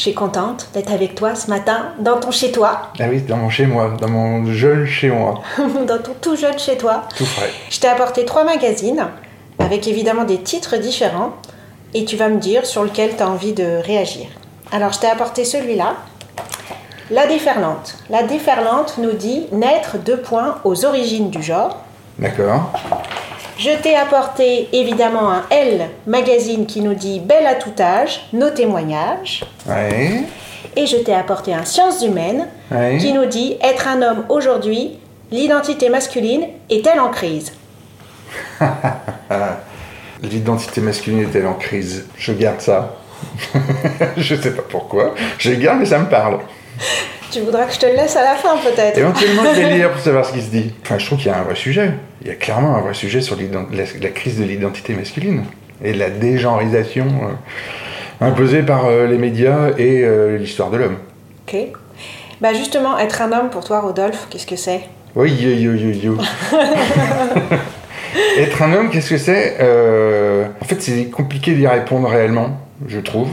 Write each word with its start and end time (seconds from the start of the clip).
Je 0.00 0.04
suis 0.04 0.14
contente 0.14 0.68
d'être 0.72 0.90
avec 0.92 1.14
toi 1.14 1.34
ce 1.34 1.50
matin 1.50 1.92
dans 1.98 2.18
ton 2.18 2.30
chez 2.30 2.50
toi, 2.52 2.90
Ah 2.98 3.04
oui, 3.10 3.20
dans 3.20 3.36
mon 3.36 3.50
chez 3.50 3.66
moi, 3.66 3.92
dans 4.00 4.08
mon 4.08 4.50
jeune 4.50 4.86
chez 4.86 5.10
moi, 5.10 5.42
dans 5.58 5.98
ton 5.98 6.14
tout 6.18 6.36
jeune 6.36 6.58
chez 6.58 6.78
toi. 6.78 7.02
tout 7.14 7.26
frais. 7.26 7.50
Je 7.68 7.78
t'ai 7.80 7.86
apporté 7.86 8.24
trois 8.24 8.44
magazines 8.44 9.06
avec 9.58 9.86
évidemment 9.86 10.24
des 10.24 10.38
titres 10.40 10.78
différents 10.78 11.32
et 11.92 12.06
tu 12.06 12.16
vas 12.16 12.30
me 12.30 12.38
dire 12.38 12.64
sur 12.64 12.82
lequel 12.82 13.14
tu 13.14 13.22
as 13.22 13.28
envie 13.28 13.52
de 13.52 13.82
réagir. 13.84 14.24
Alors 14.72 14.94
je 14.94 15.00
t'ai 15.00 15.06
apporté 15.06 15.44
celui-là. 15.44 15.96
La 17.10 17.26
déferlante. 17.26 17.98
La 18.08 18.22
déferlante 18.22 18.96
nous 18.96 19.12
dit 19.12 19.48
naître 19.52 19.98
deux 19.98 20.16
points 20.22 20.54
aux 20.64 20.86
origines 20.86 21.28
du 21.28 21.42
genre. 21.42 21.76
D'accord. 22.18 22.72
Je 23.60 23.76
t'ai 23.82 23.94
apporté 23.94 24.70
évidemment 24.72 25.30
un 25.30 25.44
L 25.50 25.90
magazine 26.06 26.64
qui 26.64 26.80
nous 26.80 26.94
dit 26.94 27.20
belle 27.20 27.46
à 27.46 27.56
tout 27.56 27.74
âge, 27.78 28.26
nos 28.32 28.48
témoignages. 28.48 29.44
Ouais. 29.68 30.22
Et 30.76 30.86
je 30.86 30.96
t'ai 30.96 31.12
apporté 31.12 31.52
un 31.52 31.66
Sciences 31.66 32.02
humaines 32.02 32.46
Ouais. 32.70 32.96
qui 32.98 33.12
nous 33.12 33.26
dit 33.26 33.58
être 33.62 33.86
un 33.86 34.00
homme 34.00 34.24
aujourd'hui, 34.30 34.98
l'identité 35.30 35.90
masculine 35.90 36.46
est-elle 36.70 37.00
en 37.00 37.10
crise? 37.10 37.52
L'identité 40.22 40.80
masculine 40.80 41.20
est-elle 41.24 41.46
en 41.46 41.52
crise? 41.54 42.06
Je 42.16 42.32
garde 42.32 42.62
ça. 42.62 42.96
je 44.16 44.36
sais 44.36 44.54
pas 44.54 44.62
pourquoi. 44.70 45.14
Je 45.36 45.52
garde, 45.52 45.80
mais 45.80 45.84
ça 45.86 45.98
me 45.98 46.08
parle. 46.08 46.38
Tu 47.30 47.40
voudras 47.40 47.64
que 47.66 47.72
je 47.74 47.78
te 47.78 47.86
le 47.86 47.92
laisse 47.94 48.16
à 48.16 48.24
la 48.24 48.34
fin 48.34 48.56
peut-être 48.56 48.98
Éventuellement, 48.98 49.42
je 49.54 49.60
vais 49.60 49.70
lire 49.76 49.90
pour 49.92 50.00
savoir 50.00 50.24
ce 50.24 50.32
qui 50.32 50.40
se 50.42 50.50
dit. 50.50 50.72
Enfin, 50.82 50.98
je 50.98 51.06
trouve 51.06 51.18
qu'il 51.18 51.28
y 51.28 51.34
a 51.34 51.38
un 51.38 51.42
vrai 51.42 51.54
sujet. 51.54 51.92
Il 52.22 52.28
y 52.28 52.30
a 52.30 52.34
clairement 52.34 52.74
un 52.76 52.80
vrai 52.80 52.94
sujet 52.94 53.20
sur 53.20 53.36
la, 53.36 53.84
la 54.00 54.08
crise 54.08 54.38
de 54.38 54.44
l'identité 54.44 54.94
masculine 54.94 55.44
et 55.82 55.92
la 55.94 56.10
dégenrisation 56.10 57.06
euh, 57.06 58.26
imposée 58.26 58.62
par 58.62 58.86
euh, 58.86 59.06
les 59.06 59.16
médias 59.16 59.70
et 59.78 60.02
euh, 60.04 60.36
l'histoire 60.38 60.70
de 60.70 60.76
l'homme. 60.78 60.96
Ok. 61.48 61.56
Bah 62.40 62.52
justement, 62.54 62.98
être 62.98 63.22
un 63.22 63.32
homme 63.32 63.50
pour 63.50 63.64
toi, 63.64 63.80
Rodolphe, 63.80 64.26
qu'est-ce 64.30 64.46
que 64.46 64.56
c'est? 64.56 64.80
Oui, 65.14 65.30
yo, 65.32 65.50
yo, 65.50 65.72
yo, 65.74 65.90
yo. 65.90 66.16
Être 68.38 68.62
un 68.62 68.72
homme, 68.72 68.90
qu'est-ce 68.90 69.10
que 69.10 69.18
c'est? 69.18 69.56
En 70.60 70.64
fait, 70.64 70.80
c'est 70.80 71.04
compliqué 71.10 71.52
d'y 71.54 71.66
répondre 71.66 72.08
réellement, 72.08 72.58
je 72.88 72.98
trouve. 73.00 73.28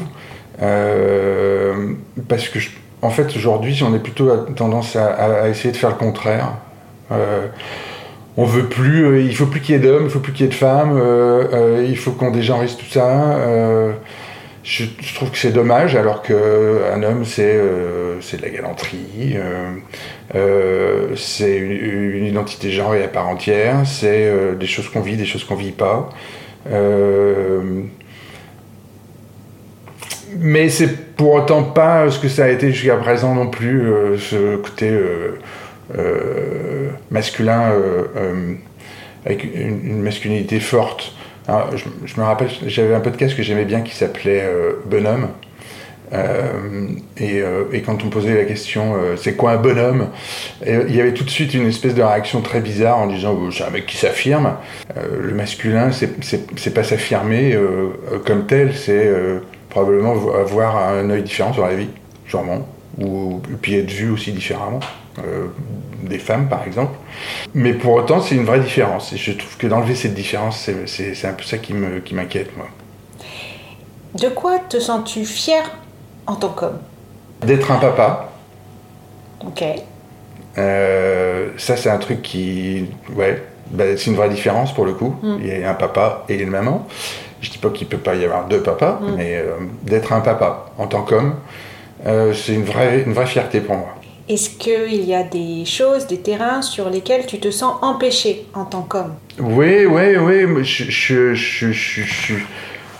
Parce 2.28 2.50
que, 2.50 2.60
je- 2.60 2.70
en 3.02 3.10
fait, 3.10 3.36
aujourd'hui, 3.36 3.80
on 3.84 3.94
est 3.94 4.00
plutôt 4.00 4.36
tendance 4.56 4.96
à, 4.96 5.50
essayer 5.50 5.72
de 5.72 5.78
faire 5.78 5.90
le 5.90 5.96
contraire. 5.96 6.54
Euh, 7.12 7.48
on 8.38 8.46
veut 8.46 8.66
plus, 8.66 9.06
euh, 9.06 9.22
il 9.22 9.36
faut 9.36 9.48
plus 9.48 9.62
qu'il 9.62 9.74
y 9.74 9.78
ait 9.78 9.82
d'hommes, 9.82 10.06
il 10.06 10.10
faut 10.12 10.20
plus 10.20 10.32
qu'il 10.32 10.46
y 10.46 10.48
ait 10.48 10.52
de 10.52 10.56
femmes, 10.56 10.96
euh, 10.96 11.48
euh, 11.54 11.86
il 11.88 11.98
faut 11.98 12.12
qu'on 12.12 12.30
dégenrise 12.32 12.78
tout 12.78 12.86
ça. 12.86 13.36
euh, 13.38 13.94
je, 14.64 14.86
trouve 15.16 15.32
que 15.32 15.38
c'est 15.38 15.52
dommage, 15.52 15.96
alors 15.96 16.22
qu'un 16.22 17.02
homme, 17.02 17.24
c'est 17.26 17.56
de 17.56 18.42
la 18.42 18.50
galanterie, 18.50 19.38
c'est 21.16 21.58
une, 21.58 22.26
identité 22.26 22.70
genrée 22.72 23.04
à 23.04 23.08
part 23.08 23.30
entière, 23.30 23.78
c'est 23.86 24.30
des 24.60 24.68
choses 24.68 24.90
qu'on 24.90 25.00
vit, 25.00 25.16
des 25.16 25.26
choses 25.26 25.46
qu'on 25.46 25.56
vit 25.56 25.72
pas. 25.72 26.10
Euh, 30.30 30.36
mais 30.40 30.70
c'est 30.70 31.16
pour 31.16 31.34
autant 31.34 31.64
pas 31.64 32.10
ce 32.10 32.20
que 32.20 32.28
ça 32.28 32.46
a 32.46 32.50
été 32.50 32.72
jusqu'à 32.72 32.96
présent 32.98 33.34
non 33.36 33.48
plus, 33.48 33.92
euh, 33.92 34.18
ce 34.18 34.58
côté 34.58 34.90
euh, 34.90 35.38
euh, 35.98 36.90
masculin 37.12 37.72
euh, 37.72 38.04
euh, 38.16 38.54
avec 39.26 39.44
une, 39.44 40.02
masculinité 40.02 40.60
forte. 40.60 41.14
Je, 41.48 42.20
me 42.20 42.26
rappelle, 42.26 42.50
j'avais 42.66 42.94
un 42.94 43.00
podcast 43.00 43.36
que 43.36 43.42
j'aimais 43.44 43.66
bien 43.66 43.82
qui 43.82 43.96
s'appelait 43.96 44.42
euh, 44.44 44.74
Bonhomme. 44.86 45.30
Euh, 46.14 46.88
et, 47.18 47.42
euh, 47.42 47.64
quand 47.86 48.06
on 48.06 48.10
posait 48.10 48.34
la 48.34 48.46
question 48.46 48.96
euh, 48.96 49.18
c'est 49.18 49.34
quoi 49.34 49.52
un 49.52 49.58
bonhomme 49.58 50.08
il 50.66 50.96
y 50.96 51.02
avait 51.02 51.14
tout 51.14 51.26
de 51.26 51.30
suite 51.30 51.54
une 51.54 51.68
espèce 51.68 51.96
de 51.96 52.02
réaction 52.02 52.40
très 52.40 52.62
bizarre 52.62 52.98
en 53.00 53.08
disant 53.08 53.38
Oh, 53.38 53.52
c'est 53.52 53.66
un 53.66 53.72
mec 53.72 53.86
qui 53.88 53.98
s'affirme 53.98 54.54
Euh, 54.96 55.02
le 55.22 55.34
masculin 55.34 55.92
c'est- 55.92 56.74
pas 56.74 56.84
s'affirmer 56.84 57.54
euh, 57.54 57.90
euh, 58.14 58.20
comme 58.26 58.46
tel 58.46 58.74
c'est 58.74 59.06
euh, 59.06 59.40
probablement 59.78 60.14
vo- 60.16 60.34
avoir 60.34 60.78
un 60.78 61.10
œil 61.12 61.22
différent 61.24 61.54
sur 61.54 61.66
la 61.66 61.76
vie 61.76 61.90
sûrement 62.28 62.68
ou 63.00 63.42
et 63.52 63.56
puis 63.62 63.76
être 63.76 63.92
vu 63.92 64.10
aussi 64.10 64.32
différemment 64.32 64.80
euh, 65.20 65.48
des 66.04 66.18
femmes 66.18 66.48
par 66.50 66.66
exemple 66.66 66.94
mais 67.54 67.74
pour 67.74 67.94
autant 67.94 68.20
c'est 68.22 68.36
une 68.36 68.46
vraie 68.46 68.60
différence 68.60 69.14
et 69.14 69.18
je 69.18 69.32
trouve 69.34 69.56
que 69.58 69.68
d'enlever 69.68 69.94
cette 69.96 70.16
différence 70.16 70.68
c'est- 70.88 71.26
un 71.28 71.34
peu 71.34 71.44
ça 71.44 71.58
qui 71.60 71.74
m'inquiète 71.74 72.56
moi 72.58 72.68
De 74.16 74.30
quoi 74.30 74.58
te 74.60 74.80
sens-tu 74.80 75.26
fier 75.26 75.62
en 76.26 76.36
tant 76.36 76.50
qu'homme? 76.50 76.80
D'être 77.46 77.70
un 77.72 77.76
papa 77.78 78.32
Ok. 79.46 79.64
Euh, 80.58 81.50
ça, 81.58 81.78
c'est 81.78 81.90
un 81.92 82.00
truc 82.00 82.24
qui. 82.24 82.88
Ouais, 83.16 83.44
bah, 83.70 83.84
c'est 83.96 84.08
une 84.10 84.16
vraie 84.16 84.30
différence 84.30 84.74
pour 84.74 84.86
le 84.86 84.94
coup. 84.94 85.14
Mm. 85.22 85.36
Il 85.42 85.48
y 85.48 85.64
a 85.64 85.70
un 85.70 85.76
papa 85.76 86.26
et 86.30 86.36
une 86.42 86.50
maman. 86.50 86.88
Je 87.42 87.50
dis 87.52 87.58
pas 87.58 87.70
qu'il 87.70 87.88
peut 87.88 87.98
pas 87.98 88.16
y 88.16 88.26
avoir 88.26 88.48
deux 88.48 88.62
papas, 88.62 89.00
Mm. 89.02 89.16
mais 89.18 89.36
euh, 89.38 89.52
d'être 89.84 90.12
un 90.14 90.22
papa 90.22 90.72
en 90.78 90.88
tant 90.88 91.04
qu'homme, 91.04 91.36
euh, 92.06 92.34
c'est 92.34 92.54
une 92.54 92.64
vraie, 92.64 93.04
une 93.06 93.14
vraie 93.14 93.26
fierté 93.28 93.60
pour 93.62 93.76
moi. 93.78 93.90
Est-ce 94.30 94.50
qu'il 94.50 95.06
y 95.06 95.14
a 95.16 95.24
des 95.24 95.64
choses, 95.66 96.06
des 96.08 96.20
terrains 96.20 96.62
sur 96.62 96.90
lesquels 96.90 97.26
tu 97.26 97.40
te 97.40 97.50
sens 97.50 97.76
empêché 97.82 98.46
en 98.54 98.66
tant 98.66 98.82
qu'homme? 98.82 99.14
Oui, 99.40 99.86
oui, 99.86 100.18
oui. 100.18 100.66
Je, 100.66 100.84
je, 100.84 101.34
je, 101.34 101.72
je, 101.72 101.72
je, 101.72 102.02
je, 102.02 102.34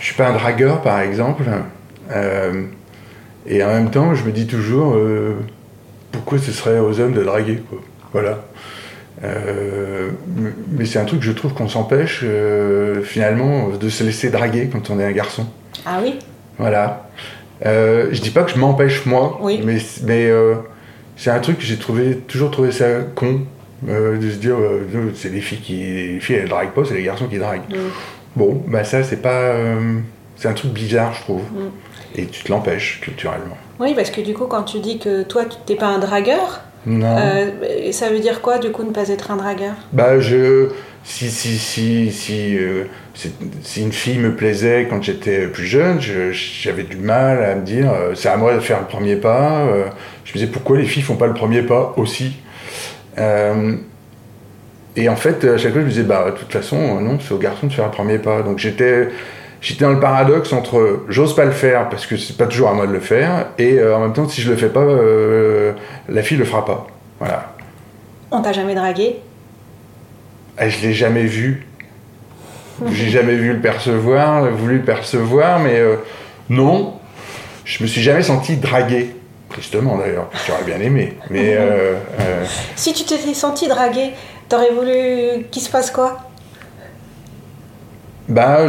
je 0.00 0.04
suis 0.04 0.14
pas 0.14 0.28
un 0.28 0.32
dragueur, 0.32 0.80
par 0.80 1.00
exemple. 1.00 1.42
Euh, 2.12 2.62
et 3.46 3.62
en 3.62 3.68
même 3.68 3.90
temps, 3.90 4.14
je 4.14 4.24
me 4.24 4.30
dis 4.32 4.46
toujours 4.46 4.94
euh, 4.94 5.34
pourquoi 6.12 6.38
ce 6.38 6.50
serait 6.50 6.78
aux 6.78 6.98
hommes 6.98 7.12
de 7.12 7.22
draguer, 7.22 7.62
quoi? 7.68 7.78
Voilà. 8.14 8.38
Euh, 9.24 10.10
mais 10.70 10.84
c'est 10.84 10.98
un 10.98 11.04
truc 11.04 11.22
je 11.22 11.32
trouve 11.32 11.52
qu'on 11.52 11.68
s'empêche 11.68 12.20
euh, 12.22 13.02
finalement 13.02 13.68
de 13.70 13.88
se 13.88 14.04
laisser 14.04 14.30
draguer 14.30 14.68
quand 14.70 14.90
on 14.90 15.00
est 15.00 15.04
un 15.04 15.12
garçon. 15.12 15.46
Ah 15.84 15.98
oui? 16.02 16.18
Voilà. 16.58 17.08
Euh, 17.66 18.08
je 18.12 18.20
dis 18.20 18.30
pas 18.30 18.44
que 18.44 18.52
je 18.52 18.58
m'empêche 18.58 19.04
moi, 19.06 19.38
Oui. 19.42 19.60
mais, 19.64 19.78
mais 20.04 20.26
euh, 20.26 20.54
c'est 21.16 21.30
un 21.30 21.40
truc 21.40 21.58
que 21.58 21.64
j'ai 21.64 21.78
trouvé, 21.78 22.18
toujours 22.18 22.50
trouvé 22.50 22.70
ça 22.70 22.86
con 23.14 23.40
de 23.82 24.30
se 24.30 24.36
dire 24.36 24.56
c'est 25.14 25.28
les 25.28 25.40
filles 25.40 25.60
qui 25.60 25.76
les 25.76 26.20
filles 26.20 26.36
elles 26.36 26.48
draguent 26.48 26.72
pas, 26.72 26.84
c'est 26.84 26.94
les 26.94 27.04
garçons 27.04 27.26
qui 27.26 27.38
draguent. 27.38 27.68
Mm. 27.70 27.76
Bon, 28.34 28.62
bah 28.66 28.82
ça 28.82 29.04
c'est 29.04 29.22
pas 29.22 29.54
c'est 30.36 30.48
un 30.48 30.52
truc 30.52 30.72
bizarre 30.72 31.14
je 31.14 31.20
trouve. 31.20 31.42
Mm. 31.42 31.70
Et 32.16 32.26
tu 32.26 32.42
te 32.42 32.50
l'empêches 32.50 33.00
culturellement. 33.02 33.56
Oui, 33.78 33.94
parce 33.94 34.10
que 34.10 34.20
du 34.20 34.34
coup, 34.34 34.46
quand 34.46 34.64
tu 34.64 34.80
dis 34.80 34.98
que 34.98 35.22
toi, 35.22 35.44
tu 35.44 35.56
n'es 35.72 35.78
pas 35.78 35.86
un 35.86 35.98
dragueur, 35.98 36.62
Non. 36.86 37.16
euh, 37.18 37.92
ça 37.92 38.08
veut 38.10 38.20
dire 38.20 38.40
quoi, 38.40 38.58
du 38.58 38.70
coup, 38.70 38.82
ne 38.84 38.90
pas 38.92 39.08
être 39.08 39.30
un 39.30 39.36
dragueur? 39.36 39.74
Bah 39.92 40.20
je 40.20 40.68
si 41.04 41.30
si 41.30 41.58
si 41.58 42.10
si 42.12 42.56
euh, 42.58 42.84
si 43.62 43.82
une 43.82 43.92
fille 43.92 44.18
me 44.18 44.34
plaisait 44.34 44.86
quand 44.88 45.02
j'étais 45.02 45.46
plus 45.48 45.64
jeune, 45.66 46.00
je- 46.00 46.32
j'avais 46.32 46.82
du 46.84 46.96
mal 46.96 47.42
à 47.42 47.54
me 47.54 47.62
dire 47.64 47.90
euh, 47.92 48.14
c'est 48.14 48.28
à 48.28 48.36
moi 48.36 48.54
de 48.54 48.60
faire 48.60 48.80
le 48.80 48.86
premier 48.86 49.16
pas. 49.16 49.66
je 50.24 50.30
me 50.30 50.34
disais 50.34 50.46
pourquoi 50.46 50.76
les 50.78 50.84
filles 50.84 51.02
font 51.02 51.16
pas 51.16 51.26
le 51.26 51.34
premier 51.34 51.62
pas 51.62 51.94
aussi? 51.96 52.36
Euh, 53.18 53.74
et 54.96 55.08
en 55.08 55.16
fait 55.16 55.44
à 55.44 55.56
chaque 55.58 55.72
fois 55.72 55.80
je 55.80 55.86
me 55.86 55.90
disais 55.90 56.02
bah 56.04 56.30
de 56.30 56.36
toute 56.36 56.52
façon 56.52 57.00
non 57.00 57.18
c'est 57.20 57.32
aux 57.34 57.38
garçons 57.38 57.66
de 57.66 57.72
faire 57.72 57.86
le 57.86 57.90
premier 57.90 58.18
pas. 58.18 58.42
Donc 58.42 58.58
j'étais 58.58 59.08
J'étais 59.60 59.84
dans 59.84 59.90
le 59.90 60.00
paradoxe 60.00 60.52
entre 60.52 61.00
j'ose 61.08 61.34
pas 61.34 61.44
le 61.44 61.50
faire 61.50 61.88
parce 61.88 62.06
que 62.06 62.16
c'est 62.16 62.36
pas 62.36 62.46
toujours 62.46 62.68
à 62.68 62.74
moi 62.74 62.86
de 62.86 62.92
le 62.92 63.00
faire 63.00 63.48
et 63.58 63.78
euh, 63.78 63.96
en 63.96 64.00
même 64.00 64.12
temps 64.12 64.28
si 64.28 64.40
je 64.40 64.50
le 64.50 64.56
fais 64.56 64.68
pas 64.68 64.80
euh, 64.80 65.72
la 66.08 66.22
fille 66.22 66.36
le 66.36 66.44
fera 66.44 66.64
pas. 66.64 66.86
Voilà. 67.18 67.54
On 68.30 68.40
t'a 68.40 68.52
jamais 68.52 68.74
dragué? 68.74 69.16
Ah, 70.56 70.68
je 70.68 70.80
l'ai 70.86 70.92
jamais 70.92 71.24
vu. 71.24 71.66
J'ai 72.92 73.08
jamais 73.08 73.34
vu 73.34 73.52
le 73.52 73.60
percevoir, 73.60 74.48
voulu 74.50 74.76
le 74.76 74.84
percevoir, 74.84 75.58
mais 75.58 75.80
euh, 75.80 75.96
non. 76.48 76.94
Je 77.64 77.82
me 77.82 77.88
suis 77.88 78.02
jamais 78.02 78.22
senti 78.22 78.56
dragué. 78.56 79.16
Tristement 79.48 79.96
d'ailleurs, 79.96 80.28
j'aurais 80.46 80.62
bien 80.62 80.78
aimé. 80.78 81.16
Mais 81.30 81.56
Si 82.76 82.92
tu 82.92 83.04
t'étais 83.04 83.34
senti 83.34 83.66
dragué, 83.66 84.12
t'aurais 84.48 84.70
voulu 84.70 85.46
qu'il 85.50 85.62
se 85.62 85.70
passe 85.70 85.90
quoi? 85.90 86.27
Bah, 88.28 88.66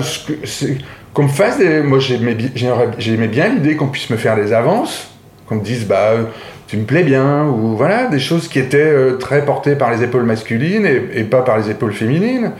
qu'on 1.14 1.24
me 1.24 1.28
fasse 1.30 1.58
des. 1.58 1.82
Moi, 1.82 2.00
j'aimais 2.00 3.28
bien 3.28 3.50
l'idée 3.50 3.76
qu'on 3.76 3.88
puisse 3.88 4.10
me 4.10 4.18
faire 4.18 4.36
des 4.36 4.54
avances, 4.54 5.10
qu'on 5.48 5.56
me 5.56 5.64
dise, 5.64 5.86
bah, 5.86 6.12
euh, 6.14 6.24
tu 6.68 6.78
me 6.78 6.84
plais 6.86 7.04
bien, 7.04 7.46
ou 7.46 7.76
voilà, 7.76 8.06
des 8.08 8.20
choses 8.20 8.48
qui 8.48 8.60
étaient 8.60 8.78
euh, 8.78 9.18
très 9.18 9.44
portées 9.44 9.76
par 9.76 9.92
les 9.92 10.04
épaules 10.04 10.24
masculines 10.24 10.86
et, 10.86 11.20
et 11.20 11.24
pas 11.24 11.42
par 11.42 11.58
les 11.58 11.70
épaules 11.72 11.94
féminines. 11.94 12.52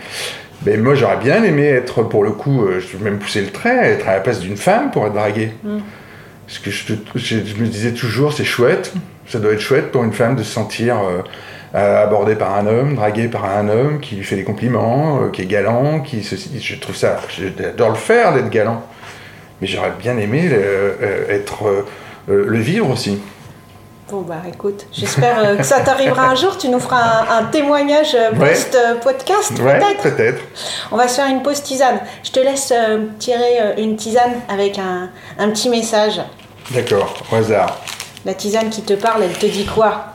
Mais 0.66 0.76
moi, 0.78 0.94
j'aurais 0.96 1.18
bien 1.18 1.44
aimé 1.44 1.66
être, 1.68 2.04
pour 2.04 2.24
le 2.24 2.32
coup, 2.32 2.64
euh, 2.66 2.80
je 2.82 2.98
vais 2.98 3.04
même 3.04 3.20
pousser 3.20 3.42
le 3.42 3.48
trait, 3.48 3.92
être 3.94 4.08
à 4.10 4.14
la 4.16 4.20
place 4.20 4.40
d'une 4.42 4.58
femme 4.58 4.92
pour 4.92 5.06
être 5.08 5.14
dragué. 5.14 5.52
Parce 6.48 6.60
que 6.60 6.72
je, 6.72 6.94
je- 7.16 7.46
je 7.46 7.56
me 7.62 7.68
disais 7.68 7.92
toujours, 7.94 8.34
c'est 8.34 8.44
chouette, 8.44 8.94
ça 9.28 9.40
doit 9.40 9.54
être 9.54 9.60
chouette 9.62 9.92
pour 9.92 10.04
une 10.04 10.12
femme 10.14 10.36
de 10.36 10.42
se 10.44 10.52
sentir 10.52 10.98
euh, 10.98 11.22
euh, 11.76 12.04
abordée 12.04 12.36
par 12.36 12.56
un 12.56 12.66
homme, 12.68 12.96
draguée 12.96 13.28
par 13.28 13.46
un 13.46 13.70
homme 13.70 14.00
qui 14.00 14.16
lui 14.16 14.24
fait 14.24 14.36
des 14.36 14.44
compliments, 14.44 15.22
euh, 15.24 15.30
qui 15.30 15.44
est 15.44 15.46
galant, 15.46 16.00
qui 16.02 16.24
se, 16.24 16.36
je 16.36 16.76
trouve 16.76 16.96
ça, 16.96 17.18
j'adore 17.30 17.90
le 17.90 17.96
faire 17.96 18.34
d'être 18.34 18.50
galant. 18.50 18.82
Mais 19.62 19.68
j'aurais 19.68 19.92
bien 20.00 20.18
aimé 20.18 20.48
euh, 20.52 20.94
euh, 21.02 21.26
être 21.36 21.86
le 22.28 22.58
vivre 22.60 22.90
aussi. 22.90 23.20
Bon 24.10 24.22
bah 24.22 24.42
écoute, 24.48 24.88
j'espère 24.92 25.58
que 25.58 25.64
ça 25.64 25.82
t'arrivera 25.82 26.30
un 26.30 26.36
jour, 26.36 26.58
tu 26.58 26.68
nous 26.70 26.80
feras 26.80 27.26
un, 27.30 27.40
un 27.40 27.44
témoignage 27.44 28.14
Ouais. 28.40 28.50
post-podcast 28.50 29.60
Ouais, 29.60 29.80
peut-être. 30.02 30.42
On 30.92 30.98
va 30.98 31.08
se 31.08 31.18
faire 31.18 31.28
une 31.30 31.44
pause 31.44 31.62
tisane. 31.62 32.00
Je 32.24 32.32
te 32.32 32.40
laisse 32.40 32.74
euh, 32.76 33.06
tirer 33.20 33.60
une 33.78 33.96
tisane 33.98 34.34
avec 34.48 34.80
un, 34.80 35.10
un 35.38 35.50
petit 35.52 35.70
message. 35.70 36.20
D'accord, 36.72 37.22
au 37.32 37.36
hasard. 37.36 37.78
La 38.26 38.34
tisane 38.34 38.70
qui 38.70 38.82
te 38.82 38.94
parle, 38.94 39.24
elle 39.24 39.38
te 39.38 39.46
dit 39.46 39.66
quoi? 39.68 40.06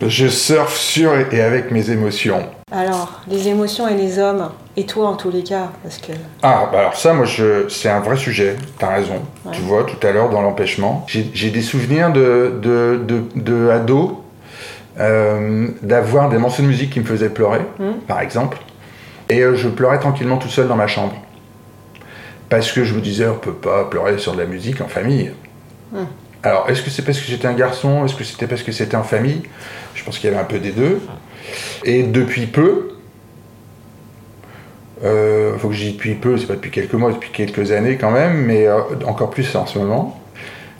Je 0.00 0.26
surfe 0.28 0.76
sur 0.76 1.12
et 1.32 1.40
avec 1.40 1.70
mes 1.70 1.90
émotions. 1.90 2.46
Alors, 2.70 3.20
les 3.28 3.48
émotions 3.48 3.88
et 3.88 3.94
les 3.94 4.18
hommes, 4.18 4.50
et 4.76 4.84
toi 4.84 5.08
en 5.08 5.16
tous 5.16 5.30
les 5.30 5.42
cas, 5.42 5.70
parce 5.82 5.98
que 5.98 6.12
Ah, 6.42 6.68
bah 6.70 6.80
alors 6.80 6.96
ça, 6.96 7.14
moi, 7.14 7.24
je, 7.24 7.68
c'est 7.68 7.88
un 7.88 8.00
vrai 8.00 8.16
sujet, 8.16 8.56
t'as 8.78 8.88
raison. 8.94 9.22
Ouais. 9.44 9.52
Tu 9.52 9.62
vois, 9.62 9.84
tout 9.84 10.04
à 10.06 10.12
l'heure, 10.12 10.28
dans 10.28 10.42
l'empêchement, 10.42 11.06
j'ai, 11.06 11.50
des 11.50 11.62
souvenirs 11.62 12.12
de, 12.12 12.58
de, 12.60 13.00
de, 13.06 13.22
de 13.40 13.70
ado, 13.70 14.22
euh, 14.98 15.68
d'avoir 15.82 16.28
des 16.28 16.38
morceaux 16.38 16.62
de 16.62 16.68
musique 16.68 16.90
qui 16.90 17.00
me 17.00 17.04
faisaient 17.06 17.30
pleurer, 17.30 17.60
Mhm. 17.78 17.94
par 18.06 18.20
exemple, 18.20 18.58
et 19.30 19.40
euh, 19.40 19.54
je 19.54 19.68
pleurais 19.68 19.98
tranquillement 19.98 20.36
tout 20.36 20.48
seul 20.48 20.68
dans 20.68 20.76
ma 20.76 20.88
chambre. 20.88 21.14
Parce 22.50 22.70
que 22.70 22.84
je 22.84 22.94
me 22.94 23.00
disais, 23.00 23.26
on 23.28 23.34
peut 23.36 23.52
pas 23.54 23.84
pleurer 23.84 24.18
sur 24.18 24.34
de 24.34 24.38
la 24.40 24.46
musique 24.46 24.80
en 24.82 24.88
famille. 24.88 25.32
Mhm. 25.92 26.06
Alors, 26.46 26.70
est-ce 26.70 26.80
que 26.80 26.90
c'est 26.90 27.02
parce 27.02 27.18
que 27.18 27.26
j'étais 27.26 27.48
un 27.48 27.54
garçon? 27.54 28.04
Est-ce 28.04 28.14
que 28.14 28.22
c'était 28.22 28.46
parce 28.46 28.62
que 28.62 28.70
c'était 28.70 28.96
en 28.96 29.02
famille? 29.02 29.42
Je 29.96 30.04
pense 30.04 30.16
qu'il 30.16 30.30
y 30.30 30.32
avait 30.32 30.40
un 30.40 30.44
peu 30.46 30.60
des 30.60 30.70
deux. 30.70 31.00
Et 31.84 32.04
depuis 32.04 32.46
peu, 32.46 32.90
euh, 35.02 35.58
faut 35.58 35.70
que 35.70 35.74
je 35.74 35.82
dise 35.82 35.94
depuis 35.94 36.14
peu, 36.14 36.38
c'est 36.38 36.46
pas 36.46 36.54
depuis 36.54 36.70
quelques 36.70 36.92
mois, 36.92 37.10
depuis 37.10 37.30
quelques 37.30 37.72
années 37.72 37.96
quand 37.96 38.12
même, 38.12 38.44
mais 38.44 38.68
euh, 38.68 38.78
encore 39.06 39.30
plus 39.30 39.56
en 39.56 39.66
ce 39.66 39.76
moment, 39.76 40.22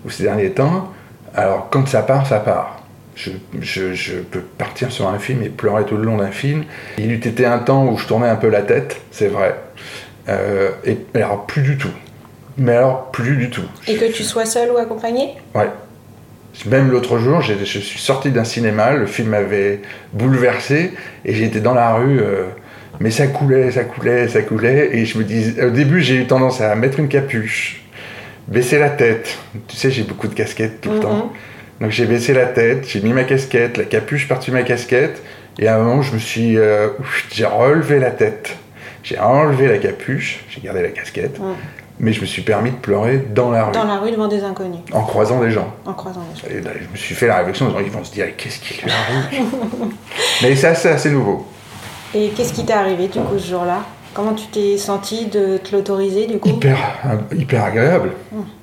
ou 0.04 0.10
ces 0.10 0.22
derniers 0.22 0.52
temps. 0.52 0.92
Alors, 1.34 1.66
quand 1.68 1.88
ça 1.88 2.02
part, 2.02 2.28
ça 2.28 2.38
part. 2.38 2.84
Je, 3.16 4.12
peux 4.20 4.42
partir 4.42 4.92
sur 4.92 5.08
un 5.08 5.18
film 5.18 5.42
et 5.42 5.48
pleurer 5.48 5.84
tout 5.84 5.96
le 5.96 6.04
long 6.04 6.18
d'un 6.18 6.30
film. 6.30 6.62
Il 6.96 7.10
eût 7.10 7.16
été 7.16 7.44
un 7.44 7.58
temps 7.58 7.86
où 7.86 7.98
je 7.98 8.06
tournais 8.06 8.28
un 8.28 8.36
peu 8.36 8.50
la 8.50 8.62
tête, 8.62 9.00
c'est 9.10 9.26
vrai. 9.26 9.56
Euh, 10.28 10.70
et 10.84 10.96
alors, 11.14 11.44
plus 11.44 11.62
du 11.62 11.76
tout. 11.76 11.90
Mais 12.58 12.72
alors, 12.76 13.10
plus 13.10 13.36
du 13.36 13.50
tout. 13.50 13.62
et 13.86 13.96
que 13.96 14.10
tu 14.12 14.22
sois 14.24 14.46
seul 14.46 14.70
ou 14.70 14.78
accompagné 14.78 15.34
Ouais. 15.54 15.68
Même 16.64 16.90
l'autre 16.90 17.18
jour, 17.18 17.42
je 17.42 17.52
suis 17.64 17.98
sorti 17.98 18.30
d'un 18.30 18.44
cinéma, 18.44 18.92
le 18.94 19.04
film 19.06 19.28
m'avait 19.28 19.80
bouleversé 20.14 20.92
et 21.26 21.34
j'étais 21.34 21.60
dans 21.60 21.74
la 21.74 21.92
rue, 21.94 22.18
euh, 22.18 22.44
mais 22.98 23.10
ça 23.10 23.26
coulait, 23.26 23.70
ça 23.70 23.84
coulait, 23.84 24.26
ça 24.28 24.40
coulait. 24.40 24.90
Et 24.96 25.04
je 25.04 25.18
me 25.18 25.24
dis, 25.24 25.54
au 25.62 25.68
début, 25.68 26.00
j'ai 26.00 26.14
eu 26.14 26.26
tendance 26.26 26.62
à 26.62 26.74
mettre 26.74 26.98
une 26.98 27.08
capuche, 27.08 27.82
baisser 28.48 28.78
la 28.78 28.88
tête. 28.88 29.36
Tu 29.68 29.76
sais, 29.76 29.90
j'ai 29.90 30.02
beaucoup 30.02 30.28
de 30.28 30.34
casquettes 30.34 30.80
tout 30.80 30.88
le 30.90 30.96
Mhm. 30.96 31.02
temps. 31.02 31.32
Donc 31.82 31.90
j'ai 31.90 32.06
baissé 32.06 32.32
la 32.32 32.46
tête, 32.46 32.86
j'ai 32.88 33.02
mis 33.02 33.12
ma 33.12 33.24
casquette, 33.24 33.76
la 33.76 33.84
capuche 33.84 34.26
par-dessus 34.26 34.50
ma 34.50 34.62
casquette, 34.62 35.22
et 35.58 35.68
à 35.68 35.76
un 35.76 35.82
moment, 35.82 36.00
je 36.00 36.14
me 36.14 36.18
suis, 36.18 36.56
euh, 36.56 36.88
j'ai 37.34 37.44
relevé 37.44 37.98
la 37.98 38.10
tête. 38.12 38.56
J'ai 39.02 39.18
enlevé 39.18 39.68
la 39.68 39.76
capuche, 39.76 40.42
j'ai 40.48 40.62
gardé 40.62 40.80
la 40.80 40.88
casquette, 40.88 41.38
Mhm. 41.38 41.54
Mais 41.98 42.12
je 42.12 42.20
me 42.20 42.26
suis 42.26 42.42
permis 42.42 42.70
de 42.70 42.76
pleurer 42.76 43.18
dans 43.34 43.50
la 43.50 43.64
rue, 43.66 43.72
Dans 43.72 43.84
la 43.84 43.98
rue 43.98 44.10
devant 44.10 44.28
des 44.28 44.42
inconnus, 44.44 44.80
en 44.92 45.02
croisant 45.02 45.40
des 45.40 45.50
gens. 45.50 45.72
en 45.84 45.92
croisant 45.94 46.20
les 46.34 46.40
gens. 46.40 46.46
Et 46.54 46.60
là, 46.62 46.70
je 46.74 46.90
me 46.90 46.96
suis 46.96 47.14
fait 47.14 47.26
la 47.26 47.38
réflexion, 47.38 47.72
ils 47.84 47.90
vont 47.90 48.04
se 48.04 48.12
dire, 48.12 48.26
qu'est-ce 48.36 48.58
qui 48.60 48.82
lui 48.82 48.90
arrive? 48.90 49.44
Mais 50.42 50.54
ça, 50.56 50.74
c'est 50.74 50.90
assez 50.90 51.10
nouveau. 51.10 51.46
Et 52.14 52.28
qu'est-ce 52.30 52.52
qui 52.52 52.64
t'est 52.64 52.72
arrivé 52.72 53.08
du 53.08 53.18
coup 53.20 53.38
ce 53.38 53.48
jour-là? 53.50 53.80
Comment 54.14 54.32
tu 54.34 54.46
t'es 54.46 54.78
senti 54.78 55.26
de 55.26 55.58
te 55.58 55.74
l'autoriser 55.74 56.26
du 56.26 56.38
coup? 56.38 56.48
Hyper, 56.48 56.78
euh, 57.06 57.34
hyper 57.36 57.64
agréable. 57.64 58.12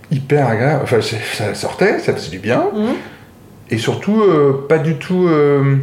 Hyper 0.10 0.48
agréable. 0.48 0.82
Enfin, 0.84 1.00
ça 1.02 1.54
sortait, 1.54 2.00
ça 2.00 2.14
faisait 2.14 2.32
du 2.32 2.40
bien. 2.40 2.66
Mhm. 2.74 2.94
Et 3.70 3.78
surtout, 3.78 4.22
euh, 4.22 4.66
pas 4.68 4.78
du 4.80 4.96
tout 4.96 5.28
euh, 5.28 5.78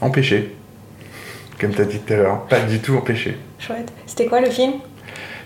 empêché. 0.00 0.54
Comme 1.60 1.72
tu 1.72 1.80
as 1.80 1.84
dit 1.84 1.98
tout 1.98 2.12
à 2.12 2.16
l'heure, 2.16 2.42
pas 2.42 2.60
du 2.60 2.78
tout 2.80 2.96
empêché. 2.96 3.36
Chouette. 3.58 3.92
C'était 4.06 4.26
quoi 4.26 4.40
le 4.40 4.50
film? 4.50 4.74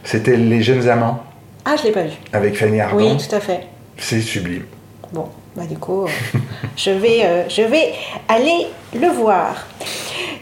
C'était 0.04 0.36
Les 0.36 0.62
Jeunes 0.62 0.88
Amants, 0.88 1.22
Ah, 1.64 1.76
je 1.76 1.84
l'ai 1.84 1.92
pas 1.92 2.02
vu. 2.02 2.12
avec 2.32 2.56
Fanny 2.56 2.80
Ardant. 2.80 2.96
Oui, 2.96 3.16
tout 3.16 3.34
à 3.34 3.40
fait. 3.40 3.60
C'est 3.98 4.20
sublime. 4.20 4.64
Bon, 5.12 5.28
bah 5.56 5.64
du 5.68 5.76
coup, 5.76 6.04
euh, 6.04 6.08
je, 6.76 6.90
vais, 6.90 7.20
euh, 7.24 7.42
je 7.48 7.62
vais 7.62 7.92
aller 8.28 8.66
le 8.94 9.08
voir. 9.08 9.66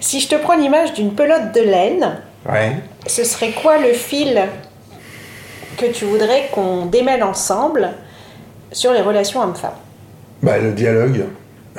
Si 0.01 0.21
je 0.21 0.29
te 0.29 0.37
prends 0.37 0.57
l'image 0.57 0.93
d'une 0.95 1.15
pelote 1.15 1.53
de 1.55 1.61
laine, 1.63 2.21
Ouais. 2.49 2.77
ce 3.07 3.25
serait 3.25 3.51
quoi 3.51 3.79
le 3.79 3.93
fil 3.93 4.41
que 5.77 5.87
tu 5.87 6.05
voudrais 6.05 6.49
qu'on 6.53 6.87
démêle 6.87 7.23
ensemble 7.23 7.91
sur 8.73 8.93
les 8.93 9.01
relations 9.01 9.43
hommes-femmes? 9.43 9.73
Bah, 10.43 10.59
le 10.59 10.73
dialogue. 10.73 11.25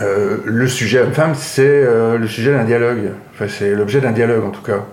Euh, 0.01 0.37
le 0.45 0.67
sujet 0.67 0.99
homme-femme, 0.99 1.33
c'est 1.35 1.83
le 1.83 2.27
sujet 2.27 2.51
d'un 2.51 2.63
dialogue. 2.65 3.11
Enfin, 3.33 3.45
c'est 3.49 3.71
l'objet 3.71 3.99
d'un 4.01 4.11
dialogue, 4.11 4.45
en 4.45 4.51
tout 4.51 4.61
cas. 4.61 4.85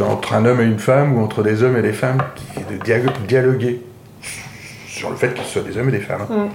Entre 0.00 0.34
un 0.34 0.44
homme 0.44 0.60
et 0.60 0.64
une 0.64 0.78
femme, 0.78 1.16
ou 1.16 1.24
entre 1.24 1.42
des 1.42 1.62
hommes 1.62 1.76
et 1.76 1.82
des 1.82 1.92
femmes, 1.92 2.18
de 2.70 2.76
dia- 2.84 2.98
dialoguer 3.26 3.82
sur 4.86 5.10
le 5.10 5.16
fait 5.16 5.32
qu'ils 5.34 5.44
soient 5.44 5.62
des 5.62 5.76
hommes 5.78 5.88
et 5.88 5.92
des 5.92 6.00
femmes. 6.00 6.26
Mm. 6.28 6.48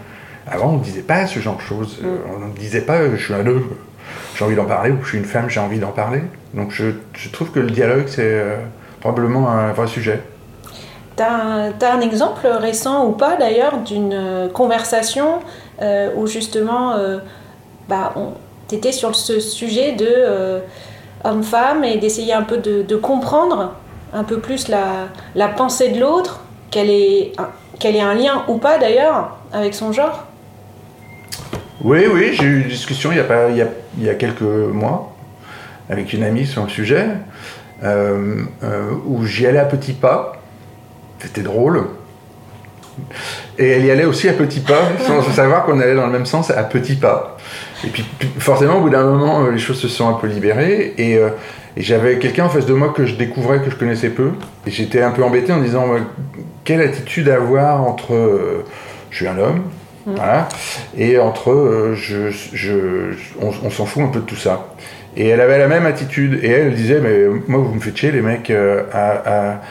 Avant, 0.48 0.70
on 0.74 0.78
ne 0.78 0.84
disait 0.84 1.01
pas 1.01 1.28
ce 1.28 1.39
genre 1.39 1.58
de 1.58 1.62
choses. 1.62 2.00
Euh, 2.04 2.18
On 2.36 2.48
ne 2.48 2.54
disait 2.54 2.82
pas 2.82 3.10
je 3.10 3.24
suis 3.24 3.34
un 3.34 3.46
homme, 3.46 3.70
j'ai 4.36 4.46
envie 4.46 4.56
d'en 4.56 4.66
parler, 4.66 4.92
ou 4.92 5.04
je 5.04 5.10
suis 5.10 5.18
une 5.18 5.25
femme, 5.25 5.50
j'ai 5.50 5.60
envie 5.60 5.80
d'en 5.80 5.92
parler. 5.92 6.22
Donc 6.54 6.72
je, 6.72 6.86
je 7.13 7.30
trouve 7.30 7.51
que 7.51 7.60
le 7.60 7.70
dialogue, 7.70 8.06
c'est 8.08 8.22
euh, 8.24 8.56
probablement 9.01 9.50
un 9.50 9.74
vrai 9.74 9.88
sujet. 9.88 10.22
T'as 11.16 11.32
un, 11.32 11.72
t'as 11.74 11.94
un 11.96 12.01
exemple 12.01 12.48
récent 12.48 13.06
ou 13.08 13.12
pas 13.12 13.36
d'ailleurs 13.36 13.80
d'une 13.80 14.13
euh, 14.13 14.48
conversation 14.50 15.39
euh, 15.82 16.10
où 16.16 16.28
justement 16.28 16.94
euh, 16.94 17.20
bah, 17.89 18.13
tu 18.70 18.75
étais 18.75 18.94
sur 18.94 19.16
ce 19.16 19.39
sujet 19.39 19.92
de 19.94 20.62
homme-femme 21.23 21.83
et 21.83 21.97
d'essayer 21.97 22.33
un 22.33 22.43
peu 22.43 22.57
de, 22.57 22.95
comprendre 22.95 23.73
un 24.13 24.23
peu 24.23 24.39
plus 24.39 24.67
la, 24.67 25.47
pensée 25.49 25.89
de 25.89 25.99
l'autre, 25.99 26.41
qu'elle 26.71 26.89
ait, 26.89 27.31
un- 27.38 27.49
qu'elle 27.79 27.95
ait 27.95 28.01
un 28.01 28.13
lien 28.13 28.43
ou 28.47 28.57
pas 28.57 28.77
d'ailleurs 28.77 29.38
avec 29.51 29.73
son 29.73 29.91
genre 29.91 30.25
Oui, 31.83 32.05
oui, 32.11 32.31
j'ai 32.33 32.43
eu 32.43 32.61
une 32.61 32.67
discussion 32.69 33.11
il 33.11 33.17
y 33.17 33.21
a, 33.21 33.23
pas, 33.23 33.49
il 33.49 33.57
y 33.57 33.61
a, 33.61 33.67
il 33.97 34.03
y 34.03 34.09
a 34.09 34.15
quelques 34.15 34.41
mois 34.41 35.15
avec 35.89 36.13
une 36.13 36.23
amie 36.23 36.45
sur 36.45 36.63
le 36.63 36.69
sujet, 36.69 37.07
euh, 37.83 38.43
euh, 38.63 38.91
où 39.05 39.25
j'y 39.25 39.47
allais 39.47 39.59
à 39.59 39.65
petits 39.65 39.93
pas. 39.93 40.33
C'était 41.19 41.41
drôle. 41.41 41.88
Et 43.60 43.68
elle 43.72 43.86
y 43.86 43.92
allait 43.92 44.06
aussi 44.06 44.28
à 44.30 44.34
petits 44.34 44.62
pas, 44.62 44.82
sans 45.06 45.22
savoir 45.22 45.66
qu'on 45.66 45.80
allait 45.80 45.94
dans 45.96 46.06
le 46.08 46.12
même 46.12 46.25
sens 46.25 46.50
à 46.50 46.63
petits 46.63 46.96
pas. 46.96 47.38
Et 47.86 47.89
puis 47.89 48.04
forcément, 48.39 48.78
au 48.78 48.82
bout 48.82 48.89
d'un 48.89 49.04
moment, 49.04 49.44
euh, 49.46 49.51
les 49.51 49.60
choses 49.60 49.80
se 49.80 49.88
sont 49.88 50.08
un 50.10 50.13
peu 50.13 50.28
libérées. 50.28 50.94
Et, 50.98 51.18
euh, 51.18 51.30
et 51.78 51.82
j'avais 51.84 52.18
quelqu'un 52.18 52.46
en 52.46 52.50
face 52.50 52.66
de 52.66 52.74
moi 52.74 52.94
que 52.96 53.06
je 53.06 53.16
découvrais, 53.16 53.60
que 53.60 53.70
je 53.70 53.75
connaissais 53.75 54.10
peu. 54.10 54.32
Et 54.66 54.72
j'étais 54.72 55.01
un 55.01 55.12
peu 55.12 55.24
embêté 55.24 55.51
en 55.54 55.60
disant, 55.60 55.86
quelle 56.63 56.82
attitude 56.82 57.30
avoir 57.30 57.84
entre... 57.84 58.13
euh, 58.16 58.66
je 59.12 59.18
suis 59.18 59.28
un 59.28 59.38
homme, 59.39 59.63
voilà, 60.06 60.48
et 60.98 61.18
entre 61.18 61.51
euh, 61.51 61.96
je, 61.96 62.30
je, 62.54 62.74
on, 63.42 63.51
on 63.63 63.70
s'en 63.72 63.86
fout 63.86 64.04
un 64.04 64.08
peu 64.08 64.20
de 64.20 64.25
tout 64.25 64.36
ça. 64.36 64.68
Et 65.18 65.28
elle 65.30 65.42
avait 65.42 65.58
la 65.58 65.68
même 65.68 65.86
attitude, 65.88 66.39
et 66.44 66.50
elle 66.51 66.75
disait, 66.75 67.00
mais 67.01 67.25
moi 67.48 67.60
vous 67.60 67.74
me 67.74 67.80
faites 67.80 67.98
chier 67.98 68.12
les 68.12 68.22
mecs 68.22 68.51
à, 68.51 69.10
à- 69.25 69.62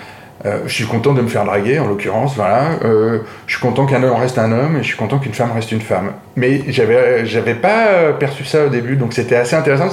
Euh, 0.46 0.60
je 0.66 0.72
suis 0.72 0.84
content 0.84 1.14
de 1.14 1.20
me 1.20 1.28
faire 1.28 1.44
draguer, 1.44 1.78
en 1.80 1.88
l'occurrence, 1.88 2.36
voilà. 2.36 2.78
Euh, 2.84 3.18
je 3.46 3.54
suis 3.54 3.60
content 3.60 3.86
qu'un 3.86 4.02
homme 4.02 4.14
reste 4.14 4.38
un 4.38 4.52
homme 4.52 4.76
et 4.76 4.82
je 4.82 4.88
suis 4.88 4.96
content 4.96 5.18
qu'une 5.18 5.34
femme 5.34 5.50
reste 5.52 5.72
une 5.72 5.80
femme. 5.80 6.12
Mais 6.36 6.62
j'avais, 6.68 7.26
j'avais 7.26 7.54
pas 7.54 7.88
euh, 7.88 8.12
perçu 8.12 8.44
ça 8.44 8.66
au 8.66 8.68
début, 8.68 8.96
donc 8.96 9.12
c'était 9.12 9.34
assez 9.34 9.56
intéressant 9.56 9.88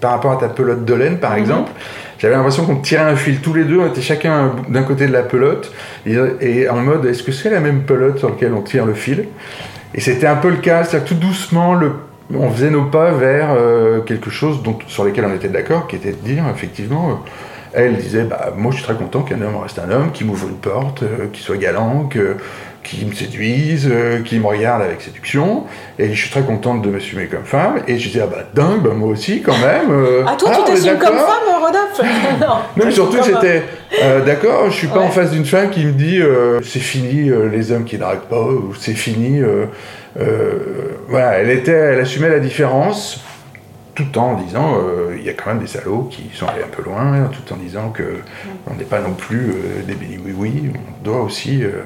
par 0.00 0.12
rapport 0.12 0.32
à 0.32 0.36
ta 0.36 0.48
pelote 0.48 0.84
de 0.84 0.94
laine, 0.94 1.18
par 1.18 1.36
exemple. 1.36 1.70
J'avais 2.18 2.34
l'impression 2.34 2.66
qu'on 2.66 2.76
tirait 2.76 3.02
un 3.02 3.16
fil 3.16 3.40
tous 3.40 3.54
les 3.54 3.64
deux, 3.64 3.78
on 3.78 3.86
était 3.86 4.02
chacun 4.02 4.52
d'un 4.68 4.82
côté 4.82 5.06
de 5.06 5.12
la 5.12 5.22
pelote 5.22 5.72
et, 6.04 6.16
et 6.40 6.68
en 6.68 6.76
mode 6.76 7.06
est-ce 7.06 7.22
que 7.22 7.32
c'est 7.32 7.48
la 7.48 7.60
même 7.60 7.82
pelote 7.82 8.18
sur 8.18 8.28
laquelle 8.28 8.52
on 8.52 8.62
tire 8.62 8.84
le 8.84 8.94
fil? 8.94 9.26
Et 9.94 10.00
c'était 10.00 10.26
un 10.26 10.36
peu 10.36 10.50
le 10.50 10.58
cas, 10.58 10.84
c'est-à-dire 10.84 11.08
tout 11.08 11.14
doucement, 11.14 11.74
le, 11.74 11.92
on 12.34 12.50
faisait 12.50 12.70
nos 12.70 12.84
pas 12.84 13.12
vers 13.12 13.48
euh, 13.52 14.00
quelque 14.00 14.30
chose 14.30 14.62
dont, 14.62 14.78
sur 14.86 15.04
lequel 15.04 15.24
on 15.24 15.34
était 15.34 15.48
d'accord, 15.48 15.86
qui 15.86 15.96
était 15.96 16.12
de 16.12 16.16
dire 16.16 16.44
effectivement. 16.54 17.22
Elle 17.74 17.96
disait 17.96 18.24
bah, 18.24 18.52
Moi, 18.56 18.70
je 18.72 18.76
suis 18.78 18.84
très 18.84 18.94
content 18.94 19.22
qu'un 19.22 19.40
homme 19.42 19.56
reste 19.62 19.78
un 19.78 19.90
homme, 19.90 20.12
qu'il 20.12 20.26
m'ouvre 20.26 20.48
une 20.48 20.56
porte, 20.56 21.02
euh, 21.02 21.26
qu'il 21.32 21.42
soit 21.42 21.56
galant, 21.56 22.04
que- 22.04 22.36
qu'il 22.82 23.06
me 23.06 23.12
séduise, 23.12 23.88
euh, 23.92 24.22
qu'il 24.22 24.40
me 24.40 24.46
regarde 24.46 24.80
avec 24.82 25.02
séduction. 25.02 25.64
Et 25.98 26.14
je 26.14 26.20
suis 26.20 26.30
très 26.30 26.40
contente 26.42 26.80
de 26.82 26.88
m'assumer 26.88 27.26
comme 27.26 27.44
femme. 27.44 27.80
Et 27.86 27.98
je 27.98 28.08
disais 28.08 28.22
Ah 28.24 28.26
bah 28.26 28.44
dingue, 28.54 28.80
bah, 28.82 28.90
moi 28.94 29.08
aussi, 29.10 29.42
quand 29.42 29.58
même. 29.58 29.90
euh, 29.90 30.24
Ah, 30.26 30.34
toi, 30.38 30.50
ah, 30.52 30.56
tu 30.64 30.72
t'assumes 30.72 30.98
comme 30.98 31.14
femme, 31.16 31.60
Rodolphe 31.60 32.00
Non, 32.40 32.46
Non, 32.76 32.84
mais 32.86 32.90
surtout, 32.90 33.22
c'était 33.22 33.62
euh, 34.02 34.24
d'accord, 34.24 34.70
je 34.70 34.76
suis 34.76 34.86
pas 34.86 35.00
Ouais. 35.00 35.04
en 35.04 35.10
face 35.10 35.30
d'une 35.30 35.44
femme 35.44 35.68
qui 35.70 35.84
me 35.84 35.92
dit 35.92 36.20
c'est 36.64 36.78
fini 36.80 37.30
les 37.52 37.70
hommes 37.70 37.84
qui 37.84 37.98
draguent 37.98 38.28
pas, 38.30 38.40
ou 38.44 38.72
c'est 38.78 38.94
fini. 38.94 39.42
voilà, 41.08 41.32
elle, 41.38 41.50
était, 41.50 41.72
elle 41.72 42.00
assumait 42.00 42.28
la 42.30 42.38
différence 42.40 43.22
tout 44.00 44.18
en 44.18 44.34
disant 44.34 44.74
euh, 44.76 45.16
il 45.18 45.24
y 45.24 45.28
a 45.28 45.32
quand 45.32 45.50
même 45.50 45.60
des 45.60 45.66
salauds 45.66 46.08
qui 46.10 46.30
sont 46.34 46.46
allés 46.46 46.62
un 46.62 46.68
peu 46.74 46.82
loin, 46.82 47.28
tout 47.32 47.52
en 47.52 47.56
disant 47.56 47.90
que 47.90 48.20
on 48.70 48.74
n'est 48.74 48.84
pas 48.84 49.00
non 49.00 49.12
plus 49.12 49.50
euh, 49.50 49.82
des 49.86 49.94
bénis 49.94 50.18
oui 50.24 50.34
oui, 50.36 50.72
on 50.74 51.04
doit 51.04 51.22
aussi 51.22 51.62
euh, 51.62 51.82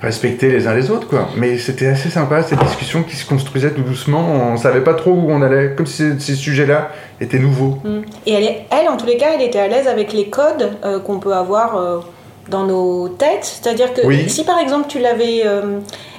respecter 0.00 0.50
les 0.50 0.66
uns 0.66 0.74
les 0.74 0.90
autres 0.90 1.08
quoi. 1.08 1.28
Mais 1.36 1.58
c'était 1.58 1.88
assez 1.88 2.08
sympa 2.08 2.42
cette 2.42 2.62
discussion 2.62 3.02
qui 3.02 3.16
se 3.16 3.26
construisait 3.26 3.70
tout 3.70 3.82
doucement, 3.82 4.52
on 4.52 4.56
savait 4.56 4.80
pas 4.80 4.94
trop 4.94 5.12
où 5.12 5.30
on 5.30 5.42
allait, 5.42 5.74
comme 5.76 5.86
si 5.86 6.18
ces, 6.18 6.34
sujets-là 6.34 6.90
étaient 7.20 7.38
nouveaux. 7.38 7.78
Mm. 7.84 8.00
Et 8.26 8.32
elle, 8.32 8.44
est- 8.44 8.66
elle, 8.70 8.88
en 8.88 8.96
tous 8.96 9.06
les 9.06 9.16
cas, 9.16 9.32
elle 9.34 9.42
était 9.42 9.58
à 9.58 9.68
l'aise 9.68 9.86
avec 9.86 10.12
les 10.12 10.28
codes 10.28 10.76
euh, 10.84 11.00
qu'on 11.00 11.18
peut 11.18 11.34
avoir 11.34 12.02
dans 12.48 12.64
nos 12.64 13.08
têtes. 13.08 13.44
C'est-à-dire 13.44 13.92
que 13.92 14.06
Oui. 14.06 14.28
si 14.28 14.44
par 14.44 14.58
exemple 14.58 14.86
tu 14.88 14.98
l'avais. 14.98 15.40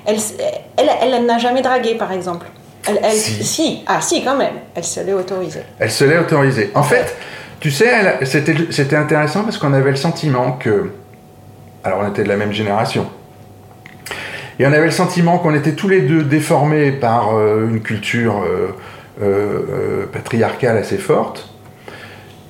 elle, 0.06 0.18
elle, 0.78 0.90
elle 1.02 1.26
n'a 1.26 1.38
jamais 1.40 1.62
dragué, 1.62 1.96
par 1.96 2.12
exemple. 2.12 2.46
Elle, 2.88 3.00
elle- 3.04 3.12
Si. 3.12 3.84
Ah, 3.88 4.02
si, 4.02 4.24
quand 4.24 4.38
même. 4.38 4.54
Elle 4.76 4.84
se 4.84 5.00
l'est 5.02 5.14
autorisée. 5.14 5.62
Elle 5.80 5.92
se 5.92 6.04
l'est 6.04 6.18
autorisée. 6.18 6.72
En 6.74 6.84
fait, 6.84 7.16
tu 7.60 7.70
sais, 7.72 7.90
c'était 8.24 8.96
intéressant 8.96 9.44
parce 9.44 9.58
qu'on 9.58 9.74
avait 9.74 9.92
le 9.92 9.96
sentiment 9.98 10.54
que. 10.54 10.90
Alors, 11.84 12.00
on 12.04 12.10
était 12.10 12.24
de 12.24 12.30
la 12.30 12.38
même 12.38 12.54
génération. 12.54 13.08
Et 14.60 14.66
on 14.66 14.72
avait 14.74 14.86
le 14.86 14.92
sentiment 14.92 15.40
qu'on 15.40 15.56
était 15.56 15.72
tous 15.74 15.88
les 15.90 16.02
deux 16.02 16.24
déformés 16.24 16.92
par 16.92 17.36
euh, 17.36 17.68
une 17.68 17.82
culture 17.82 18.44
euh, 18.44 18.68
euh, 19.24 20.06
patriarcale 20.12 20.78
assez 20.78 20.98
forte, 20.98 21.50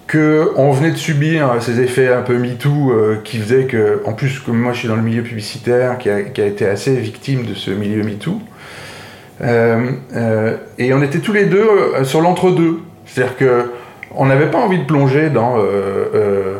que 0.08 0.52
on 0.58 0.72
venait 0.72 0.92
de 0.92 0.98
subir 0.98 1.56
ces 1.62 1.80
effets 1.80 2.10
un 2.12 2.22
peu 2.22 2.38
MeToo 2.38 2.94
qui 3.24 3.38
faisaient 3.38 3.64
que, 3.64 4.02
en 4.06 4.12
plus, 4.12 4.40
comme 4.40 4.58
moi 4.60 4.74
je 4.74 4.80
suis 4.80 4.88
dans 4.90 4.98
le 4.98 5.02
milieu 5.02 5.24
publicitaire, 5.24 5.98
qui 5.98 6.10
a, 6.10 6.22
qui 6.24 6.42
a 6.42 6.46
été 6.46 6.68
assez 6.68 6.96
victime 6.96 7.46
de 7.46 7.54
ce 7.54 7.72
milieu 7.72 8.04
MeToo, 8.04 8.42
et 9.44 10.94
on 10.94 11.02
était 11.02 11.20
tous 11.20 11.34
les 11.34 11.46
deux 11.46 11.68
euh, 11.96 12.04
sur 12.04 12.22
l'entre-deux. 12.22 12.80
C'est-à-dire 13.06 13.38
que 13.38 13.72
on 14.16 14.26
n'avait 14.26 14.52
pas 14.52 14.58
envie 14.60 14.80
de 14.80 14.84
plonger 14.86 15.30
dans, 15.30 15.58
euh, 15.58 15.62
euh, 16.14 16.58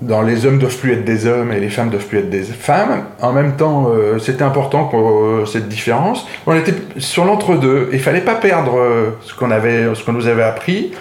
dans 0.00 0.22
les 0.22 0.46
hommes 0.46 0.58
doivent 0.58 0.76
plus 0.76 0.92
être 0.92 1.04
des 1.04 1.26
hommes 1.26 1.50
et 1.50 1.58
les 1.58 1.70
femmes 1.70 1.90
doivent 1.90 2.06
plus 2.06 2.18
être 2.18 2.30
des 2.30 2.42
femmes. 2.42 3.02
En 3.20 3.32
même 3.32 3.56
temps, 3.56 3.88
euh, 3.90 4.18
c'était 4.18 4.44
important 4.44 4.84
qu'on- 4.84 5.44
cette 5.46 5.68
différence. 5.68 6.26
On 6.46 6.54
était 6.54 6.74
sur 6.98 7.24
l'entre-deux. 7.24 7.88
Il 7.92 7.98
fallait 8.00 8.20
pas 8.20 8.36
perdre 8.36 8.78
euh, 8.78 9.10
ce 9.22 9.34
qu'on 9.34 9.50
avait, 9.50 9.92
ce 9.94 10.04
qu'on 10.04 10.12
nous 10.12 10.28
avait 10.28 10.44
appris, 10.44 10.92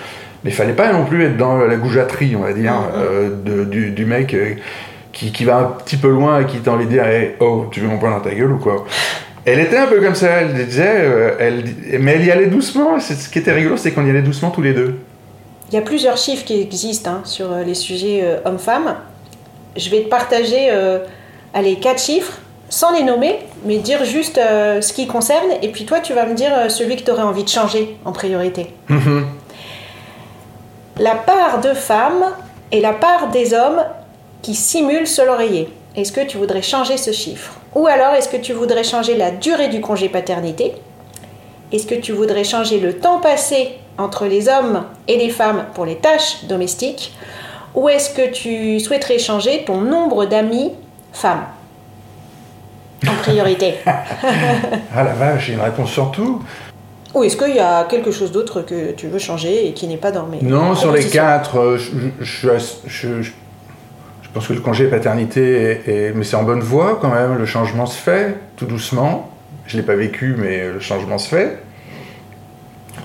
mais 0.43 0.50
il 0.50 0.53
fallait 0.53 0.74
pas 0.74 0.91
non 0.91 1.05
plus 1.05 1.24
être 1.25 1.38
dans 1.38 1.57
la 1.57 1.75
goujaterie, 1.75 2.36
on 2.36 2.41
va 2.43 2.53
dire, 2.53 2.74
euh, 2.95 3.29
de- 3.45 3.65
du, 3.65 3.91
du 3.91 4.05
mec. 4.05 4.33
euh, 4.33 4.53
qui, 5.13 5.31
qui 5.31 5.45
va 5.45 5.57
un 5.57 5.63
petit 5.83 5.97
peu 5.97 6.09
loin 6.12 6.41
et 6.41 6.45
qui 6.45 6.57
t'a 6.59 6.71
envie 6.71 6.86
de 6.86 6.91
dire 6.91 7.03
Hey, 7.07 7.31
Oh, 7.39 7.65
tu 7.71 7.79
veux 7.79 7.88
mon 7.88 7.97
poing 7.97 8.12
dans 8.12 8.19
ta 8.19 8.36
gueule 8.36 8.51
ou 8.51 8.59
quoi? 8.59 8.86
Elle 9.49 9.61
était 9.61 9.77
un 9.77 9.87
peu 9.87 10.01
comme 10.01 10.13
ça, 10.13 10.27
elle 10.41 10.65
disait, 10.67 10.83
euh, 11.05 11.31
elle, 11.39 11.63
mais 12.01 12.15
elle 12.15 12.25
y 12.25 12.31
allait 12.31 12.47
doucement. 12.47 12.99
C'est- 12.99 13.15
Ce 13.15 13.29
qui 13.29 13.39
était 13.39 13.53
rigolo, 13.53 13.77
c'est 13.77 13.91
qu'on 13.93 14.05
y 14.05 14.09
allait 14.09 14.21
doucement 14.21 14.49
tous 14.51 14.61
les 14.61 14.73
deux. 14.73 14.99
Il 15.69 15.75
y 15.75 15.77
a 15.77 15.81
plusieurs 15.81 16.17
chiffres 16.17 16.43
qui 16.45 16.59
existent 16.61 17.09
hein, 17.11 17.21
sur 17.23 17.51
euh, 17.51 17.63
les 17.63 17.73
sujets 17.73 18.19
euh, 18.23 18.37
hommes-femmes. 18.45 18.95
Je 19.77 19.89
vais 19.89 20.01
te 20.01 20.09
partager 20.09 20.67
euh, 20.71 20.99
allez, 21.53 21.75
quatre 21.75 22.01
chiffres, 22.01 22.33
sans 22.69 22.91
les 22.93 23.03
nommer, 23.03 23.39
mais 23.65 23.77
dire 23.77 24.03
juste 24.03 24.35
ce 24.35 24.91
qui 24.93 25.07
concerne. 25.07 25.49
Et 25.61 25.69
puis 25.69 25.85
toi, 25.85 25.99
tu 26.01 26.11
vas 26.13 26.25
me 26.25 26.33
dire 26.33 26.51
celui 26.69 26.97
que 26.97 27.03
tu 27.03 27.11
aurais 27.11 27.23
envie 27.23 27.43
de 27.45 27.49
changer 27.49 27.95
en 28.03 28.11
priorité. 28.11 28.73
La 30.99 31.15
part 31.15 31.61
de 31.61 31.73
femmes 31.73 32.25
et 32.71 32.81
la 32.81 32.91
part 32.93 33.29
des 33.31 33.53
hommes 33.53 33.83
qui 34.41 34.53
simulent 34.55 35.07
sur 35.07 35.23
l'oreiller. 35.25 35.69
Est-ce 35.95 36.11
que 36.11 36.25
tu 36.25 36.37
voudrais 36.37 36.61
changer 36.61 36.97
ce 36.97 37.11
chiffre? 37.11 37.53
Ou 37.77 37.86
alors 37.86 38.13
est-ce 38.15 38.27
que 38.27 38.38
tu 38.38 38.53
voudrais 38.53 38.84
changer 38.84 39.15
la 39.15 39.29
durée 39.29 39.67
du 39.67 39.81
congé 39.81 40.10
paternité? 40.10 40.74
Est-ce 41.72 41.86
que 41.86 41.93
tu 41.96 42.12
voudrais 42.12 42.43
changer 42.43 42.79
le 42.79 42.93
temps 42.98 43.19
passé 43.19 43.74
entre 44.00 44.25
les 44.25 44.50
hommes 44.50 44.84
et 45.07 45.15
les 45.17 45.29
femmes 45.29 45.65
pour 45.75 45.86
les 45.86 45.98
tâches 45.98 46.46
domestiques? 46.46 47.13
Ou 47.75 47.88
est-ce 47.89 48.10
que 48.10 48.31
tu 48.31 48.79
souhaiterais 48.79 49.19
changer 49.19 49.63
ton 49.63 49.81
nombre 49.81 50.25
d'amis 50.25 50.72
femmes? 51.13 51.46
En 53.07 53.13
priorité. 53.22 53.75
Ah 53.86 55.03
la 55.03 55.13
vache, 55.13 55.46
j'ai 55.48 55.53
une 55.53 55.62
réponse 55.62 55.91
sur 55.91 56.10
tout. 56.10 56.41
Ou 57.13 57.24
est-ce 57.24 57.38
qu'il 57.38 57.55
y 57.55 57.60
a 57.60 57.84
quelque 57.84 58.10
chose 58.12 58.31
d'autre 58.31 58.62
que 58.62 58.91
tu 58.93 59.07
veux 59.07 59.19
changer 59.19 59.67
et 59.67 59.74
qui 59.74 59.86
n'est 59.88 59.98
pas 59.98 60.12
dans 60.12 60.25
mes 60.25 60.39
Non, 60.41 60.74
sur 60.74 60.91
les 60.91 61.05
quatre, 61.07 61.60
euh, 61.60 61.77
je, 61.77 61.91
je- 62.22 62.50
je- 62.88 63.22
je 63.22 63.31
pense 64.38 64.48
que 64.48 64.53
le 64.53 64.60
congé 64.62 64.86
paternité, 64.86 65.41
est, 65.86 65.88
est- 65.88 66.13
mais 66.15 66.24
c'est 66.24 66.36
en 66.36 66.44
bonne 66.44 66.62
voie 66.62 67.00
quand 67.01 67.10
même. 67.10 67.38
Le 67.38 67.46
changement 67.46 67.86
se 67.86 67.98
fait 67.98 68.36
tout 68.56 68.65
doucement. 68.65 69.29
Je 69.65 69.77
l'ai 69.77 69.84
pas 69.84 69.96
vécu, 69.96 70.36
mais 70.38 70.67
le 70.72 70.79
changement 70.79 71.17
se 71.17 71.27
fait. 71.27 71.58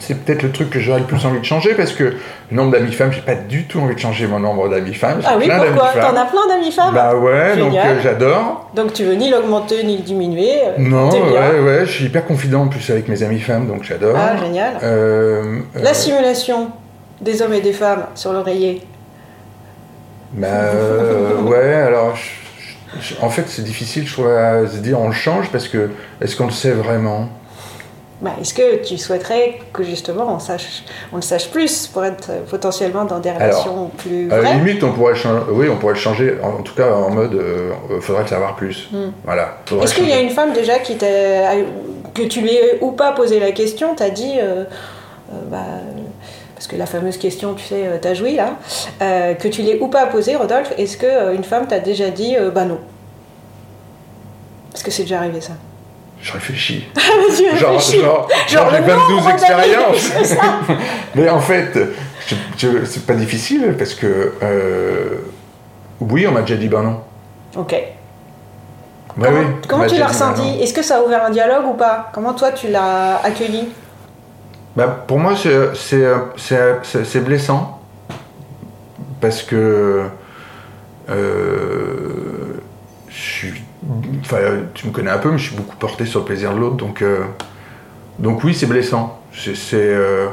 C'est 0.00 0.14
peut-être 0.24 0.42
le 0.42 0.50
truc 0.50 0.68
que 0.70 0.80
j'aurais 0.80 0.98
le 1.00 1.06
plus 1.06 1.24
envie 1.24 1.38
de 1.38 1.44
changer 1.44 1.74
parce 1.74 1.92
que 1.92 2.04
le 2.04 2.56
nombre 2.56 2.72
d'amis 2.72 2.92
femmes, 2.92 3.12
j'ai 3.12 3.20
pas 3.20 3.34
du 3.36 3.64
tout 3.66 3.78
envie 3.80 3.94
de 3.94 4.00
changer 4.00 4.26
mon 4.26 4.40
nombre 4.40 4.68
d'amis 4.68 4.94
femmes. 4.94 5.20
Ah 5.24 5.34
oui, 5.38 5.44
plein 5.46 5.60
pourquoi? 5.60 5.92
T'en 5.92 6.16
as 6.16 6.24
plein 6.26 6.48
d'amis 6.48 6.72
femmes? 6.72 6.94
Bah 6.94 7.14
ouais, 7.14 7.56
donc 7.56 7.74
euh, 7.74 8.00
j'adore. 8.02 8.70
Donc 8.74 8.92
tu 8.92 9.04
veux 9.04 9.14
ni 9.14 9.30
l'augmenter 9.30 9.84
ni 9.84 9.96
le 9.98 10.02
diminuer 10.02 10.50
euh, 10.66 10.72
Non, 10.78 11.08
ouais, 11.10 11.60
ouais, 11.60 11.80
je 11.86 11.90
suis 11.92 12.04
hyper 12.06 12.26
confident 12.26 12.62
en 12.62 12.68
plus 12.68 12.90
avec 12.90 13.08
mes 13.08 13.22
amis 13.22 13.38
femmes, 13.40 13.66
donc 13.68 13.84
j'adore. 13.84 14.16
Ah, 14.18 14.36
génial. 14.36 14.74
Euh, 14.82 15.60
La 15.76 15.90
euh, 15.90 15.94
simulation 15.94 16.70
des 17.20 17.40
hommes 17.40 17.54
et 17.54 17.60
des 17.60 17.72
femmes 17.72 18.04
sur 18.16 18.32
l'oreiller. 18.32 18.82
Bah 20.34 20.46
euh, 20.48 21.40
ouais, 21.42 21.74
alors 21.74 22.16
je- 22.16 23.00
je- 23.00 23.14
en 23.20 23.28
fait 23.30 23.44
c'est 23.48 23.62
difficile 23.62 24.06
je 24.06 24.12
trouve 24.14 24.28
à 24.28 24.66
se 24.66 24.78
dire 24.78 24.98
on 25.00 25.08
le 25.08 25.14
change 25.14 25.50
parce 25.50 25.68
que 25.68 25.90
est-ce 26.20 26.36
qu'on 26.36 26.46
le 26.46 26.52
sait 26.52 26.70
vraiment? 26.72 27.28
Bah, 28.22 28.30
Est-ce 28.40 28.54
que 28.54 28.84
tu 28.84 28.98
souhaiterais 28.98 29.58
que 29.72 29.82
justement 29.82 30.32
on, 30.32 30.38
sache, 30.38 30.84
on 31.12 31.16
le 31.16 31.22
sache 31.22 31.50
plus 31.50 31.88
pour 31.88 32.04
être 32.04 32.30
potentiellement 32.48 33.04
dans 33.04 33.18
des 33.18 33.32
relations 33.32 33.90
plus 33.98 34.30
À 34.32 34.40
la 34.40 34.52
limite 34.54 34.82
on 34.84 34.92
pourrait 34.92 35.16
changer, 35.16 35.42
oui 35.50 35.66
on 35.68 35.76
pourrait 35.76 35.94
le 35.94 35.98
changer 35.98 36.36
en, 36.40 36.60
en 36.60 36.62
tout 36.62 36.74
cas 36.74 36.92
en 36.92 37.10
mode 37.10 37.34
euh, 37.34 37.72
faudrait 38.00 38.22
le 38.22 38.28
savoir 38.28 38.54
plus. 38.54 38.88
Voilà. 39.24 39.58
Hmm. 39.70 39.82
Est-ce 39.82 39.94
qu'il 39.96 40.08
y 40.08 40.12
a 40.12 40.20
une 40.20 40.30
femme 40.30 40.52
déjà 40.52 40.78
qui 40.78 40.96
t'a, 40.96 41.06
que 42.14 42.22
tu 42.22 42.42
lui 42.42 42.54
aies 42.54 42.78
ou 42.80 42.92
pas 42.92 43.10
posé 43.12 43.40
la 43.40 43.50
question, 43.50 43.94
t'as 43.96 44.10
dit, 44.10 44.34
euh, 44.38 44.64
euh, 45.32 45.34
bah, 45.50 45.58
parce 46.62 46.70
que 46.70 46.76
la 46.76 46.86
fameuse 46.86 47.16
question, 47.16 47.54
tu 47.54 47.64
sais, 47.64 47.88
euh, 47.88 47.98
t'as 48.00 48.14
joui 48.14 48.36
là, 48.36 48.52
euh, 49.00 49.34
que 49.34 49.48
tu 49.48 49.62
l'aies 49.62 49.80
ou 49.80 49.88
pas 49.88 50.06
posée, 50.06 50.36
Rodolphe, 50.36 50.72
est-ce 50.78 50.96
qu'une 50.96 51.42
femme 51.42 51.66
t'a 51.66 51.80
déjà 51.80 52.10
dit, 52.10 52.36
euh, 52.38 52.52
bah 52.52 52.64
non? 52.64 52.78
Parce 54.70 54.84
que 54.84 54.92
c'est 54.92 55.02
déjà 55.02 55.18
arrivé 55.18 55.40
ça? 55.40 55.54
Je 56.20 56.32
réfléchis. 56.32 56.84
Tu 56.94 57.58
genre 57.58 57.72
réfléchis. 57.72 58.00
genre, 58.00 58.28
j'ai 58.46 58.58
le 58.58 58.84
22 58.84 58.92
nombre 58.94 59.24
d'amis, 59.24 59.32
expériences. 59.32 60.34
Mais 61.16 61.28
en 61.28 61.40
fait 61.40 61.76
c'est 62.86 63.06
pas 63.06 63.14
difficile 63.14 63.74
parce 63.76 63.94
que 63.94 64.34
euh, 64.40 65.16
oui 65.98 66.28
on 66.28 66.30
m'a 66.30 66.42
déjà 66.42 66.54
dit 66.54 66.68
ben 66.68 66.82
non. 66.84 67.00
Ok. 67.56 67.72
Ouais, 67.72 67.88
comment 69.16 69.38
oui, 69.40 69.46
comment 69.66 69.86
tu 69.86 69.94
l'as 69.96 70.06
ben 70.06 70.12
ressenti? 70.12 70.62
Est-ce 70.62 70.72
que 70.72 70.82
ça 70.82 70.98
a 70.98 71.02
ouvert 71.02 71.24
un 71.24 71.30
dialogue 71.30 71.66
ou 71.66 71.74
pas? 71.74 72.10
Comment 72.14 72.34
toi 72.34 72.52
tu 72.52 72.68
l'as 72.68 73.16
accueilli? 73.24 73.68
Bah, 74.76 75.04
pour 75.06 75.18
moi, 75.18 75.34
c'est- 75.36 77.20
blessant. 77.20 77.80
Parce 79.20 79.42
que. 79.42 80.02
euh, 81.10 82.60
je 83.08 83.14
suis. 83.20 83.62
Enfin, 84.22 84.36
tu 84.74 84.86
me 84.86 84.92
connais 84.92 85.10
un 85.10 85.18
peu, 85.18 85.30
mais 85.30 85.38
je 85.38 85.48
suis 85.48 85.56
beaucoup 85.56 85.76
porté 85.76 86.06
sur 86.06 86.20
le 86.20 86.26
plaisir 86.26 86.54
de 86.54 86.58
l'autre. 86.60 86.76
Donc, 86.76 87.02
euh, 87.02 87.20
donc, 88.18 88.42
oui, 88.44 88.54
c'est 88.54 88.66
blessant. 88.66 89.20
C'est. 89.34 89.54
euh, 89.74 90.26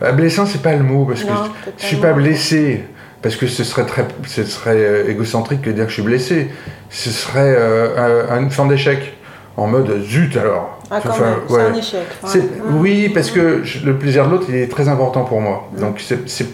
ah, 0.00 0.12
blessant, 0.12 0.46
c'est 0.46 0.62
pas 0.62 0.74
le 0.74 0.82
mot, 0.82 1.04
parce 1.04 1.24
Non, 1.24 1.34
que 1.64 1.70
je 1.78 1.84
suis 1.86 1.96
pas 1.96 2.12
blessé. 2.12 2.84
parce 3.22 3.36
que 3.36 3.46
ce 3.46 3.64
serait 3.64 3.86
très, 3.86 4.06
ce 4.26 4.44
serait 4.44 5.10
égocentrique 5.10 5.62
que 5.62 5.70
de 5.70 5.74
dire 5.76 5.84
que 5.84 5.90
je 5.90 5.94
suis 5.94 6.02
blessé. 6.02 6.48
Ce 6.90 7.10
serait 7.10 7.56
un- 7.96 8.40
une 8.42 8.50
forme 8.50 8.68
d'échec, 8.68 9.16
en 9.56 9.66
mode 9.66 10.02
zut 10.02 10.36
alors. 10.36 10.73
Ah, 10.90 11.00
quand 11.02 11.10
Enfin, 11.10 11.24
même, 11.24 11.34
c'est 11.48 11.54
ouais. 11.54 11.62
un 11.62 11.74
échec. 11.74 12.00
ouais. 12.22 12.40
Mmh. 12.40 12.78
Oui, 12.80 13.08
parce 13.08 13.30
que 13.30 13.62
je- 13.64 13.84
le 13.86 13.96
plaisir 13.96 14.26
de 14.26 14.32
l'autre, 14.32 14.46
il 14.48 14.54
est 14.56 14.70
très 14.70 14.88
important 14.88 15.24
pour 15.24 15.40
moi. 15.40 15.68
Mm. 15.76 15.80
Donc, 15.80 16.00
c'est, 16.00 16.28
c'est- 16.28 16.46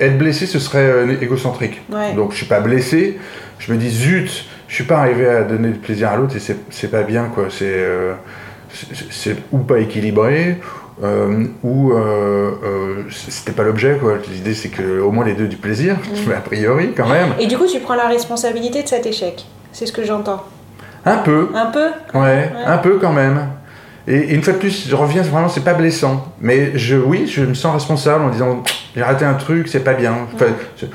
être 0.00 0.16
blessé, 0.16 0.46
ce 0.46 0.58
serait 0.58 0.86
euh, 0.86 1.16
égocentrique. 1.20 1.82
Ouais. 1.92 2.12
Donc, 2.14 2.32
je 2.32 2.36
suis 2.38 2.46
pas 2.46 2.60
blessé. 2.60 3.18
Je 3.58 3.72
me 3.72 3.76
dis, 3.78 3.90
zut, 3.90 4.44
je 4.68 4.74
suis 4.74 4.84
pas 4.84 4.98
arrivé 4.98 5.28
à 5.28 5.42
donner 5.42 5.68
du 5.70 5.78
plaisir 5.78 6.10
à 6.10 6.16
l'autre 6.16 6.36
et 6.36 6.40
c'est, 6.70 6.88
pas 6.90 7.02
bien, 7.02 7.24
quoi. 7.34 7.46
C'est, 7.50 7.64
euh, 7.66 8.14
c'est, 9.10 9.36
ou 9.52 9.58
pas 9.58 9.78
équilibré, 9.80 10.58
euh, 11.02 11.44
ou 11.64 11.92
euh, 11.92 12.50
euh, 12.64 12.94
c'était 13.10 13.52
pas 13.52 13.64
l'objet, 13.64 13.98
quoi. 14.00 14.14
L'idée, 14.32 14.54
c'est 14.54 14.68
que 14.68 15.00
au 15.00 15.10
moins 15.10 15.24
les 15.24 15.34
deux 15.34 15.48
du 15.48 15.56
plaisir, 15.56 15.96
Mm. 15.96 16.16
mais 16.28 16.34
a 16.36 16.40
priori, 16.40 16.92
quand 16.96 17.08
même. 17.08 17.30
Et 17.40 17.46
du 17.46 17.58
coup, 17.58 17.66
tu 17.66 17.80
prends 17.80 17.96
la 17.96 18.06
responsabilité 18.08 18.82
de 18.84 18.88
cet 18.88 19.06
échec. 19.06 19.44
C'est 19.72 19.86
ce 19.86 19.92
que 19.92 20.04
j'entends. 20.04 20.44
Un 21.12 21.18
peu. 21.18 21.48
Un 21.54 21.66
peu 21.66 21.88
Ouais, 22.14 22.50
un 22.66 22.78
peu 22.78 22.98
quand 22.98 23.12
même. 23.12 23.48
Et, 24.06 24.16
et 24.16 24.34
une 24.34 24.42
fois 24.42 24.54
de 24.54 24.58
plus, 24.58 24.88
je 24.88 24.94
reviens, 24.96 25.22
vraiment, 25.22 25.48
c'est 25.48 25.64
pas 25.64 25.74
blessant. 25.74 26.24
Mais 26.40 26.76
je, 26.78 26.96
oui, 26.96 27.26
je 27.26 27.42
me 27.42 27.54
sens 27.54 27.74
responsable 27.74 28.24
en 28.24 28.30
disant, 28.30 28.62
j'ai 28.96 29.02
raté 29.02 29.24
un 29.24 29.34
truc, 29.34 29.68
c'est 29.68 29.84
pas 29.84 29.94
bien. 29.94 30.14
Enfin, 30.34 30.46
c'est- 30.76 30.88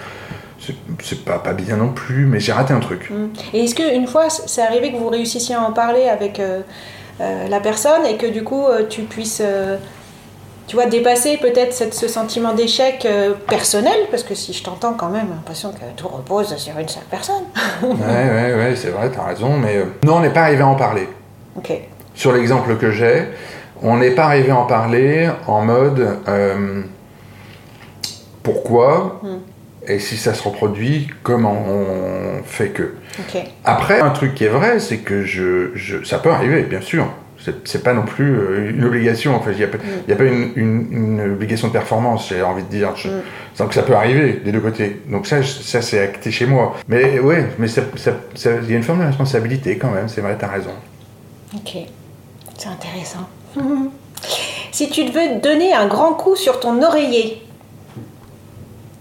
pas, 1.25 1.39
pas 1.39 1.53
bien 1.53 1.75
non 1.77 1.89
plus, 1.89 2.25
mais 2.25 2.39
j'ai 2.39 2.53
raté 2.53 2.73
un 2.73 2.79
truc. 2.79 3.09
Mm. 3.09 3.25
Et 3.53 3.63
est-ce 3.65 3.75
qu'une 3.75 4.07
fois, 4.07 4.29
c'est 4.29 4.61
arrivé 4.61 4.91
que 4.91 4.97
vous 4.97 5.09
réussissiez 5.09 5.55
à 5.55 5.61
en 5.61 5.73
parler 5.73 6.07
avec 6.07 6.39
euh, 6.39 6.61
euh, 7.21 7.47
la 7.49 7.59
personne 7.59 8.05
et 8.05 8.15
que 8.17 8.27
du 8.27 8.43
coup, 8.43 8.65
euh, 8.65 8.83
tu 8.89 9.01
puisses, 9.03 9.41
euh, 9.43 9.77
tu 10.67 10.75
vois, 10.75 10.85
dépasser 10.85 11.37
peut-être 11.37 11.73
ce 11.93 12.07
sentiment 12.07 12.53
d'échec 12.53 13.05
euh, 13.05 13.33
personnel 13.49 13.97
Parce 14.11 14.23
que 14.23 14.33
si 14.35 14.53
je 14.53 14.63
t'entends 14.63 14.93
quand 14.93 15.09
même, 15.09 15.25
j'ai 15.27 15.33
l'impression 15.35 15.71
que 15.71 15.79
tout 15.97 16.07
repose 16.07 16.55
sur 16.57 16.77
une 16.79 16.87
seule 16.87 17.03
personne. 17.11 17.43
ouais, 17.83 17.89
ouais, 17.89 18.55
ouais, 18.55 18.73
c'est 18.75 18.89
vrai, 18.89 19.09
t'as 19.13 19.23
raison, 19.25 19.57
mais 19.57 19.77
euh, 19.77 19.85
non, 20.05 20.15
on 20.17 20.19
n'est 20.21 20.29
pas 20.33 20.41
arrivé 20.43 20.61
à 20.63 20.67
en 20.67 20.75
parler. 20.75 21.07
Ok. 21.57 21.71
Sur 22.15 22.31
l'exemple 22.31 22.77
que 22.77 22.91
j'ai, 22.91 23.27
on 23.81 23.97
n'est 23.97 24.11
pas 24.11 24.25
arrivé 24.25 24.51
à 24.51 24.57
en 24.57 24.65
parler 24.65 25.29
en 25.47 25.61
mode 25.63 26.17
euh, 26.27 26.81
pourquoi 28.41 29.19
Mm. 29.23 29.37
et 29.87 29.99
si 29.99 30.17
ça 30.17 30.33
se 30.33 30.43
reproduit, 30.43 31.09
comment 31.23 31.65
on 31.67 32.43
fait 32.45 32.69
que. 32.69 32.93
Après, 33.65 33.99
un 33.99 34.09
truc 34.09 34.33
qui 34.35 34.45
est 34.45 34.49
vrai, 34.49 34.79
c'est 34.79 34.97
que 34.99 35.23
je, 35.23 35.71
je- 35.75 36.03
ça 36.03 36.19
peut 36.19 36.31
arriver, 36.31 36.63
bien 36.63 36.81
sûr. 36.81 37.07
C'est- 37.65 37.83
pas 37.83 37.93
non 37.93 38.03
plus 38.03 38.35
euh, 38.37 38.69
une 38.71 38.83
obligation. 38.85 39.35
Enfin, 39.35 39.51
il 39.51 39.57
n'y 39.57 39.63
a, 39.63 39.67
pas- 39.67 39.77
il 40.07 40.09
y 40.09 40.13
a 40.13 40.15
pas 40.15 40.23
une, 40.23 40.51
une- 40.55 40.87
une 40.91 41.21
obligation 41.33 41.67
de 41.67 41.73
performance, 41.73 42.27
j'ai 42.29 42.41
envie 42.41 42.63
de 42.63 42.69
dire. 42.69 42.95
Je- 42.95 43.09
Mm. 43.09 43.21
Donc 43.59 43.73
ça 43.73 43.83
peut 43.83 43.93
arriver 43.95 44.41
des 44.43 44.51
deux 44.51 44.59
côtés. 44.61 45.01
Donc 45.09 45.27
ça, 45.27 45.41
je- 45.41 45.61
ça 45.61 45.81
c'est 45.81 45.99
acté 45.99 46.31
chez 46.31 46.45
moi. 46.45 46.75
Mais 46.87 47.19
ouais, 47.19 47.47
mais 47.59 47.67
ça- 47.67 47.83
ça- 47.97 48.17
ça- 48.35 48.51
il 48.63 48.69
y 48.71 48.73
a 48.73 48.77
une 48.77 48.83
forme 48.83 49.01
de 49.01 49.05
responsabilité 49.05 49.77
quand 49.77 49.91
même. 49.91 50.07
C'est 50.09 50.21
vrai, 50.21 50.35
t'as 50.39 50.47
raison. 50.47 50.71
Ok. 51.55 51.77
C'est 52.57 52.69
intéressant. 52.69 53.27
si 54.71 54.89
tu 54.89 55.03
devais 55.05 55.35
donner 55.35 55.73
un 55.73 55.87
grand 55.87 56.13
coup 56.13 56.35
sur 56.35 56.59
ton 56.59 56.81
oreiller, 56.81 57.41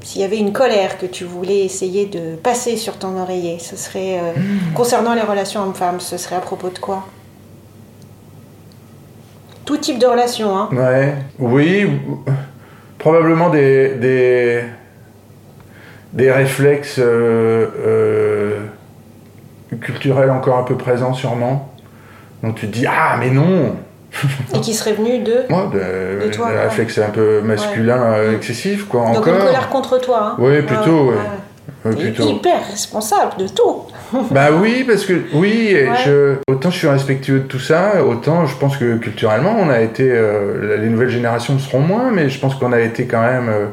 s'il 0.03 0.21
y 0.21 0.25
avait 0.25 0.39
une 0.39 0.53
colère 0.53 0.99
que 0.99 1.07
tu 1.07 1.25
voulais 1.25 1.65
essayer 1.65 2.07
de 2.07 2.35
passer 2.35 2.77
sur 2.77 2.99
ton 2.99 3.17
oreiller, 3.21 3.59
ce 3.61 3.77
serait 3.77 4.19
euh, 4.19 4.33
concernant 4.75 5.15
les 5.15 5.21
relations 5.23 5.63
hommes-femmes, 5.63 6.01
ce 6.01 6.17
serait 6.17 6.37
à 6.37 6.41
propos 6.41 6.71
de 6.71 6.79
quoi? 6.79 7.07
Tout 9.65 9.77
type 9.77 9.99
de 9.99 10.07
relation, 10.07 10.57
hein 10.57 10.69
Ouais, 10.73 11.15
oui, 11.39 11.85
ou- 11.85 12.25
probablement 12.99 13.49
des, 13.51 13.95
des, 13.97 14.63
des 16.13 16.31
réflexes 16.33 16.99
euh, 16.99 17.67
euh, 17.87 18.59
culturels 19.81 20.31
encore 20.31 20.59
un 20.59 20.63
peu 20.65 20.77
présents 20.77 21.15
sûrement. 21.15 21.73
Donc 22.43 22.57
tu 22.57 22.67
te 22.69 22.73
dis, 22.73 22.87
ah 22.87 23.17
mais 23.19 23.31
non 23.31 23.77
et 24.55 24.61
qui 24.61 24.75
serait 24.75 24.93
venu 24.93 25.21
de. 25.21 25.45
Moi, 25.49 25.71
de, 25.73 26.27
De 26.27 26.31
toi, 26.31 26.51
des 26.51 26.57
ouais. 26.57 26.63
réflexes 26.65 26.99
un 26.99 27.09
peu 27.09 27.41
masculins 27.41 28.13
euh, 28.13 28.37
excessifs, 28.37 28.87
quoi, 28.87 29.07
Donc 29.07 29.19
encore. 29.19 29.35
une 29.35 29.41
colère 29.41 29.69
contre 29.71 29.99
toi. 29.99 30.33
Hein 30.33 30.37
Oui, 30.39 30.61
plutôt, 30.63 31.13
ouais. 31.13 31.17
Ouais, 31.87 31.95
plutôt. 31.97 32.29
hyper 32.29 32.67
responsable 32.71 33.39
de 33.39 33.49
tout. 33.49 33.85
Bah 34.31 34.49
oui, 34.53 34.85
parce 34.87 35.05
que 35.05 35.15
oui, 35.35 35.69
et 35.71 35.89
Ouais. 35.89 35.97
je, 36.05 36.35
autant 36.49 36.71
je 36.71 36.79
suis 36.79 36.89
respectueux 36.89 37.41
de 37.41 37.45
tout 37.47 37.59
ça, 37.59 38.05
autant 38.05 38.47
je 38.47 38.57
pense 38.57 38.77
que 38.77 38.97
culturellement, 38.99 39.57
on 39.59 39.69
a 39.69 39.81
été, 39.81 40.05
euh, 40.11 40.77
les 40.79 40.89
nouvelles 40.89 41.09
générations 41.11 41.59
seront 41.59 41.81
moins, 41.81 42.11
mais 42.11 42.29
je 42.29 42.39
pense 42.39 42.55
qu'on 42.55 42.73
a 42.73 42.81
été 42.81 43.07
quand 43.07 43.23
même, 43.23 43.49
euh, 43.49 43.67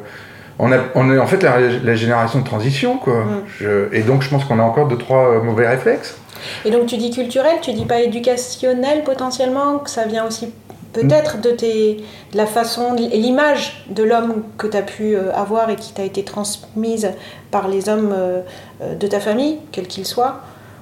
on, 0.60 0.71
a, 0.71 0.78
on 0.95 1.13
est 1.13 1.17
en 1.19 1.28
fait 1.28 1.41
la, 1.43 1.58
la 1.84 1.95
génération 1.95 2.39
de 2.39 2.45
transition, 2.45 2.97
quoi. 2.97 3.23
Mm. 3.23 3.41
Je- 3.60 3.93
et 3.93 4.02
donc 4.02 4.21
je 4.23 4.30
pense 4.30 4.43
qu'on 4.45 4.60
a 4.60 4.63
encore 4.63 4.88
deux 4.88 4.97
trois 4.97 5.36
euh, 5.38 5.41
mauvais 5.41 5.67
réflexes. 5.67 6.17
Et 6.65 6.71
donc 6.71 6.86
tu 6.86 6.95
dis 6.97 7.12
culturel, 7.12 7.58
tu 7.62 7.73
dis 7.73 7.86
pas 7.86 7.99
éducationnel 8.02 9.04
potentiellement, 9.04 9.80
que 9.80 9.89
ça 9.89 10.06
vient 10.06 10.25
aussi 10.25 10.54
peut-être 10.93 11.39
de, 11.41 11.52
tes, 11.52 12.04
de 12.32 12.38
la 12.38 12.45
façon, 12.45 12.95
et 12.97 13.17
l'image 13.17 13.86
de 13.89 14.04
l'homme 14.04 14.43
que 14.58 14.67
tu 14.67 14.75
as 14.78 14.82
pu 14.82 15.15
euh, 15.15 15.32
avoir 15.34 15.69
et 15.69 15.75
qui 15.75 15.93
t'a 15.93 16.04
été 16.04 16.23
transmise 16.23 17.12
par 17.52 17.67
les 17.67 17.89
hommes 17.89 18.13
euh, 18.15 18.41
euh, 18.82 18.95
de 18.95 19.08
ta 19.08 19.19
famille, 19.19 19.58
quels 19.71 19.88
qu'ils 19.88 20.06
soient, 20.08 20.41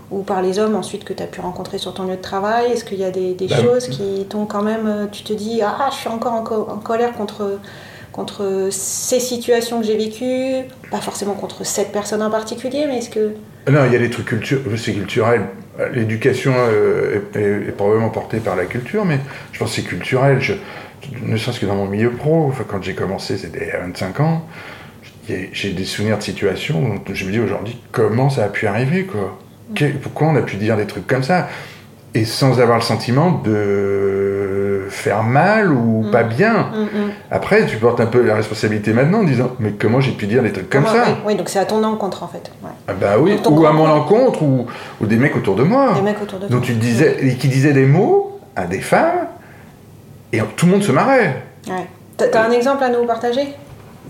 ou 0.09 0.21
par 0.23 0.41
les 0.41 0.59
hommes 0.59 0.75
ensuite 0.75 1.03
que 1.03 1.13
tu 1.13 1.21
as 1.21 1.27
pu 1.27 1.41
rencontrer 1.41 1.77
sur 1.77 1.93
ton 1.93 2.03
lieu 2.05 2.15
de 2.15 2.21
travail 2.21 2.71
Est-ce 2.71 2.85
qu'il 2.85 2.99
y 2.99 3.03
a 3.03 3.11
des, 3.11 3.33
des 3.33 3.47
Bah, 3.47 3.57
choses 3.61 3.87
qui 3.89 4.25
t'ont 4.29 4.45
quand 4.45 4.61
même, 4.63 5.09
tu 5.11 5.23
te 5.23 5.33
dis, 5.33 5.61
ah, 5.61 5.89
je 5.91 5.95
suis 5.97 6.09
encore 6.09 6.33
en, 6.33 6.43
co- 6.43 6.67
en 6.71 6.77
colère 6.77 7.11
contre, 7.13 7.59
contre 8.13 8.69
ces 8.71 9.19
situations 9.19 9.81
que 9.81 9.85
j'ai 9.85 9.97
vécues, 9.97 10.63
pas 10.91 11.01
forcément 11.01 11.33
contre 11.33 11.65
cette 11.65 11.91
personne 11.91 12.21
en 12.23 12.29
particulier, 12.29 12.85
mais 12.87 12.99
est-ce 12.99 13.09
que... 13.09 13.33
Non, 13.69 13.83
il 13.85 13.91
y 13.91 13.95
a 13.97 13.99
des 13.99 14.09
trucs 14.09 14.27
culturels, 14.27 14.79
c'est 14.79 14.93
culturel. 14.93 15.41
L'éducation 15.93 16.53
euh, 16.55 17.19
est, 17.35 17.71
probablement 17.71 18.09
portée 18.09 18.39
par 18.39 18.55
la 18.55 18.65
culture, 18.65 19.05
mais 19.05 19.19
je 19.51 19.59
pense 19.59 19.69
que 19.69 19.81
c'est 19.81 19.87
culturel. 19.87 20.41
Je, 20.41 20.53
ne 21.21 21.37
serait-ce 21.37 21.59
que 21.59 21.65
dans 21.65 21.75
mon 21.75 21.85
milieu 21.85 22.11
pro, 22.11 22.51
quand 22.67 22.81
j'ai 22.81 22.95
commencé, 22.95 23.37
c'était 23.37 23.71
à 23.71 23.79
25 23.79 24.19
ans, 24.19 24.47
j'ai 25.27 25.73
des 25.73 25.85
souvenirs 25.85 26.17
de 26.17 26.23
situations 26.23 26.79
où 26.79 27.13
je 27.13 27.25
me 27.25 27.31
dis 27.31 27.39
aujourd'hui, 27.39 27.79
comment 27.91 28.29
ça 28.29 28.45
a 28.45 28.47
pu 28.49 28.65
arriver, 28.65 29.05
Pourquoi 30.01 30.27
on 30.27 30.35
a 30.35 30.41
pu 30.41 30.55
dire 30.55 30.77
des 30.77 30.87
trucs 30.87 31.05
comme 31.05 31.23
ça? 31.23 31.49
Et 32.17 32.25
sans 32.25 32.59
avoir 32.59 32.77
le 32.77 32.83
sentiment 32.83 33.41
de 33.43 34.87
faire 34.89 35.21
mal 35.23 35.71
ou 35.71 36.03
Mm. 36.07 36.11
pas 36.11 36.23
bien. 36.23 36.55
Hum, 36.73 36.81
hum. 36.95 37.11
Après, 37.29 37.65
tu 37.67 37.77
portes 37.77 37.99
un 37.99 38.05
peu 38.07 38.21
la 38.23 38.35
responsabilité 38.35 38.91
maintenant 38.93 39.19
en 39.19 39.23
disant, 39.23 39.51
mais 39.59 39.71
comment 39.71 39.99
j'ai 40.01 40.13
pu 40.13 40.25
dire 40.25 40.41
des 40.41 40.51
trucs 40.51 40.69
comme 40.69 40.85
ça 40.85 41.03
oui, 41.07 41.13
oui, 41.27 41.35
donc 41.35 41.49
c'est 41.49 41.59
à 41.59 41.65
ton 41.65 41.83
encontre 41.83 42.23
en 42.23 42.27
fait. 42.27 42.51
Ouais. 42.63 42.71
ah 42.87 42.93
bah 42.99 43.15
oui, 43.19 43.39
ou 43.47 43.65
à 43.65 43.71
mon 43.71 43.87
encontre, 43.87 44.41
ou, 44.41 44.65
ou 45.01 45.05
des 45.05 45.17
mecs 45.17 45.35
autour 45.35 45.55
de 45.55 45.63
moi. 45.63 45.93
Des 45.95 46.01
mecs 46.01 46.21
autour 46.21 46.39
de 46.39 46.47
toi. 46.47 46.55
dont 46.55 46.61
tu 46.61 46.73
disais, 46.73 47.17
et 47.21 47.35
qui 47.35 47.49
disaient 47.49 47.73
des 47.73 47.85
mots 47.85 48.39
à 48.55 48.65
des 48.65 48.79
femmes, 48.79 49.27
et 50.33 50.39
tout 50.55 50.65
le 50.65 50.71
monde 50.71 50.83
se 50.83 50.91
marrait. 50.91 51.43
Ouais. 51.67 51.85
T'as 52.17 52.47
un 52.47 52.51
exemple 52.51 52.83
à 52.83 52.89
nous 52.89 53.05
partager? 53.05 53.53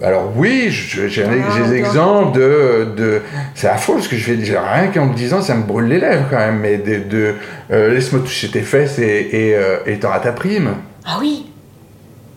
Alors 0.04 0.32
oui, 0.36 0.68
j'ai 0.70 1.24
Ah, 1.24 1.28
des 1.30 1.40
d'accord. 1.40 1.74
exemples 1.74 2.38
de... 2.40 2.88
de 2.96 3.22
c'est 3.56 3.68
affreux, 3.68 3.96
parce 3.96 4.08
que 4.08 4.16
je 4.16 4.24
fais 4.24 4.38
j'ai 4.46 4.58
rien 4.58 4.88
qu'en 4.94 5.08
le 5.08 5.16
disant, 5.16 5.42
ça 5.42 5.56
me 5.56 5.64
brûle 5.64 5.86
les 5.88 6.00
lèvres 6.00 6.26
quand 6.30 6.38
même, 6.38 6.60
mais 6.60 6.78
de... 6.78 7.00
de, 7.00 7.34
euh, 7.72 7.94
Laisse-moi 7.94 8.22
toucher 8.22 8.50
tes 8.50 8.62
fesses 8.62 9.00
et 9.00 9.30
et, 9.32 9.56
euh, 9.56 9.78
et 9.86 9.98
t'auras 10.00 10.20
ta 10.20 10.32
prime. 10.34 10.76
Ah 11.06 11.18
oui 11.20 11.48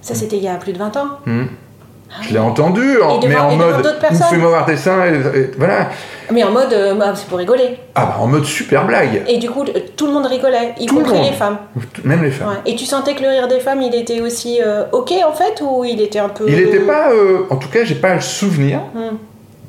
Ça 0.01 0.15
c'était 0.15 0.37
il 0.39 0.45
y 0.45 0.49
a 0.49 0.55
plus 0.57 0.73
de 0.73 0.79
20 0.79 0.97
ans. 0.97 1.09
Hmm. 1.27 1.45
Ah 2.13 2.23
Je 2.23 2.33
l'ai 2.33 2.39
entendu, 2.41 3.01
en- 3.01 3.21
mais 3.27 3.37
en 3.37 3.55
mode, 3.57 3.97
fais-moi 4.31 4.49
voir 4.49 4.67
tes 4.67 4.77
seins, 4.77 5.05
et- 5.07 5.39
et- 5.39 5.51
voilà. 5.57 5.91
Mais 6.33 6.43
en 6.43 6.51
mode, 6.51 6.73
euh, 6.73 6.95
bah, 6.95 7.13
c'est 7.15 7.27
pour 7.29 7.39
rigoler. 7.39 7.79
Ah 7.95 8.07
bah 8.07 8.17
en 8.21 8.27
mode 8.27 8.45
super 8.45 8.85
blague, 8.85 9.23
Et 9.29 9.39
du 9.39 9.49
coup, 9.51 9.63
euh, 9.65 9.79
tout 9.97 10.07
le 10.07 10.13
monde 10.13 10.27
rigolait, 10.27 10.75
y 10.81 10.87
Tout 10.87 10.97
le 10.97 11.03
compris 11.03 11.19
monde. 11.19 11.27
les 11.31 11.37
femmes. 11.37 11.59
même 12.05 12.23
les 12.25 12.31
femmes. 12.31 12.49
Ouais. 12.49 12.55
Et 12.73 12.75
tu 12.77 12.85
sentais 12.85 13.15
que 13.15 13.23
le 13.23 13.29
rire 13.29 13.47
des 13.49 13.61
femmes, 13.61 13.81
il 13.83 13.95
était 13.95 14.21
aussi 14.21 14.61
euh, 14.65 14.85
ok 14.93 15.13
en 15.27 15.33
fait 15.33 15.61
Ou 15.63 15.85
il 15.85 16.01
était 16.01 16.19
un 16.19 16.29
peu. 16.29 16.45
Il 16.49 16.57
n'était 16.57 16.81
pas, 16.81 17.11
euh, 17.11 17.47
en 17.51 17.57
tout 17.57 17.69
cas, 17.69 17.85
j'ai 17.85 17.95
pas 17.97 18.15
le 18.15 18.21
souvenir 18.21 18.81
Hmm, 18.95 19.17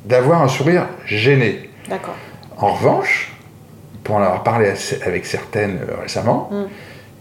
d'avoir 0.04 0.42
un 0.42 0.48
sourire 0.48 0.86
gêné. 1.06 1.70
D'accord. 1.88 2.14
En 2.58 2.72
revanche, 2.74 3.32
pour 4.04 4.16
en 4.16 4.22
avoir 4.22 4.42
parlé 4.42 4.72
avec 5.06 5.26
certaines 5.26 5.78
récemment, 6.02 6.48
Mm. 6.50 6.62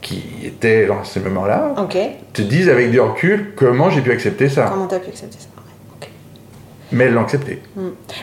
Qui 0.01 0.23
étaient 0.43 0.87
dans 0.87 1.03
ces 1.03 1.19
moments-là, 1.19 1.75
te 2.33 2.41
disent 2.41 2.69
avec 2.69 2.91
du 2.91 2.99
recul 2.99 3.53
comment 3.55 3.89
j'ai 3.89 4.01
pu 4.01 4.11
accepter 4.11 4.49
ça. 4.49 4.67
Comment 4.71 4.87
t'as 4.87 4.99
pu 4.99 5.09
accepter 5.09 5.37
ça? 5.39 5.47
Mais 6.93 7.05
elles 7.05 7.13
l'ont 7.13 7.21
accepté. 7.21 7.61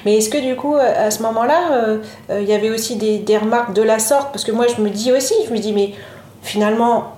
Mais 0.05 0.19
est-ce 0.19 0.29
que 0.29 0.37
du 0.47 0.55
coup, 0.55 0.75
euh, 0.77 1.07
à 1.07 1.11
ce 1.11 1.23
moment-là, 1.23 1.73
euh, 1.73 1.99
euh, 2.29 2.41
il 2.43 2.49
y 2.49 2.53
avait 2.53 2.69
aussi 2.69 2.97
des, 2.97 3.17
des 3.19 3.39
remarques 3.39 3.73
de 3.73 3.81
la 3.81 3.99
sorte? 3.99 4.31
Parce 4.31 4.45
que 4.45 4.53
moi, 4.53 4.67
je 4.67 4.83
me 4.83 4.91
dis 4.91 5.11
aussi, 5.11 5.33
je 5.49 5.53
me 5.55 5.59
dis, 5.59 5.73
mais 5.73 5.95
finalement, 6.43 7.17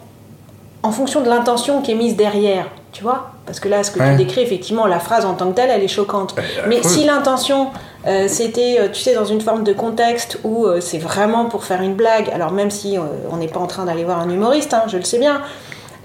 en 0.85 0.93
fonction 0.93 1.23
de 1.23 1.29
l'intention 1.29 1.83
qui 1.83 1.91
est 1.91 1.97
mise 1.97 2.15
derrière, 2.15 2.69
tu 2.93 3.03
vois? 3.03 3.33
Parce 3.47 3.59
que 3.59 3.69
là, 3.69 3.83
ce 3.83 3.91
que 3.91 3.99
Ouais. 3.99 4.13
tu 4.13 4.19
décris, 4.19 4.43
effectivement, 4.43 4.87
la 4.87 5.01
phrase 5.01 5.25
en 5.27 5.35
tant 5.35 5.49
que 5.51 5.57
telle, 5.57 5.71
elle 5.71 5.83
est 5.83 5.89
choquante. 5.89 6.37
Elle 6.39 6.69
Mais 6.69 6.85
si 6.85 7.05
l'intention, 7.05 7.71
euh, 8.07 8.27
c'était, 8.29 8.79
euh, 8.81 8.89
tu 8.93 9.01
sais, 9.01 9.15
dans 9.15 9.25
une 9.25 9.41
forme 9.41 9.63
de 9.65 9.73
contexte 9.73 10.39
où 10.45 10.65
euh, 10.67 10.81
c'est 10.81 10.99
vraiment 10.99 11.45
pour 11.47 11.65
faire 11.65 11.83
une 11.83 11.95
blague, 11.95 12.31
alors 12.33 12.53
même 12.53 12.71
si 12.71 12.97
on 13.31 13.37
n'est 13.37 13.49
pas 13.49 13.61
en 13.61 13.67
train 13.67 13.85
d'aller 13.85 14.05
voir 14.05 14.21
un 14.21 14.31
humoriste, 14.31 14.73
hein, 14.75 14.83
je 14.89 14.97
le 14.97 15.05
sais 15.05 15.19
bien, 15.19 15.43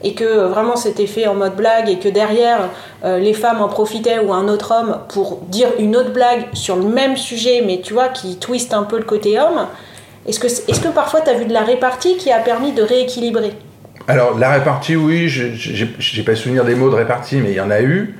et 0.03 0.13
que 0.13 0.45
vraiment 0.47 0.75
c'était 0.75 1.07
fait 1.07 1.25
en 1.25 1.35
mode 1.35 1.55
blague 1.55 1.89
et 1.89 1.97
que 1.99 2.09
derrière 2.09 2.69
les 3.03 3.33
femmes 3.33 3.61
en 3.61 3.69
profitaient 3.69 4.19
ou 4.19 4.33
un 4.33 4.47
autre 4.49 4.71
homme 4.77 4.97
pour 5.07 5.39
dire 5.47 5.69
une 5.79 5.95
autre 5.95 6.11
blague 6.11 6.47
sur 6.53 6.75
le 6.75 6.83
même 6.83 7.15
sujet, 7.17 7.63
mais 7.65 7.79
tu 7.81 7.93
vois, 7.93 8.09
qui 8.09 8.37
twiste 8.37 8.73
un 8.73 8.83
peu 8.83 8.97
le 8.97 9.03
côté 9.03 9.39
homme, 9.39 9.67
est-ce 10.27 10.39
que, 10.39 10.47
est-ce 10.47 10.79
que 10.81 10.89
parfois 10.89 11.21
tu 11.21 11.29
as 11.29 11.33
vu 11.33 11.45
de 11.45 11.53
la 11.53 11.61
répartie 11.61 12.17
qui 12.17 12.31
a 12.31 12.39
permis 12.39 12.71
de 12.73 12.83
rééquilibrer? 12.83 13.53
Alors, 14.07 14.37
la 14.37 14.51
répartie, 14.51 14.95
oui, 14.95 15.27
je- 15.27 15.53
j'ai 15.53 16.23
pas 16.23 16.35
souvenir 16.35 16.65
des 16.65 16.75
mots 16.75 16.89
de 16.91 16.95
répartie, 16.95 17.37
mais 17.37 17.51
il 17.51 17.55
y 17.55 17.61
en 17.61 17.71
a 17.71 17.81
eu. 17.81 18.15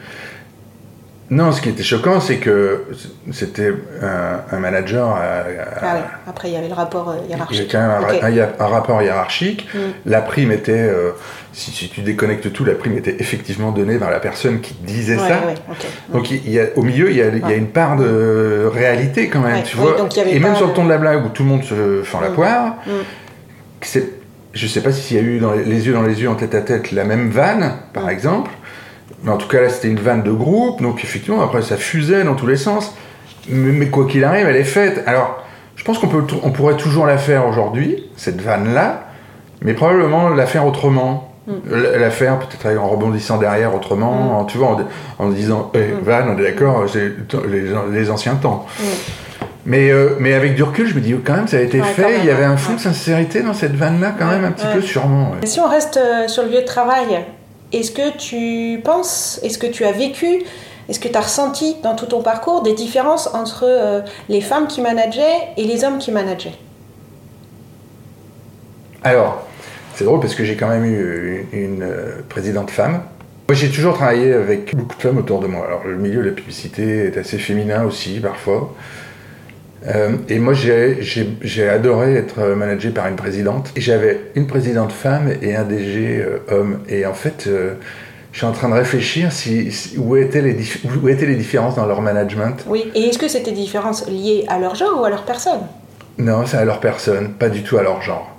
Non, 1.32 1.52
ce 1.52 1.60
qui 1.60 1.70
était 1.70 1.82
choquant, 1.82 2.20
c'est 2.20 2.36
que 2.38 2.84
c'était 3.32 3.74
un, 4.04 4.42
un 4.56 4.60
manager. 4.60 5.08
à- 5.10 5.18
à- 5.18 5.46
Ah 5.82 5.94
oui, 5.96 6.02
après 6.28 6.50
il 6.50 6.54
y 6.54 6.58
avait 6.58 6.68
le 6.68 6.76
rapport 6.76 7.10
euh, 7.10 7.16
Il 7.24 7.32
y 7.32 7.34
a 7.34 7.38
hiérarchique. 7.38 7.72
quand 7.72 7.80
même 7.80 8.52
un, 8.60 8.68
rapport 8.68 9.02
hiérarchique. 9.02 9.68
Mm. 9.74 9.78
La 10.06 10.22
prime 10.22 10.52
était, 10.52 10.72
euh, 10.74 11.12
si, 11.52 11.72
si 11.72 11.90
tu 11.90 12.02
déconnectes 12.02 12.54
tout, 12.54 12.64
la 12.64 12.76
prime 12.76 12.96
était 12.96 13.16
effectivement 13.20 13.72
donnée 13.72 13.98
par 13.98 14.12
la 14.12 14.20
personne 14.20 14.62
qui 14.62 14.76
disait 14.76 15.16
Ouais, 15.16 15.28
ça. 15.28 15.40
ouais, 15.48 15.56
ok. 15.72 15.86
Donc 16.14 16.30
il 16.30 16.48
y 16.52 16.60
a, 16.60 16.66
au 16.76 16.84
milieu, 16.84 17.10
il 17.10 17.18
y 17.18 17.24
a, 17.24 17.30
il 17.30 17.40
y 17.40 17.44
a 17.44 17.48
Ouais. 17.48 17.58
une 17.58 17.70
part 17.70 17.96
de 17.96 18.70
réalité 18.72 19.28
quand 19.28 19.40
même, 19.42 19.64
tu 19.64 19.78
vois. 19.78 19.98
donc 19.98 20.16
avait 20.16 20.32
Et 20.32 20.40
même 20.40 20.56
sur 20.56 20.68
le 20.68 20.74
ton 20.74 20.84
de 20.86 20.90
la 20.90 21.00
blague 21.00 21.26
où 21.26 21.30
tout 21.30 21.42
le 21.42 21.50
monde 21.50 21.64
se 21.64 22.04
fend 22.04 22.22
la 22.22 22.30
Mm. 22.30 22.34
poire, 22.36 22.66
Mm. 22.86 22.90
c'est, 23.82 24.10
je 24.54 24.68
sais 24.68 24.82
pas 24.82 24.92
s'il 24.92 25.18
y 25.18 25.20
a 25.20 25.24
eu 25.24 25.40
dans 25.40 25.54
les, 25.54 25.64
les 25.66 25.88
yeux 25.88 25.94
dans 25.94 26.04
les 26.04 26.22
yeux, 26.22 26.30
en 26.30 26.36
tête 26.36 26.54
à 26.54 26.62
tête, 26.62 26.92
la 26.92 27.04
même 27.04 27.30
vanne, 27.32 27.74
par 27.94 28.06
Mm. 28.06 28.10
exemple. 28.10 28.52
Mais 29.24 29.32
en 29.32 29.38
tout 29.38 29.48
cas 29.48 29.62
là, 29.62 29.70
c'était 29.70 29.88
une 29.90 30.00
vanne 30.00 30.24
de 30.24 30.32
groupe, 30.32 30.82
donc 30.82 31.04
effectivement 31.04 31.42
après 31.44 31.62
ça 31.62 31.78
fusait 31.78 32.24
dans 32.24 32.36
tous 32.36 32.48
les 32.48 32.58
sens. 32.58 32.96
Mais, 33.50 33.72
mais 33.72 33.88
quoi 33.90 34.06
qu'il 34.08 34.24
arrive, 34.24 34.48
elle 34.48 34.56
est 34.56 34.64
faite. 34.64 35.04
Alors, 35.06 35.44
je 35.76 35.84
pense 35.84 36.00
qu'on 36.00 36.08
peut, 36.08 36.24
on 36.44 36.52
pourrait 36.52 36.78
toujours 36.78 37.06
la 37.06 37.18
faire 37.18 37.48
aujourd'hui, 37.48 38.04
cette 38.18 38.42
vanne-là, 38.42 39.04
mais 39.62 39.74
probablement 39.74 40.30
la 40.30 40.46
faire 40.48 40.66
autrement. 40.66 41.32
Mm. 41.48 41.52
La 42.00 42.10
faire 42.10 42.40
peut-être 42.40 42.76
en 42.80 42.88
rebondissant 42.88 43.38
derrière 43.38 43.76
autrement, 43.76 44.40
en- 44.40 44.46
tu 44.46 44.58
vois, 44.58 44.78
en, 45.20 45.24
en 45.26 45.30
disant 45.30 45.72
Eh, 45.76 45.78
Mm. 45.94 46.00
vanne, 46.04 46.26
on 46.36 46.40
est 46.40 46.44
d'accord, 46.44 46.86
c'est 46.92 47.12
les, 47.48 47.66
les 47.92 48.10
anciens 48.10 48.34
temps. 48.36 48.66
Mm. 48.80 48.84
Mais, 49.68 49.92
euh, 49.92 50.16
mais 50.20 50.34
avec 50.34 50.56
du 50.56 50.64
recul, 50.64 50.88
je 50.88 50.96
me 50.96 51.02
dis 51.02 51.16
quand 51.24 51.34
même, 51.36 51.48
ça 51.48 51.58
a 51.58 51.62
été 51.62 51.82
Ouais, 51.82 51.86
fait, 51.88 52.18
il 52.20 52.26
y 52.26 52.32
avait 52.32 52.46
un 52.46 52.52
ouais. 52.52 52.58
fond 52.58 52.74
de 52.74 52.80
sincérité 52.80 53.42
dans 53.42 53.54
cette 53.54 53.76
vanne-là, 53.76 54.16
quand 54.18 54.26
Ouais, 54.28 54.36
même, 54.36 54.46
un 54.46 54.52
petit 54.52 54.66
peu 54.74 54.82
sûrement. 54.82 55.32
ouais. 55.40 55.46
Si 55.48 55.60
on 55.60 55.68
reste 55.70 55.98
euh, 55.98 56.28
sur 56.28 56.44
le 56.44 56.50
lieu 56.50 56.62
de 56.62 56.66
travail, 56.66 57.26
est-ce 57.80 57.92
que 57.92 58.16
tu 58.18 58.82
penses, 58.82 59.40
est-ce 59.44 59.58
que 59.58 59.68
tu 59.68 59.86
as 59.86 59.92
vécu, 59.92 60.44
est-ce 60.88 61.00
que 61.00 61.08
tu 61.08 61.18
as 61.18 61.22
ressenti 61.22 61.76
dans 61.84 61.96
tout 61.96 62.06
ton 62.06 62.22
parcours 62.22 62.62
des 62.62 62.74
différences 62.74 63.28
entre 63.34 63.66
euh, 63.68 64.02
les 64.30 64.42
femmes 64.42 64.68
qui 64.68 64.82
manageaient 64.82 65.50
et 65.58 65.64
les 65.64 65.84
hommes 65.84 65.98
qui 65.98 66.12
manageaient? 66.12 66.56
Alors, 69.04 69.46
c'est 69.96 70.04
drôle 70.04 70.20
parce 70.20 70.36
que 70.36 70.44
j'ai 70.44 70.56
quand 70.56 70.68
même 70.68 70.86
eu 70.86 71.48
une, 71.54 71.60
une, 71.60 71.84
euh, 71.84 72.22
présidente 72.28 72.72
femme. 72.72 73.02
Moi, 73.48 73.56
j'ai 73.56 73.70
toujours 73.70 73.94
travaillé 73.94 74.34
avec 74.34 74.76
beaucoup 74.76 74.96
de 74.96 75.02
femmes 75.02 75.18
autour 75.20 75.40
de 75.40 75.48
moi. 75.48 75.66
Alors, 75.68 75.84
le 75.86 75.96
milieu 75.96 76.24
de 76.24 76.30
la 76.30 76.34
publicité 76.34 77.06
est 77.06 77.18
assez 77.18 77.38
féminin 77.38 77.84
aussi, 77.84 78.20
parfois. 78.20 78.74
Euh, 79.88 80.12
et 80.30 80.40
moi, 80.40 80.54
j'ai- 80.54 81.70
adoré 81.70 82.16
être 82.16 82.42
managé 82.56 82.90
par 82.90 83.08
une 83.08 83.16
présidente. 83.16 83.72
J'avais 83.78 84.20
une 84.36 84.48
présidente 84.48 84.92
femme 84.92 85.30
et 85.42 85.56
un 85.56 85.64
DG 85.64 86.22
euh, 86.24 86.40
homme. 86.50 86.80
Et 86.90 87.06
en 87.06 87.14
fait, 87.14 87.46
euh, 87.48 87.74
je 88.32 88.38
suis 88.40 88.48
en 88.48 88.52
train 88.52 88.70
de 88.70 88.74
réfléchir 88.74 89.32
si, 89.32 89.72
si- 89.72 89.98
où, 89.98 90.16
étaient 90.16 90.42
les 90.42 90.54
dif- 90.54 90.80
où 91.04 91.08
étaient 91.08 91.28
les 91.28 91.36
différences 91.36 91.76
dans 91.76 91.86
leur 91.86 92.02
management. 92.02 92.64
Oui. 92.68 92.92
Et 92.96 93.10
est-ce 93.10 93.20
que 93.20 93.28
c'était 93.28 93.52
des 93.52 93.58
différences 93.58 94.08
liées 94.10 94.46
à 94.48 94.58
leur 94.60 94.76
genre 94.76 95.02
ou 95.02 95.06
à 95.06 95.10
leur 95.10 95.24
personne? 95.24 95.60
Non, 96.18 96.46
c'est 96.46 96.58
à 96.58 96.66
leur 96.66 96.80
personne, 96.80 97.34
pas 97.34 97.50
du 97.50 97.62
tout 97.62 97.78
à 97.78 97.84
leur 97.84 98.02
genre. 98.02 98.32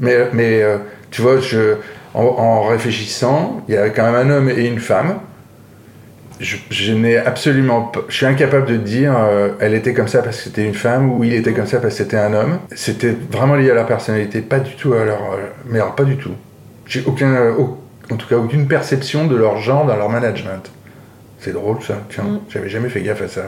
Mais, 0.00 0.28
mais 0.32 0.62
euh, 0.62 0.78
tu 1.10 1.22
vois, 1.22 1.40
je, 1.40 1.76
en, 2.14 2.22
en 2.22 2.62
réfléchissant, 2.68 3.62
il 3.68 3.74
y 3.74 3.78
a 3.78 3.88
quand 3.90 4.04
même 4.10 4.30
un 4.30 4.30
homme 4.30 4.50
et 4.50 4.66
une 4.66 4.78
femme. 4.78 5.14
Je, 6.40 6.56
je 6.70 6.92
n'ai 6.92 7.16
absolument 7.16 7.82
pas. 7.82 8.00
Je 8.08 8.16
suis 8.16 8.26
incapable 8.26 8.66
de 8.66 8.76
dire 8.76 9.14
euh, 9.16 9.50
elle 9.60 9.72
était 9.74 9.94
comme 9.94 10.08
ça 10.08 10.20
parce 10.22 10.36
que 10.38 10.42
c'était 10.44 10.64
une 10.64 10.74
femme 10.74 11.12
ou 11.12 11.22
il 11.24 11.32
était 11.32 11.52
comme 11.52 11.66
ça 11.66 11.78
parce 11.78 11.94
que 11.96 12.02
c'était 12.04 12.16
un 12.16 12.34
homme. 12.34 12.58
C'était 12.74 13.14
vraiment 13.30 13.54
lié 13.54 13.70
à 13.70 13.74
leur 13.74 13.86
personnalité, 13.86 14.40
pas 14.40 14.58
du 14.58 14.74
tout 14.74 14.92
à 14.94 15.04
leur. 15.04 15.22
euh, 15.32 15.36
mais 15.66 15.78
alors, 15.78 15.94
pas 15.94 16.04
du 16.04 16.16
tout. 16.16 16.32
J'ai 16.86 17.02
aucun. 17.06 17.32
euh, 17.34 17.52
au- 17.54 17.78
en 18.12 18.16
tout 18.16 18.26
cas, 18.28 18.36
aucune 18.36 18.66
perception 18.68 19.26
de 19.26 19.34
leur 19.36 19.58
genre 19.58 19.86
dans 19.86 19.96
leur 19.96 20.10
management. 20.10 20.70
C'est 21.40 21.52
drôle 21.52 21.82
ça, 21.82 21.94
tiens, 22.10 22.24
Mm. 22.24 22.40
j'avais 22.50 22.68
jamais 22.68 22.88
fait 22.88 23.00
gaffe 23.00 23.22
à 23.22 23.28
ça. 23.28 23.42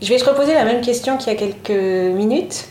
Je 0.00 0.08
vais 0.08 0.16
te 0.16 0.24
reposer 0.28 0.54
la 0.54 0.64
même 0.64 0.80
question 0.80 1.16
qu'il 1.16 1.32
y 1.32 1.36
a 1.36 1.38
quelques 1.38 1.70
minutes 2.14 2.66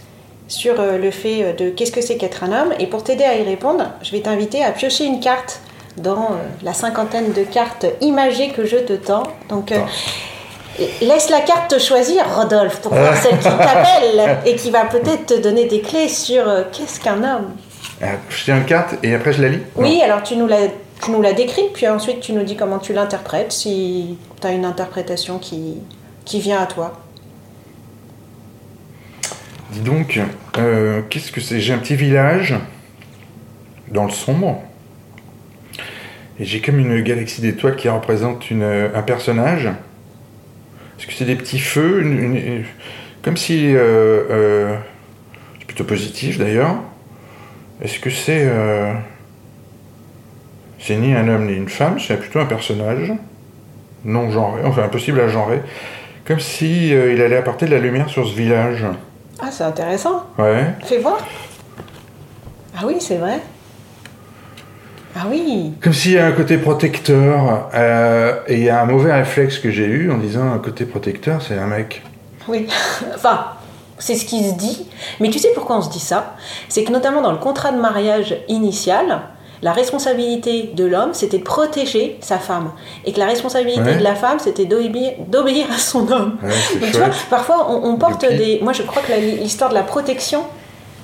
sur 0.47 0.79
euh, 0.79 0.97
le 0.97 1.11
fait 1.11 1.53
de 1.57 1.69
qu'est-ce 1.69 1.91
que 1.91 2.01
c'est 2.01 2.17
qu'être 2.17 2.43
un 2.43 2.51
homme. 2.51 2.73
Et 2.79 2.87
pour 2.87 3.03
t'aider 3.03 3.23
à 3.23 3.37
y 3.37 3.43
répondre, 3.43 3.89
je 4.03 4.11
vais 4.11 4.19
t'inviter 4.21 4.63
à 4.63 4.71
piocher 4.71 5.05
une 5.05 5.19
carte 5.21 5.61
dans 5.97 6.31
euh, 6.31 6.35
la 6.63 6.73
cinquantaine 6.73 7.33
de 7.33 7.43
cartes 7.43 7.85
imagées 8.01 8.49
que 8.49 8.65
je 8.65 8.77
te 8.77 8.93
tends. 8.93 9.23
Donc, 9.49 9.71
euh, 9.71 9.79
laisse 11.01 11.29
la 11.29 11.41
carte 11.41 11.71
te 11.71 11.79
choisir, 11.79 12.23
Rodolphe, 12.35 12.81
pour 12.81 12.93
voir 12.93 13.15
celle 13.15 13.37
qui 13.37 13.43
t'appelle 13.49 14.39
et 14.45 14.55
qui 14.55 14.71
va 14.71 14.85
peut-être 14.85 15.25
te 15.27 15.39
donner 15.41 15.65
des 15.65 15.81
clés 15.81 16.07
sur 16.07 16.47
euh, 16.47 16.63
qu'est-ce 16.71 16.99
qu'un 16.99 17.23
homme? 17.23 17.51
Euh, 18.01 18.07
Je 18.29 18.43
tiens 18.43 18.57
une 18.57 18.65
carte 18.65 18.95
et 19.03 19.13
après 19.13 19.33
je 19.33 19.41
la 19.41 19.49
lis? 19.49 19.61
Oui, 19.75 20.01
alors 20.01 20.23
tu 20.23 20.35
nous 20.35 20.47
la, 20.47 20.67
tu 21.03 21.11
nous 21.11 21.21
la 21.21 21.33
décris, 21.33 21.69
puis 21.73 21.87
ensuite 21.87 22.19
tu 22.21 22.33
nous 22.33 22.43
dis 22.43 22.55
comment 22.55 22.79
tu 22.79 22.93
l'interprètes, 22.93 23.51
si 23.51 24.17
tu 24.39 24.47
as 24.47 24.51
une 24.51 24.65
interprétation 24.65 25.37
qui, 25.39 25.77
qui 26.25 26.39
vient 26.39 26.61
à 26.61 26.65
toi. 26.65 26.93
Dis 29.71 29.81
donc, 29.81 30.19
euh, 30.57 31.01
qu'est-ce 31.09 31.31
que 31.31 31.39
c'est? 31.39 31.59
J'ai 31.59 31.73
un 31.73 31.77
petit 31.77 31.95
village 31.95 32.55
dans 33.89 34.03
le 34.03 34.11
sombre. 34.11 34.61
Et 36.41 36.45
j'ai 36.45 36.59
comme 36.59 36.79
une 36.79 37.01
galaxie 37.01 37.39
d'étoiles 37.41 37.75
qui 37.75 37.87
représente 37.87 38.49
une, 38.49 38.63
un 38.63 39.01
personnage. 39.03 39.67
Est-ce 40.97 41.05
que 41.05 41.13
c'est 41.13 41.25
des 41.25 41.35
petits 41.35 41.59
feux 41.59 42.01
une- 42.01 42.17
une- 42.17 42.35
une- 42.35 42.63
Comme 43.23 43.37
si... 43.37 43.75
euh, 43.75 44.23
euh, 44.31 44.75
c'est 45.59 45.65
plutôt 45.67 45.83
positif 45.83 46.39
d'ailleurs. 46.39 46.77
Est-ce 47.83 47.99
que 47.99 48.09
c'est... 48.09 48.41
euh, 48.49 48.91
c'est 50.79 50.95
ni 50.97 51.13
un 51.13 51.27
homme 51.27 51.45
ni 51.45 51.53
une 51.53 51.69
femme, 51.69 51.99
c'est 51.99 52.17
plutôt 52.17 52.39
un 52.39 52.45
personnage 52.45 53.13
non 54.03 54.31
genré, 54.31 54.63
enfin 54.65 54.81
impossible 54.81 55.19
à 55.19 55.27
genrer. 55.27 55.61
Comme 56.25 56.39
si 56.39 56.91
euh, 56.91 57.13
il 57.13 57.21
allait 57.21 57.37
apporter 57.37 57.67
de 57.67 57.71
la 57.71 57.77
lumière 57.79 58.09
sur 58.09 58.27
ce 58.27 58.33
village. 58.33 58.83
Ah, 59.39 59.49
c'est 59.51 59.63
intéressant. 59.63 60.25
Ouais. 60.39 60.65
Fais 60.85 60.97
voir. 60.97 61.19
Ah 62.75 62.81
oui, 62.87 62.95
c'est 62.99 63.17
vrai. 63.17 63.39
Ah 65.15 65.25
oui. 65.29 65.73
Comme 65.81 65.93
s'il 65.93 66.13
y 66.13 66.17
a 66.17 66.25
un 66.25 66.31
côté 66.31 66.57
protecteur, 66.57 67.69
euh, 67.73 68.33
et 68.47 68.55
il 68.55 68.63
y 68.63 68.69
a 68.69 68.81
un 68.81 68.85
mauvais 68.85 69.13
réflexe 69.13 69.59
que 69.59 69.69
j'ai 69.71 69.85
eu 69.85 70.11
en 70.11 70.17
disant 70.17 70.51
un 70.53 70.57
côté 70.59 70.85
protecteur, 70.85 71.41
c'est 71.41 71.57
un 71.57 71.67
mec. 71.67 72.01
Oui. 72.47 72.67
enfin, 73.15 73.45
c'est 73.99 74.15
ce 74.15 74.25
qui 74.25 74.47
se 74.47 74.53
dit. 74.55 74.87
Mais 75.19 75.29
tu 75.29 75.37
sais 75.39 75.49
pourquoi 75.53 75.77
on 75.77 75.81
se 75.81 75.89
dit 75.89 75.99
ça? 75.99 76.35
C'est 76.69 76.83
que 76.83 76.91
notamment 76.91 77.21
dans 77.21 77.31
le 77.31 77.37
contrat 77.37 77.71
de 77.71 77.79
mariage 77.79 78.35
initial, 78.47 79.21
la 79.61 79.73
responsabilité 79.73 80.71
de 80.75 80.85
l'homme, 80.85 81.13
c'était 81.13 81.37
de 81.37 81.43
protéger 81.43 82.17
sa 82.21 82.39
femme. 82.39 82.71
Et 83.05 83.13
que 83.13 83.19
la 83.19 83.27
responsabilité 83.27 83.81
Ouais. 83.83 83.97
de 83.97 84.03
la 84.03 84.15
femme, 84.15 84.39
c'était 84.39 84.65
d'obéir, 84.65 85.67
à 85.71 85.77
son 85.77 86.11
homme. 86.11 86.37
Ouais, 86.41 86.49
Donc, 86.79 86.91
tu 86.91 86.97
vois, 86.97 87.09
parfois 87.29 87.67
on, 87.69 87.89
on 87.91 87.95
porte 87.97 88.25
des. 88.27 88.59
Moi 88.63 88.73
je 88.73 88.81
crois 88.83 89.03
que 89.03 89.11
l'histoire 89.39 89.69
de 89.69 89.75
la 89.75 89.83
protection, 89.83 90.43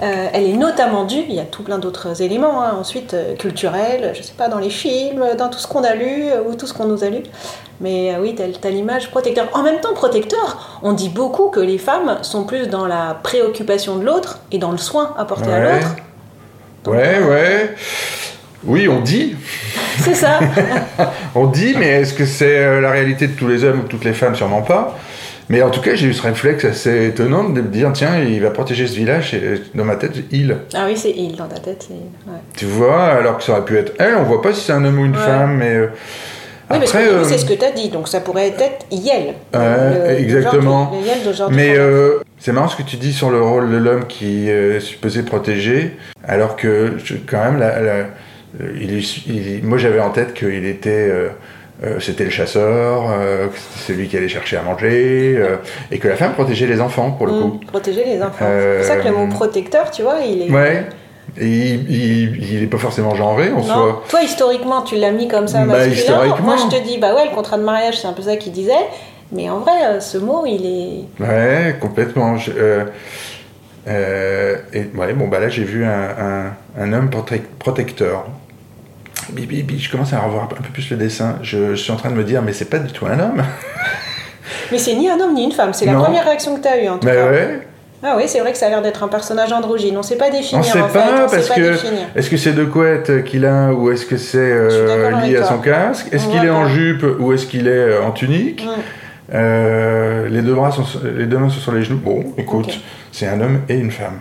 euh, 0.01 0.27
elle 0.31 0.43
est 0.43 0.53
notamment 0.53 1.05
due, 1.05 1.23
il 1.27 1.33
y 1.33 1.39
a 1.39 1.43
tout 1.43 1.63
plein 1.63 1.79
d'autres 1.79 2.21
éléments, 2.21 2.61
hein, 2.61 2.75
ensuite 2.79 3.15
euh, 3.15 3.35
culturels, 3.35 4.13
je 4.15 4.21
sais 4.21 4.33
pas, 4.37 4.47
dans 4.47 4.59
les 4.59 4.69
films, 4.69 5.23
dans 5.37 5.49
tout 5.49 5.57
ce 5.57 5.65
qu'on 5.65 5.83
a 5.83 5.95
lu 5.95 6.29
euh, 6.29 6.43
ou 6.47 6.53
tout 6.53 6.67
ce 6.67 6.73
qu'on 6.73 6.85
nous 6.85 7.03
a 7.03 7.09
lu. 7.09 7.23
Mais 7.81 8.15
oui, 8.19 8.35
t'as 8.35 8.45
t'as 8.59 8.69
l'image 8.69 9.09
protecteur. 9.09 9.47
En 9.53 9.63
même 9.63 9.79
temps, 9.79 9.93
protecteur, 9.93 10.79
on 10.83 10.93
dit 10.93 11.09
beaucoup 11.09 11.49
que 11.49 11.59
les 11.59 11.77
femmes 11.77 12.17
sont 12.21 12.43
plus 12.43 12.67
dans 12.67 12.87
la 12.87 13.17
préoccupation 13.21 13.97
de 13.97 14.05
l'autre 14.05 14.39
et 14.51 14.57
dans 14.57 14.71
le 14.71 14.77
soin 14.77 15.13
apporté 15.17 15.51
à 15.51 15.59
l'autre. 15.59 15.95
Ouais, 16.87 17.19
ouais. 17.19 17.75
Oui, 18.63 18.87
on 18.87 19.01
dit. 19.01 19.35
C'est 19.99 20.15
ça. 20.15 20.39
On 21.35 21.47
dit, 21.47 21.75
mais 21.77 21.87
est-ce 21.87 22.13
que 22.13 22.25
c'est 22.25 22.81
la 22.81 22.91
réalité 22.91 23.27
de 23.27 23.33
tous 23.33 23.47
les 23.47 23.63
hommes 23.63 23.79
ou 23.79 23.83
de 23.83 23.87
toutes 23.87 24.03
les 24.03 24.13
femmes? 24.13 24.35
Sûrement 24.35 24.61
pas. 24.61 24.97
Mais 25.49 25.61
en 25.61 25.69
tout 25.69 25.79
cas, 25.81 25.95
j'ai 25.95 26.07
eu 26.07 26.13
ce 26.13 26.21
réflexe 26.23 26.65
assez 26.65 27.07
étonnant 27.07 27.45
de 27.49 27.61
me 27.61 27.67
dire, 27.69 27.91
tiens, 27.93 28.19
il 28.21 28.41
va 28.41 28.49
protéger 28.51 28.85
ce 28.85 28.95
village, 28.95 29.33
et 29.33 29.61
dans 29.75 29.85
ma 29.85 29.95
tête, 29.95 30.11
il. 30.31 30.57
ah 30.73 30.85
oui, 30.87 30.97
c'est 30.97 31.11
il 31.11 31.35
dans 31.37 31.47
ta 31.47 31.59
tête. 31.59 31.87
ouais. 31.89 32.33
Tu 32.57 32.65
vois, 32.65 33.05
alors 33.05 33.37
que 33.37 33.43
ça 33.43 33.53
aurait 33.53 33.63
pu 33.65 33.77
être 33.77 33.93
elle, 33.99 34.15
on 34.17 34.23
voit 34.23 34.41
pas 34.41 34.51
si 34.53 34.61
c'est 34.61 34.73
un 34.73 34.83
homme 34.83 34.99
ou 34.99 35.05
une 35.05 35.15
Ouais. 35.15 35.23
femme, 35.23 35.55
mais... 35.57 35.73
euh, 35.73 35.87
Oui, 36.69 36.77
après, 36.77 37.07
euh, 37.07 37.23
c'est 37.23 37.37
ce 37.37 37.45
que 37.45 37.53
tu 37.53 37.63
as 37.63 37.71
dit, 37.71 37.87
donc 37.89 38.09
ça 38.09 38.19
pourrait 38.19 38.49
être 38.49 38.85
Yel. 38.91 39.35
Exactement. 40.17 40.91
Le, 40.93 41.25
d'aujourd'hui. 41.25 41.55
Mais 41.55 41.77
euh, 41.77 42.19
c'est 42.39 42.51
marrant 42.51 42.67
ce 42.67 42.75
que 42.75 42.83
tu 42.83 42.97
dis 42.97 43.13
sur 43.13 43.29
le 43.29 43.41
rôle 43.41 43.71
de 43.71 43.77
l'homme 43.77 44.05
qui 44.07 44.49
est 44.49 44.79
supposé 44.81 45.23
protéger, 45.23 45.95
alors 46.27 46.55
que 46.57 46.93
je- 47.03 47.15
quand 47.25 47.43
même, 47.43 47.57
la- 47.59 47.81
la- 47.81 48.05
il 48.81 48.97
est- 48.97 49.27
il- 49.27 49.63
moi 49.63 49.77
j'avais 49.77 49.99
en 50.01 50.09
tête 50.09 50.33
qu'il 50.33 50.65
était, 50.65 50.89
euh, 51.09 51.29
euh, 51.83 51.99
c'était 51.99 52.23
le 52.23 52.29
chasseur, 52.31 53.05
euh, 53.11 53.47
celui 53.85 54.07
qui 54.07 54.17
allait 54.17 54.27
chercher 54.27 54.57
à 54.57 54.61
manger, 54.63 55.35
euh, 55.37 55.57
et 55.91 55.99
que 55.99 56.07
la 56.07 56.15
femme 56.15 56.33
protégeait 56.33 56.65
les 56.67 56.81
enfants 56.81 57.11
pour 57.11 57.27
le 57.27 57.33
Mm, 57.33 57.41
coup. 57.41 57.59
protéger 57.67 58.03
les 58.05 58.21
enfants. 58.21 58.45
Euh, 58.45 58.81
C'est 58.81 58.87
pour 58.95 58.95
ça 58.97 59.01
que 59.03 59.07
le 59.13 59.15
mot 59.25 59.27
protecteur, 59.33 59.91
tu 59.91 60.01
vois, 60.01 60.19
il 60.21 60.41
est. 60.43 60.51
Ouais. 60.51 60.85
Et 61.39 61.45
il, 61.45 61.91
il, 61.91 62.53
il 62.53 62.63
est 62.63 62.67
pas 62.67 62.77
forcément 62.79 63.13
genré 63.13 63.49
en 63.51 63.57
Non. 63.57 63.63
soi. 63.63 64.03
Toi, 64.09 64.23
historiquement, 64.23 64.81
tu 64.81 64.95
l'as 64.95 65.11
mis 65.11 65.27
comme 65.27 65.47
ça, 65.47 65.59
Bah, 65.59 65.65
masculin. 65.77 65.93
historiquement. 65.95 66.45
Moi, 66.45 66.55
je 66.57 66.75
te 66.77 66.81
dis, 66.83 66.97
bah 66.97 67.13
ouais, 67.13 67.25
le 67.29 67.35
contrat 67.35 67.57
de 67.57 67.63
mariage, 67.63 67.99
c'est 68.01 68.07
un 68.07 68.13
peu 68.13 68.23
ça 68.23 68.37
qu'il 68.37 68.53
disait. 68.53 68.71
Mais 69.31 69.49
en 69.49 69.59
vrai, 69.59 69.73
euh, 69.85 69.99
ce 69.99 70.17
mot, 70.17 70.45
il 70.47 70.65
est. 70.65 71.23
Ouais, 71.23 71.75
complètement. 71.81 72.37
Je- 72.37 72.51
euh, 72.57 72.85
euh, 73.87 74.55
et 74.73 74.85
ouais, 74.95 75.13
bon, 75.13 75.27
bah 75.27 75.39
là, 75.39 75.49
j'ai 75.49 75.63
vu 75.63 75.85
un, 75.85 75.89
un, 75.91 76.53
un 76.81 76.93
homme 76.93 77.09
prote- 77.09 77.41
protecteur. 77.59 78.25
Je 79.35 79.91
commence 79.91 80.13
à 80.13 80.19
revoir 80.19 80.43
un 80.43 80.47
peu 80.47 80.61
plus 80.73 80.89
le 80.89 80.97
dessin. 80.97 81.35
Je, 81.41 81.71
je 81.71 81.81
suis 81.81 81.91
en 81.91 81.95
train 81.97 82.09
de 82.09 82.15
me 82.15 82.23
dire, 82.23 82.41
mais 82.41 82.53
c'est 82.53 82.69
pas 82.69 82.79
du 82.79 82.91
tout 82.91 83.05
un 83.05 83.19
homme. 83.19 83.43
Mais 84.71 84.77
c'est 84.77 84.95
ni 84.95 85.09
un 85.09 85.19
homme 85.19 85.33
ni 85.33 85.43
une 85.45 85.51
femme. 85.51 85.73
C'est 85.73 85.85
la 85.85 85.93
Non. 85.93 86.03
première 86.03 86.23
réaction 86.25 86.55
que 86.55 86.61
tu 86.61 86.67
as 86.67 86.81
eue, 86.83 86.87
en 86.89 86.97
tout 86.97 87.07
cas. 87.07 87.13
ouais, 87.29 87.67
Ah 88.03 88.15
oui, 88.17 88.23
c'est 88.27 88.39
vrai 88.39 88.51
que 88.51 88.57
ça 88.57 88.67
a 88.67 88.69
l'air 88.69 88.81
d'être 88.81 89.03
un 89.03 89.07
personnage 89.07 89.51
androgyne. 89.51 89.97
On 89.97 90.03
sait 90.03 90.15
pas 90.17 90.29
définir. 90.29 90.59
on 90.59 90.63
sait 90.63 90.81
en 90.81 90.87
fait. 90.89 90.99
pas 90.99 91.05
On 91.25 91.27
sait 91.29 91.35
parce 91.37 91.47
pas 91.49 91.55
que 91.55 91.71
définir. 91.71 92.01
est-ce 92.15 92.29
que 92.29 92.37
c'est 92.37 92.53
de 92.53 92.63
couettes 92.65 93.23
qu'il 93.25 93.45
a 93.45 93.73
ou 93.73 93.91
est-ce 93.91 94.05
que 94.05 94.17
c'est 94.17 94.37
euh, 94.37 94.69
Je 94.69 94.75
suis 94.77 94.85
d'accord 94.87 95.19
lié 95.21 95.25
avec 95.27 95.35
à 95.37 95.39
toi. 95.39 95.47
son 95.49 95.57
casque? 95.59 96.07
Est-ce 96.11 96.25
On 96.27 96.29
qu'il 96.31 96.39
voit 96.39 96.47
est 96.47 96.51
en 96.51 96.63
pas. 96.63 96.69
jupe 96.69 97.05
ou 97.19 97.33
est-ce 97.33 97.45
qu'il 97.45 97.67
est 97.67 97.71
euh, 97.71 98.03
en 98.03 98.11
tunique? 98.11 98.63
Mm. 98.65 98.69
Euh, 99.33 100.27
les 100.29 100.41
deux 100.41 100.53
bras 100.53 100.71
sont 100.71 100.83
sur- 100.85 101.01
les 101.03 101.25
deux 101.25 101.37
mains 101.37 101.49
sont 101.49 101.59
sur 101.59 101.73
les 101.73 101.83
genoux. 101.83 101.97
Bon, 102.03 102.23
écoute, 102.37 102.67
Ok. 102.67 102.79
c'est 103.11 103.27
un 103.27 103.39
homme 103.41 103.61
et 103.69 103.75
une 103.75 103.91
femme. 103.91 104.19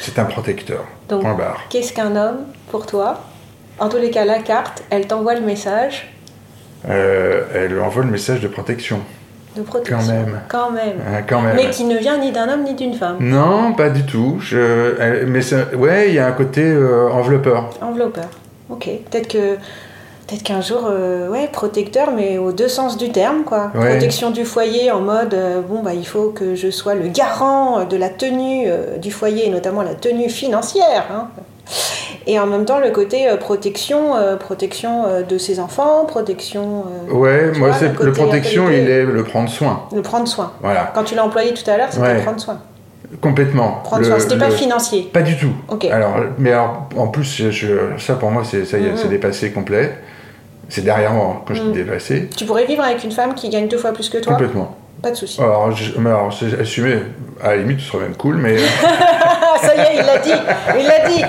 C'est 0.00 0.18
un 0.18 0.24
protecteur. 0.24 0.84
Donc, 1.08 1.22
Point 1.22 1.34
barre. 1.34 1.60
qu'est-ce 1.70 1.92
qu'un 1.92 2.14
homme 2.16 2.38
pour 2.70 2.84
toi? 2.86 3.20
En 3.78 3.88
tous 3.88 3.98
les 3.98 4.10
cas, 4.10 4.24
la 4.24 4.38
carte, 4.38 4.82
elle 4.90 5.06
t'envoie 5.06 5.34
le 5.34 5.40
message 5.42 6.12
Euh, 6.88 7.42
elle 7.54 7.80
envoie 7.80 8.04
le 8.04 8.10
message 8.10 8.40
de 8.40 8.48
protection. 8.48 9.00
de 9.56 9.62
protection. 9.62 9.98
Quand 9.98 10.12
même. 10.12 10.40
Quand 10.48 10.70
même. 10.70 10.96
Hein, 11.06 11.22
quand 11.28 11.40
même. 11.40 11.56
Mais 11.56 11.70
qui 11.70 11.84
ne 11.84 11.96
vient 11.96 12.18
ni 12.18 12.30
d'un 12.30 12.48
homme 12.48 12.62
ni 12.62 12.74
d'une 12.74 12.94
femme. 12.94 13.16
Non, 13.20 13.72
pas 13.72 13.88
du 13.90 14.04
tout. 14.04 14.38
Je... 14.40 14.94
elle- 15.00 15.26
Mais 15.26 15.40
ouais, 15.74 16.08
il 16.08 16.14
y 16.14 16.18
a 16.20 16.26
un 16.28 16.32
côté 16.32 16.62
euh, 16.62 17.08
enveloppeur. 17.10 17.70
Enveloppeur. 17.82 18.28
Ok. 18.70 18.88
Peut-être 19.10 19.28
que. 19.28 19.56
Peut-être 20.28 20.42
qu'un 20.42 20.60
jour, 20.60 20.86
euh, 20.90 21.26
ouais, 21.30 21.48
protecteur, 21.50 22.10
mais 22.14 22.36
aux 22.36 22.52
deux 22.52 22.68
sens 22.68 22.98
du 22.98 23.10
terme, 23.10 23.44
quoi. 23.44 23.70
Ouais. 23.74 23.92
Protection 23.92 24.30
du 24.30 24.44
foyer 24.44 24.90
en 24.90 25.00
mode, 25.00 25.32
euh, 25.32 25.62
bon, 25.62 25.80
bah, 25.82 25.94
il 25.94 26.06
faut 26.06 26.28
que 26.28 26.54
je 26.54 26.70
sois 26.70 26.94
le 26.94 27.08
garant 27.08 27.86
de 27.86 27.96
la 27.96 28.10
tenue 28.10 28.64
euh, 28.66 28.98
du 28.98 29.10
foyer, 29.10 29.48
notamment 29.48 29.80
la 29.82 29.94
tenue 29.94 30.28
financière. 30.28 31.06
hein. 31.10 31.28
Et 32.26 32.38
en 32.38 32.46
même 32.46 32.64
temps, 32.64 32.78
le 32.78 32.90
côté 32.90 33.28
euh, 33.28 33.36
protection, 33.36 34.14
euh, 34.16 34.36
protection 34.36 35.06
euh, 35.06 35.22
de 35.22 35.38
ses 35.38 35.60
enfants, 35.60 36.04
protection, 36.06 36.84
Ouais, 37.10 37.52
moi, 37.58 37.70
vois, 37.70 37.88
le 37.88 38.04
le 38.06 38.12
protection, 38.12 38.68
il 38.70 38.88
est 38.88 39.04
le 39.04 39.24
prendre 39.24 39.48
soin. 39.48 39.84
de 39.92 40.00
prendre 40.00 40.28
soin. 40.28 40.52
Voilà, 40.60 40.90
Quand 40.94 41.04
tu 41.04 41.14
l'as 41.14 41.24
employé 41.24 41.54
tout 41.54 41.68
à 41.70 41.76
l'heure, 41.78 41.88
c'était 41.90 42.02
Ouais. 42.02 42.22
prendre 42.22 42.40
soin. 42.40 42.58
complètement. 43.22 43.80
Prendre 43.84 44.02
Le- 44.02 44.08
soin, 44.08 44.18
c'était 44.18 44.36
pas 44.36 44.48
le- 44.48 44.54
financier. 44.54 45.08
Pas 45.12 45.22
du 45.22 45.34
tout. 45.38 45.52
Ok. 45.68 45.86
Alors, 45.86 46.16
mais 46.38 46.52
alors, 46.52 46.88
en 46.98 47.06
plus, 47.06 47.24
je- 47.36 47.50
je- 47.50 47.96
ça 47.98 48.14
pour 48.14 48.30
moi, 48.30 48.42
c'est 48.44 48.66
ça 48.66 48.78
y 48.78 48.84
est, 48.86 48.90
Mhm. 48.90 48.96
c'est 48.98 49.08
dépassé 49.08 49.50
complet. 49.50 49.96
C'est 50.68 50.82
derrière 50.84 51.12
moi 51.14 51.42
quand 51.48 51.54
je 51.54 51.62
Mhm. 51.62 51.72
dis 51.72 51.78
dépassé. 51.84 52.28
Tu 52.36 52.44
pourrais 52.44 52.66
vivre 52.66 52.82
avec 52.84 53.02
une 53.02 53.12
femme 53.12 53.34
qui 53.34 53.48
gagne 53.48 53.66
deux 53.68 53.78
fois 53.78 53.92
plus 53.92 54.10
que 54.10 54.18
toi? 54.18 54.32
Complètement. 54.34 54.76
Pas 55.02 55.10
de 55.12 55.16
souci. 55.16 55.40
Alors, 55.40 55.70
je- 55.72 55.98
mais 55.98 56.10
alors, 56.10 56.30
assumé. 56.60 56.98
À 57.42 57.50
la 57.50 57.56
limite, 57.58 57.80
ce 57.80 57.86
serait 57.92 58.02
même 58.02 58.16
cool, 58.16 58.36
mais 58.36 58.56
ça 59.58 59.74
y 59.74 59.78
est, 59.80 59.96
il 59.98 60.04
l'a 60.06 60.18
dit 60.18 60.32
Il 60.78 60.86
l'a 60.86 61.08
dit 61.08 61.24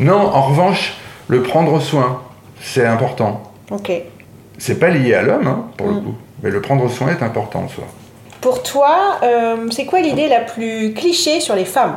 non. 0.00 0.16
En 0.20 0.42
revanche, 0.42 0.94
le 1.28 1.42
prendre 1.42 1.80
soin, 1.80 2.20
c'est 2.60 2.86
important. 2.86 3.42
Ok. 3.70 3.90
C'est 4.58 4.78
pas 4.78 4.88
lié 4.88 5.14
à 5.14 5.22
l'homme, 5.22 5.46
hein, 5.46 5.64
pour 5.76 5.88
le 5.88 5.94
Mhm. 5.94 6.02
coup. 6.04 6.14
Mais 6.42 6.50
le 6.50 6.60
prendre 6.60 6.88
soin 6.90 7.08
est 7.08 7.22
important 7.22 7.60
en 7.64 7.68
soi. 7.68 7.84
Pour 8.40 8.62
toi, 8.62 9.18
euh, 9.22 9.68
c'est 9.70 9.86
quoi 9.86 10.00
l'idée 10.00 10.28
la 10.28 10.40
plus 10.40 10.92
cliché 10.94 11.40
sur 11.40 11.54
les 11.56 11.64
femmes? 11.64 11.96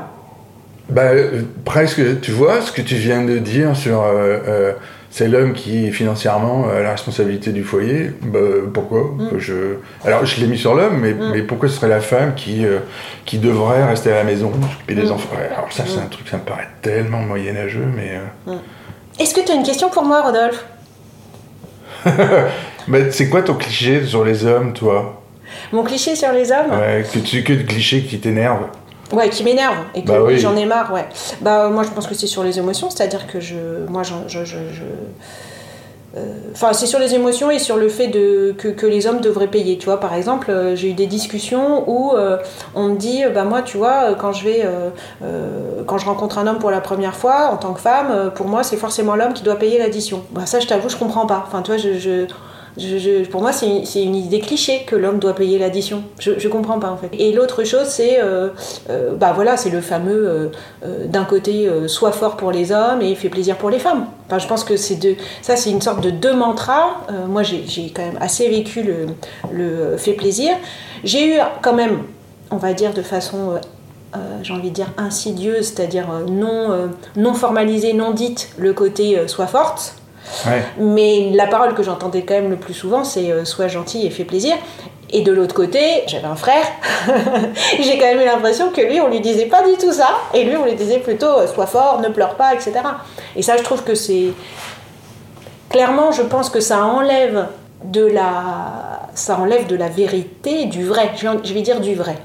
Bah, 0.90 1.02
euh, 1.04 1.42
presque, 1.66 2.22
tu 2.22 2.32
vois 2.32 2.62
ce 2.62 2.72
que 2.72 2.82
tu 2.82 2.96
viens 2.96 3.22
de 3.24 3.38
dire 3.40 3.76
sur 3.76 4.02
euh, 4.04 4.72
c'est 5.10 5.28
l'homme 5.28 5.54
qui 5.54 5.92
financièrement 5.92 6.68
a 6.70 6.82
la 6.82 6.92
responsabilité 6.92 7.52
du 7.52 7.64
foyer. 7.64 8.12
Bah, 8.22 8.40
pourquoi 8.74 9.02
Mm. 9.18 9.38
je... 9.40 9.54
Alors 10.06 10.26
je 10.26 10.40
l'ai 10.42 10.48
mis 10.48 10.58
sur 10.58 10.74
l'homme, 10.76 10.98
mais, 11.00 11.14
Mm. 11.14 11.32
mais 11.34 11.42
pourquoi 11.42 11.70
ce 11.70 11.76
serait 11.76 11.88
la 11.88 12.02
femme 12.02 12.34
qui, 12.36 12.66
euh, 12.66 12.80
qui 13.26 13.38
devrait 13.38 13.84
rester 13.86 14.12
à 14.12 14.16
la 14.16 14.24
maison, 14.24 14.52
s'occuper 14.72 14.96
des 14.96 15.08
Mm. 15.08 15.12
enfants? 15.14 15.36
Alors 15.56 15.72
ça 15.72 15.84
c'est 15.88 16.00
un 16.00 16.06
truc, 16.08 16.28
ça 16.28 16.38
me 16.38 16.44
paraît 16.44 16.68
tellement 16.82 17.20
moyenâgeux, 17.22 17.86
mais... 17.96 18.20
euh, 18.48 18.56
Est-ce 19.20 19.34
que 19.34 19.42
tu 19.46 19.52
as 19.52 19.56
une 19.56 19.64
question 19.64 19.90
pour 19.90 20.04
moi, 20.04 20.22
Rodolphe? 20.22 20.64
Mais 22.88 23.12
c'est 23.12 23.30
quoi 23.30 23.42
ton 23.42 23.56
cliché 23.56 24.06
sur 24.06 24.24
les 24.24 24.46
hommes, 24.46 24.74
toi? 24.74 25.22
Mon 25.72 25.84
cliché 25.84 26.16
sur 26.16 26.32
les 26.32 26.52
hommes? 26.52 26.72
Ouais, 26.72 27.06
que, 27.12 27.20
tu, 27.20 27.44
que 27.44 27.54
de 27.54 27.64
clichés 27.64 28.02
qui 28.04 28.20
t'énervent 28.20 28.68
Ouais, 29.14 29.30
qui 29.30 29.44
m'énerve 29.44 29.78
et 29.96 30.04
que 30.04 30.08
Bah 30.08 30.22
oui, 30.22 30.38
j'en 30.38 30.56
ai 30.56 30.66
marre, 30.66 30.92
ouais. 30.94 31.06
Bah 31.42 31.66
euh, 31.66 31.70
moi 31.70 31.84
je 31.84 31.90
pense 31.90 32.08
que 32.08 32.14
c'est 32.16 32.28
sur 32.28 32.44
les 32.44 32.58
émotions, 32.60 32.90
c'est-à-dire 32.90 33.26
que 33.28 33.40
je, 33.40 33.56
moi 33.88 34.04
j'en- 34.04 34.28
je, 34.28 34.40
je, 34.44 34.58
je- 34.74 34.84
euh, 36.18 36.22
Enfin, 36.54 36.74
c'est 36.74 36.88
sur 36.88 37.00
les 37.00 37.14
émotions 37.14 37.52
et 37.52 37.60
sur 37.60 37.78
le 37.78 37.90
fait 37.90 38.08
de, 38.08 38.54
que, 38.58 38.68
que 38.70 38.86
les 38.88 39.06
hommes 39.08 39.22
devraient 39.22 39.48
payer. 39.50 39.78
Tu 39.78 39.86
vois, 39.86 40.00
par 40.00 40.14
exemple, 40.16 40.50
euh, 40.50 40.76
j'ai 40.76 40.90
eu 40.90 40.94
des 40.94 41.06
discussions 41.06 41.84
où 41.88 42.14
euh, 42.16 42.38
on 42.76 42.88
me 42.90 42.96
dit, 42.98 43.22
bah 43.34 43.44
moi, 43.44 43.62
tu 43.62 43.78
vois, 43.78 44.16
quand 44.20 44.32
je 44.34 44.44
vais, 44.46 44.62
euh, 44.66 44.90
quand 45.86 45.98
je 46.00 46.06
rencontre 46.06 46.38
un 46.40 46.48
homme 46.48 46.60
pour 46.60 46.72
la 46.72 46.82
première 46.82 47.16
fois, 47.16 47.50
en 47.52 47.58
tant 47.58 47.74
que 47.74 47.80
femme, 47.82 48.32
pour 48.36 48.48
moi, 48.48 48.64
c'est 48.64 48.78
forcément 48.78 49.16
l'homme 49.16 49.34
qui 49.34 49.44
doit 49.44 49.58
payer 49.58 49.78
l'addition. 49.78 50.24
Bah 50.32 50.46
ça, 50.46 50.60
je 50.60 50.68
t'avoue, 50.68 50.90
je 50.90 50.96
comprends 50.98 51.26
pas. 51.28 51.44
Enfin, 51.48 51.62
tu 51.62 51.72
vois, 51.72 51.78
je, 51.78 52.00
je, 52.00 52.26
pour 53.32 53.42
moi, 53.42 53.52
c'est 53.52 53.68
une, 53.68 54.10
une 54.10 54.16
idée 54.16 54.40
cliché 54.40 54.84
que 54.86 54.96
l'homme 54.96 55.20
doit 55.20 55.34
payer 55.34 55.58
l'addition. 55.60 56.04
Je, 56.20 56.38
je 56.38 56.48
comprends 56.48 56.80
pas 56.80 56.90
en 56.90 56.98
fait. 56.98 57.10
Et 57.18 57.34
l'autre 57.34 57.64
chose, 57.64 57.88
c'est, 57.88 58.22
euh, 58.22 58.50
euh, 58.90 59.16
bah 59.16 59.34
voilà, 59.34 59.58
c'est 59.58 59.70
le 59.70 59.82
fameux, 59.82 60.52
euh, 60.84 61.06
d'un 61.08 61.26
côté, 61.26 61.70
sois 61.88 62.12
fort 62.12 62.38
pour 62.38 62.52
les 62.52 62.72
hommes 62.72 63.02
et 63.02 63.16
fais 63.16 63.30
plaisir 63.30 63.58
pour 63.58 63.70
les 63.70 63.80
femmes. 63.80 64.06
Enfin, 64.28 64.40
je 64.40 64.48
pense 64.48 64.64
que 64.64 64.78
c'est 64.78 64.96
deux, 64.96 65.16
ça, 65.42 65.56
c'est 65.56 65.72
une 65.72 65.82
sorte 65.82 66.02
de 66.02 66.10
deux 66.10 66.34
mantras. 66.34 67.02
Moi, 67.28 67.44
j'ai 67.44 67.92
quand 67.96 68.04
même 68.04 68.18
assez 68.22 68.48
vécu 68.50 68.84
le, 68.84 69.08
le 69.52 69.98
fait 69.98 70.14
plaisir. 70.14 70.52
J'ai 71.04 71.36
eu 71.36 71.40
quand 71.62 71.74
même, 71.74 72.04
on 72.52 72.58
va 72.58 72.74
dire 72.74 72.94
de 72.94 73.02
façon 73.02 73.60
j'ai 74.42 74.54
envie 74.54 74.70
de 74.70 74.76
dire 74.76 74.92
insidieuse, 74.98 75.68
c'est-à-dire 75.68 76.08
non, 76.28 76.90
non 77.16 77.34
formalisée, 77.34 77.94
non 77.94 78.12
dite, 78.12 78.50
le 78.58 78.74
côté 78.74 79.18
euh, 79.18 79.28
sois 79.28 79.48
forte. 79.48 79.96
Ouais. 80.46 80.64
Mais 80.78 81.32
la 81.34 81.48
parole 81.48 81.74
que 81.74 81.84
j'entendais 81.84 82.24
quand 82.24 82.34
même 82.36 82.50
le 82.50 82.58
plus 82.58 82.74
souvent, 82.74 83.04
c'est 83.04 83.32
euh, 83.32 83.46
sois 83.46 83.68
gentil 83.68 84.06
et 84.06 84.10
fais 84.10 84.26
plaisir. 84.26 84.56
Et 85.10 85.22
de 85.22 85.32
l'autre 85.32 85.56
côté, 85.56 86.04
j'avais 86.08 86.26
un 86.28 86.36
frère, 86.36 86.66
j'ai 87.80 87.98
quand 87.98 88.06
même 88.08 88.20
eu 88.20 88.26
l'impression 88.26 88.72
que 88.72 88.82
lui, 88.82 89.00
on 89.00 89.08
lui 89.08 89.22
disait 89.22 89.46
pas 89.46 89.62
du 89.66 89.78
tout 89.78 89.94
ça, 89.94 90.10
et 90.34 90.44
lui, 90.44 90.58
on 90.58 90.66
lui 90.66 90.76
disait 90.76 91.00
plutôt 91.00 91.28
euh, 91.40 91.48
sois 91.48 91.66
fort, 91.66 92.02
ne 92.02 92.10
pleure 92.10 92.36
pas, 92.36 92.54
etc. 92.54 92.74
Et 93.38 93.42
ça, 93.42 93.56
je 93.56 93.64
trouve 93.64 93.84
que 93.84 93.96
c'est. 93.96 94.34
Clairement, 95.70 96.12
je 96.12 96.22
pense 96.24 96.50
que 96.50 96.60
ça 96.60 96.84
enlève 96.86 97.48
de 97.86 98.06
la, 98.06 99.02
ça 99.14 99.38
enlève 99.40 99.68
de 99.68 99.76
la 99.76 99.88
vérité, 99.90 100.66
du 100.66 100.86
vrai. 100.86 101.12
Je 101.16 101.54
vais- 101.54 101.62
dire 101.62 101.80
du 101.82 101.94
vrai. 101.96 102.18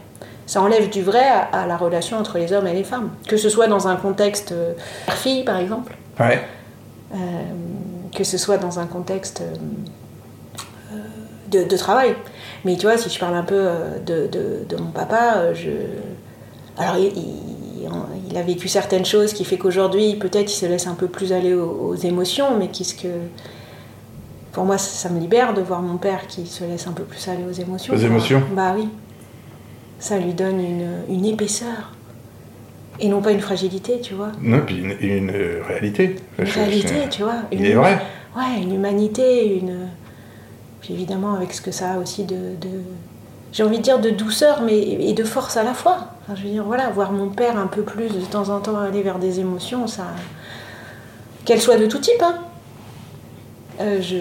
Ça 0.47 0.61
enlève 0.61 0.91
du 0.91 1.03
vrai 1.03 1.25
à, 1.25 1.63
à 1.63 1.67
la 1.67 1.77
relation 1.77 2.19
entre 2.19 2.39
les 2.39 2.53
hommes 2.53 2.67
et 2.67 2.73
les 2.73 2.85
femmes. 2.85 3.11
Que 3.29 3.37
ce 3.37 3.49
soit 3.49 3.69
dans 3.69 3.87
un 3.89 3.97
contexte 3.97 4.53
euh, 4.53 4.73
fille, 5.09 5.45
par 5.45 5.59
exemple, 5.59 5.95
Ouais. 6.21 6.43
euh, 7.15 7.17
que 8.15 8.25
ce 8.25 8.39
soit 8.39 8.59
dans 8.59 8.79
un 8.79 8.87
contexte 8.87 9.43
euh, 9.43 10.97
de, 11.51 11.65
de 11.65 11.77
travail. 11.77 12.15
Mais 12.65 12.77
tu 12.77 12.87
vois, 12.87 12.97
si 12.97 13.11
je 13.11 13.19
parle 13.19 13.35
un 13.35 13.43
peu 13.43 13.55
euh, 13.59 13.99
de, 13.99 14.27
de- 14.27 14.65
de 14.69 14.77
mon 14.81 14.91
papa, 14.91 15.35
euh, 15.37 15.55
je... 15.55 15.71
alors 16.81 16.97
il, 16.97 17.07
il- 17.17 17.53
il 18.31 18.37
a 18.39 18.43
vécu 18.43 18.69
certaines 18.69 19.05
choses 19.05 19.33
qui 19.35 19.45
fait 19.45 19.59
qu'aujourd'hui, 19.59 20.15
peut-être, 20.17 20.51
il 20.51 20.57
se 20.57 20.65
laisse 20.65 20.87
un 20.87 20.95
peu 20.95 21.09
plus 21.09 21.33
aller 21.33 21.53
aux, 21.53 21.89
aux 21.89 21.95
émotions, 21.97 22.57
mais 22.57 22.69
qu'est-ce 22.69 22.95
que... 22.95 23.09
Pour 24.53 24.65
moi, 24.65 24.79
ça, 24.79 25.09
ça 25.09 25.13
me 25.13 25.19
libère 25.21 25.53
de 25.53 25.61
voir 25.61 25.83
mon 25.83 25.97
père 25.99 26.27
qui 26.29 26.47
se 26.47 26.65
laisse 26.65 26.87
un 26.87 26.93
peu 26.93 27.03
plus 27.03 27.27
aller 27.29 27.43
aux 27.45 27.53
émotions. 27.53 27.93
Aux 27.93 27.99
émotions 27.99 28.43
Bah 28.55 28.73
oui. 28.77 28.89
Ça 29.99 30.17
lui 30.19 30.33
donne 30.33 30.61
une, 30.61 30.89
une 31.09 31.27
épaisseur. 31.27 31.93
Et 33.01 33.09
non 33.09 33.21
pas 33.23 33.33
une 33.33 33.41
fragilité, 33.41 34.01
tu 34.01 34.15
vois. 34.15 34.31
Non, 34.41 34.61
puis 34.65 34.79
une, 34.79 34.95
une, 35.01 35.31
euh, 35.31 35.63
réalité. 35.67 36.17
Une 36.39 36.45
réalité, 36.45 36.95
tu 37.11 37.23
vois. 37.23 37.37
Il 37.51 37.61
Une 37.61 37.67
est 37.67 37.75
vrai. 37.75 37.99
Ouais, 38.37 38.63
une 38.63 38.75
humanité, 38.75 39.57
une. 39.59 39.89
Puis 40.81 40.95
évidemment, 40.95 41.35
avec 41.35 41.53
ce 41.53 41.61
que 41.61 41.71
ça 41.71 41.93
a 41.93 41.99
aussi 41.99 42.25
de. 42.25 42.35
de- 42.61 42.83
J'ai 43.53 43.63
envie 43.65 43.79
de 43.79 43.83
dire 43.83 43.99
de 44.01 44.11
douceur, 44.11 44.63
mais 44.63 44.79
et 44.79 45.13
de 45.15 45.25
force 45.25 45.57
à 45.57 45.63
la 45.65 45.75
fois. 45.75 46.09
Enfin, 46.23 46.35
je 46.37 46.45
veux 46.45 46.51
dire, 46.51 46.65
voilà, 46.65 46.91
voir 46.91 47.13
mon 47.13 47.29
père 47.29 47.57
un 47.59 47.67
peu 47.67 47.83
plus 47.83 48.09
de 48.09 48.21
temps 48.31 48.49
en 48.51 48.61
temps 48.61 48.79
aller 48.79 49.03
vers 49.03 49.19
des 49.19 49.41
émotions, 49.41 49.87
ça. 49.87 50.05
Qu'elles 51.45 51.61
soient 51.61 51.79
de 51.79 51.87
tout 51.87 51.99
type, 51.99 52.23
hein. 52.23 52.37
Euh, 53.81 54.01
je. 54.01 54.17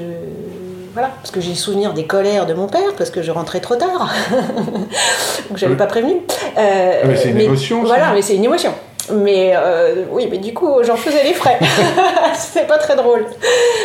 Voilà, 0.94 1.10
parce 1.22 1.32
que 1.32 1.40
j'ai 1.42 1.56
souvenir 1.56 1.94
des 1.94 2.06
colères 2.06 2.46
de 2.46 2.54
mon 2.54 2.68
père, 2.68 2.94
parce 2.98 3.10
que 3.12 3.22
je 3.22 3.32
rentrais 3.32 3.60
trop 3.62 3.76
tard. 3.76 4.14
Donc 5.50 5.58
j'avais 5.58 5.74
Oui. 5.74 5.78
pas 5.78 5.86
prévenu. 5.88 6.18
Euh, 6.58 7.02
mais 7.06 7.16
c'est 7.16 7.30
une 7.30 7.40
émotion. 7.42 7.84
Voilà, 7.84 8.12
mais 8.14 8.22
c'est 8.22 8.36
une 8.36 8.44
émotion. 8.44 8.74
Mais 9.14 9.54
euh, 9.56 10.06
oui, 10.12 10.28
mais 10.30 10.38
du 10.38 10.54
coup, 10.54 10.70
j'en 10.84 10.96
faisais 10.96 11.24
les 11.24 11.34
frais. 11.34 11.60
c'est 12.36 12.68
pas 12.68 12.78
très 12.78 12.96
drôle. 12.96 13.26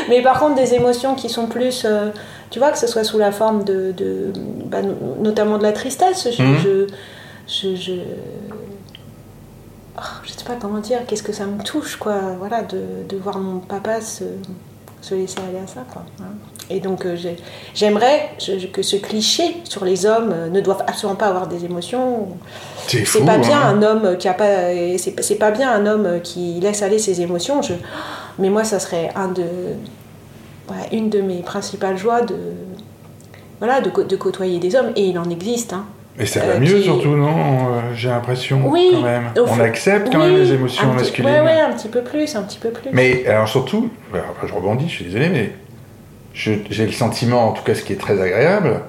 Mais 0.08 0.20
par 0.22 0.38
contre, 0.40 0.56
des 0.56 0.74
émotions 0.74 1.14
qui 1.14 1.28
sont 1.28 1.46
plus. 1.46 1.84
euh, 1.84 2.10
tu 2.50 2.58
vois, 2.58 2.70
que 2.70 2.78
ce 2.78 2.86
soit 2.86 3.04
sous 3.04 3.18
la 3.18 3.32
forme 3.32 3.64
de. 3.64 3.92
de- 3.92 4.32
bah, 4.66 4.82
no- 4.82 5.16
notamment 5.20 5.58
de 5.58 5.62
la 5.62 5.72
tristesse. 5.72 6.28
Je. 6.36 6.42
Mhm. 6.42 6.56
je, 6.62 6.86
je- 7.48 7.76
je- 7.76 7.92
oh, 9.98 10.00
je 10.24 10.30
sais 10.32 10.44
pas 10.44 10.54
comment 10.60 10.78
dire, 10.78 11.00
qu'est-ce 11.06 11.22
que 11.22 11.32
ça 11.32 11.44
me 11.46 11.62
touche, 11.62 11.96
quoi, 11.96 12.14
voilà, 12.38 12.62
de, 12.62 12.80
de 13.08 13.16
voir 13.16 13.38
mon 13.38 13.58
papa 13.60 14.00
se, 14.00 14.24
se 15.06 15.14
laisser 15.14 15.38
aller 15.38 15.58
à 15.62 15.66
ça, 15.66 15.84
quoi. 15.92 16.02
Voilà. 16.18 16.32
Et 16.68 16.80
donc, 16.80 17.06
euh, 17.06 17.14
j'ai- 17.16 17.36
j'aimerais 17.74 18.30
que 18.72 18.82
ce 18.82 18.96
cliché 18.96 19.58
sur 19.64 19.84
les 19.84 20.04
hommes 20.04 20.32
euh, 20.32 20.48
ne 20.48 20.60
doivent 20.60 20.82
absolument 20.86 21.14
pas 21.16 21.26
avoir 21.28 21.46
des 21.46 21.64
émotions. 21.64 22.28
C'est 22.88 23.24
pas 23.24 23.38
bien 23.38 23.60
hein. 23.60 23.76
un 23.78 23.82
homme 23.82 24.16
qui 24.18 24.26
a 24.28 24.34
pas, 24.34 24.72
c'est 24.98 25.36
pas 25.38 25.50
bien 25.52 25.70
un 25.72 25.86
homme 25.86 26.20
qui 26.22 26.58
laisse 26.60 26.82
aller 26.82 26.98
ses 26.98 27.20
émotions. 27.20 27.62
Je, 27.62 27.74
mais 28.40 28.50
moi, 28.50 28.64
ça 28.64 28.80
serait 28.80 29.10
un 29.14 29.28
de, 29.28 29.44
voilà, 30.66 30.82
une 30.92 31.08
de 31.08 31.20
mes 31.20 31.42
principales 31.42 31.96
joies 31.96 32.22
de, 32.22 32.36
voilà, 33.60 33.80
de, 33.80 33.90
de 34.02 34.16
côtoyer 34.16 34.58
des 34.58 34.74
hommes. 34.74 34.90
Et 34.96 35.06
il 35.06 35.18
en 35.20 35.30
existe, 35.30 35.72
hein. 35.72 35.84
Et 36.18 36.26
ça 36.26 36.40
va 36.40 36.52
euh, 36.54 36.60
mieux 36.60 36.66
qui- 36.76 36.82
surtout, 36.82 37.14
non 37.16 37.28
Euh, 37.28 37.80
J'ai 37.94 38.08
l'impression 38.08 38.62
Oui, 38.66 38.88
quand 38.92 39.02
même. 39.02 39.30
On 39.36 39.60
accepte 39.60 40.10
quand 40.12 40.20
Oui, 40.20 40.26
même 40.32 40.36
les 40.36 40.52
émotions 40.52 40.88
petit- 40.90 40.96
masculines. 40.96 41.30
Ouais, 41.30 41.40
ouais, 41.40 41.60
un 41.60 41.72
petit 41.72 41.88
peu 41.88 42.02
plus, 42.02 42.34
un 42.36 42.42
petit 42.42 42.58
peu 42.58 42.70
plus. 42.70 42.90
Mais 42.92 43.26
alors 43.26 43.48
surtout, 43.48 43.90
alors, 44.14 44.34
je 44.46 44.52
rebondis, 44.52 44.88
je 44.88 44.94
suis 44.94 45.04
désolé, 45.04 45.28
mais 45.28 45.52
j'ai 46.34 46.86
le 46.86 46.92
sentiment, 46.92 47.48
en 47.48 47.52
tout 47.52 47.62
cas 47.64 47.74
ce 47.74 47.82
qui 47.82 47.92
est 47.92 48.00
très 48.00 48.20
agréable, 48.20 48.80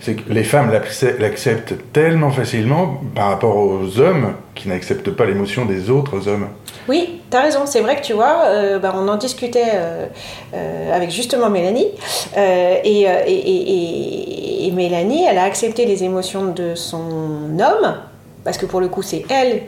c'est 0.00 0.14
que 0.14 0.32
les 0.32 0.44
femmes 0.44 0.70
l'accep- 0.70 1.18
l'acceptent 1.18 1.74
tellement 1.92 2.30
facilement 2.30 3.00
par 3.14 3.28
rapport 3.30 3.56
aux 3.56 3.98
hommes 3.98 4.34
qui 4.54 4.68
n'acceptent 4.68 5.10
pas 5.10 5.24
l'émotion 5.24 5.64
des 5.64 5.90
autres 5.90 6.28
hommes. 6.28 6.48
Oui, 6.88 7.20
t'as 7.30 7.42
raison, 7.42 7.60
c'est 7.66 7.80
vrai 7.80 7.96
que 7.96 8.02
tu 8.02 8.12
vois, 8.12 8.42
euh, 8.46 8.78
bah, 8.78 8.94
on 8.96 9.08
en 9.08 9.16
discutait 9.16 9.72
euh, 9.74 10.06
euh, 10.54 10.94
avec 10.94 11.10
justement 11.10 11.50
Mélanie, 11.50 11.88
et, 12.36 12.80
et, 12.84 13.00
et- 13.02 13.72
et- 13.72 14.66
et 14.68 14.70
Mélanie, 14.70 15.24
elle 15.28 15.38
a 15.38 15.44
accepté 15.44 15.84
les 15.86 16.04
émotions 16.04 16.46
de 16.52 16.74
son 16.74 17.58
homme, 17.58 17.96
parce 18.44 18.58
que 18.58 18.66
pour 18.66 18.80
le 18.80 18.88
coup 18.88 19.02
c'est 19.02 19.24
elle, 19.30 19.62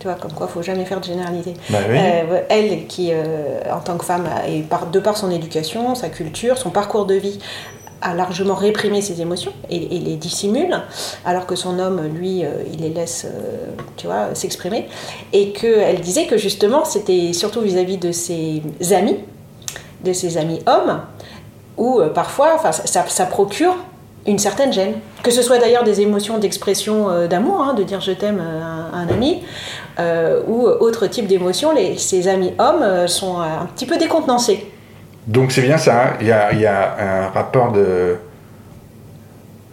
tu 0.00 0.08
vois, 0.08 0.14
comme 0.16 0.32
quoi 0.32 0.48
faut 0.48 0.62
jamais 0.62 0.84
faire 0.84 1.00
de 1.00 1.04
généralité, 1.06 1.54
Bah 1.70 1.78
oui. 1.88 1.96
Elle 2.48 2.86
qui, 2.86 3.12
en 3.72 3.80
tant 3.80 3.96
que 3.96 4.04
femme, 4.04 4.28
et 4.48 4.60
par, 4.62 4.86
de 4.86 4.98
par 5.00 5.16
son 5.16 5.30
éducation, 5.30 5.94
sa 5.94 6.08
culture, 6.08 6.58
son 6.58 6.70
parcours 6.70 7.06
de 7.06 7.14
vie, 7.14 7.38
largement 8.12 8.54
réprimé 8.54 9.00
ses 9.00 9.22
émotions 9.22 9.52
et, 9.70 9.78
les 9.78 10.16
dissimule, 10.16 10.82
alors 11.24 11.46
que 11.46 11.56
son 11.56 11.78
homme, 11.78 12.02
lui, 12.14 12.44
euh, 12.44 12.62
il 12.70 12.80
les 12.80 12.90
laisse, 12.90 13.24
euh, 13.24 13.66
tu 13.96 14.06
vois, 14.06 14.34
s'exprimer. 14.34 14.88
Et 15.32 15.52
qu'elle 15.52 16.00
disait 16.00 16.26
que 16.26 16.36
justement, 16.36 16.84
c'était 16.84 17.32
surtout 17.32 17.62
vis-à-vis 17.62 17.96
de 17.96 18.12
ses 18.12 18.62
amis, 18.92 19.16
de 20.04 20.12
ses 20.12 20.36
amis 20.36 20.60
hommes, 20.66 21.00
où 21.78 22.00
euh, 22.00 22.10
parfois, 22.10 22.58
ça, 22.58 23.04
ça- 23.08 23.26
procure 23.26 23.74
une 24.26 24.38
certaine 24.38 24.72
gêne. 24.72 24.94
Que 25.22 25.30
ce 25.30 25.40
soit 25.40 25.58
d'ailleurs 25.58 25.84
des 25.84 26.02
émotions 26.02 26.36
d'expression 26.38 27.26
d'amour, 27.26 27.62
hein, 27.62 27.74
de 27.74 27.82
dire 27.82 28.00
je 28.02 28.12
t'aime 28.12 28.40
à, 28.40 28.96
un 28.96 29.08
ami, 29.08 29.42
ou 30.48 30.66
autre 30.66 31.06
type 31.06 31.26
d'émotion, 31.26 31.70
ses 31.96 32.28
amis 32.28 32.52
hommes 32.58 33.06
sont 33.06 33.38
un 33.38 33.66
petit 33.74 33.86
peu 33.86 33.96
décontenancés. 33.96 34.70
Donc 35.26 35.52
c'est 35.52 35.62
bien 35.62 35.78
ça, 35.78 36.04
hein. 36.04 36.12
il 36.20 36.26
y 36.26 36.66
a, 36.66 36.96
un 36.98 37.28
rapport 37.28 37.72
de 37.72 38.16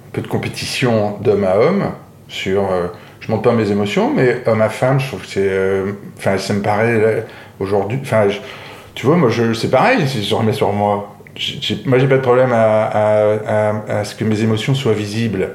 un 0.07 0.11
peu 0.13 0.21
de 0.21 0.27
compétition 0.27 1.17
d'homme 1.21 1.43
à 1.43 1.57
homme 1.57 1.85
sur 2.27 2.71
euh, 2.71 2.87
je 3.19 3.29
montre 3.29 3.43
pas 3.43 3.53
mes 3.53 3.69
émotions, 3.71 4.11
mais 4.13 4.41
homme 4.45 4.61
à 4.61 4.69
femme, 4.69 4.99
je 4.99 5.07
trouve 5.07 5.21
que 5.21 5.27
c'est 5.27 5.39
euh, 5.41 5.91
enfin 6.17 6.37
ça 6.37 6.53
me 6.53 6.61
paraît 6.61 7.25
aujourd'hui 7.59 7.99
enfin 8.01 8.27
tu 8.95 9.05
vois 9.05 9.15
moi 9.15 9.29
c'est 9.53 9.69
pareil 9.69 10.07
si 10.07 10.23
je 10.23 10.35
remets 10.35 10.53
sur 10.53 10.71
moi. 10.73 11.15
J'ai- 11.35 11.81
moi 11.85 11.97
j'ai 11.97 12.07
pas 12.07 12.17
de 12.17 12.21
problème 12.21 12.51
à, 12.53 14.03
ce 14.03 14.15
que 14.15 14.23
mes 14.23 14.41
émotions 14.41 14.73
soient 14.73 14.93
visibles. 14.93 15.49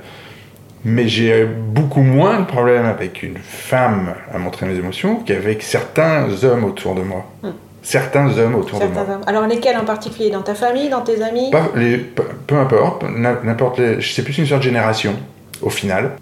Mais 0.85 1.09
j'ai 1.09 1.45
beaucoup 1.45 2.03
moins 2.03 2.39
de 2.39 2.45
problèmes 2.45 2.87
avec 2.87 3.25
une 3.25 3.39
femme 3.39 4.15
à 4.33 4.39
montrer 4.39 4.67
mes 4.67 4.77
émotions 4.77 5.17
qu'avec 5.17 5.63
certains 5.63 6.29
hommes 6.45 6.65
autour 6.65 6.95
de 6.95 7.03
moi. 7.03 7.25
Hmm. 7.43 7.51
Certains 7.91 8.37
hommes 8.37 8.57
autour 8.57 8.81
de 8.81 8.87
moi. 8.87 9.03
Hommes. 9.03 9.21
Alors 9.29 9.47
lesquels 9.47 9.77
en 9.77 9.85
particulier? 9.85 10.29
Dans 10.31 10.43
ta 10.43 10.57
famille, 10.57 10.89
dans 10.89 11.03
tes 11.03 11.23
amis? 11.23 11.51
Pas 11.53 11.71
les- 11.77 11.99
peu, 11.99 12.25
peu 12.49 12.57
importe, 12.57 13.05
n'im- 13.05 13.39
n'importe 13.45 13.79
les. 13.79 13.99
C'est 14.03 14.25
plus 14.25 14.37
une 14.39 14.47
sorte 14.47 14.63
de 14.63 14.65
génération, 14.67 15.15
au 15.63 15.71
final. 15.71 16.17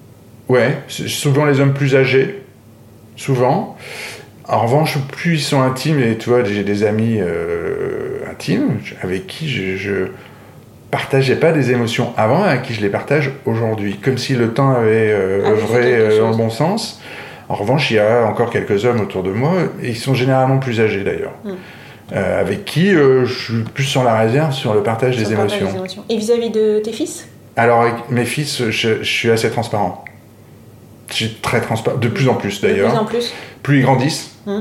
Ouais, 0.51 0.77
souvent 0.89 1.47
les 1.47 1.61
hommes 1.61 1.73
plus 1.73 1.97
âgés, 1.97 2.43
souvent. 3.17 3.79
En 4.47 4.61
revanche, 4.61 4.99
plus 5.11 5.37
ils 5.37 5.41
sont 5.41 5.63
intimes, 5.63 6.01
et 6.01 6.19
tu 6.19 6.29
vois, 6.29 6.45
j'ai 6.45 6.65
des 6.65 6.85
amis 6.85 7.17
euh, 7.19 8.19
intimes 8.31 8.79
avec 9.03 9.27
qui 9.27 9.49
je, 9.49 9.77
je 9.79 9.95
partageais 10.91 11.37
pas 11.37 11.53
des 11.53 11.71
émotions 11.71 12.13
avant, 12.19 12.45
et 12.45 12.51
à 12.51 12.59
qui 12.59 12.75
je 12.75 12.83
les 12.83 12.91
partage 12.91 13.31
aujourd'hui. 13.47 13.97
Comme 13.97 14.19
si 14.19 14.35
le 14.35 14.53
temps 14.53 14.71
avait 14.73 15.11
euh, 15.11 15.51
œuvré 15.51 15.81
quelque 15.81 15.95
euh, 15.95 16.21
dans 16.21 16.27
le 16.27 16.33
chose. 16.33 16.37
bon 16.37 16.51
sens. 16.51 17.01
En 17.49 17.55
revanche, 17.55 17.91
il 17.91 17.95
y 17.95 17.99
a 18.01 18.27
encore 18.27 18.51
quelques 18.51 18.85
hommes 18.85 19.01
autour 19.01 19.23
de 19.23 19.31
moi, 19.31 19.53
et 19.83 19.91
ils 19.91 19.97
sont 19.97 20.15
généralement 20.15 20.59
plus 20.59 20.81
âgés 20.81 21.05
d'ailleurs. 21.05 21.33
Mm. 21.45 21.51
Euh, 22.13 22.41
avec 22.41 22.65
qui 22.67 22.95
euh, 22.95 23.25
je 23.25 23.33
suis 23.55 23.63
plus 23.63 23.85
sur 23.85 24.05
la 24.05 24.19
réserve 24.19 24.53
sur 24.53 24.75
le 24.75 24.83
partage 24.83 25.15
Sur 25.17 25.25
des 25.25 25.31
le 25.31 25.37
partage 25.37 25.59
émotions. 25.59 25.73
des 25.73 25.79
émotions. 25.79 26.05
Et 26.11 26.17
vis-à-vis 26.19 26.51
de 26.51 26.81
tes 26.85 26.93
fils? 26.93 27.27
Alors, 27.57 27.81
avec 27.83 27.95
mes 28.11 28.25
fils, 28.27 28.69
je, 28.71 28.99
je 29.03 29.05
suis 29.05 29.31
assez 29.31 29.51
transparent. 29.51 30.05
Je 31.09 31.15
suis 31.15 31.35
très 31.41 31.61
transparent, 31.61 31.97
de 31.99 32.09
plus 32.09 32.29
en 32.29 32.35
plus 32.35 32.61
De 32.61 32.67
plus 32.67 32.83
en 32.83 32.89
d'ailleurs. 32.89 33.07
plus 33.07 33.33
Plus 33.63 33.79
ils 33.79 33.83
grandissent. 33.83 34.37
Mm. 34.47 34.61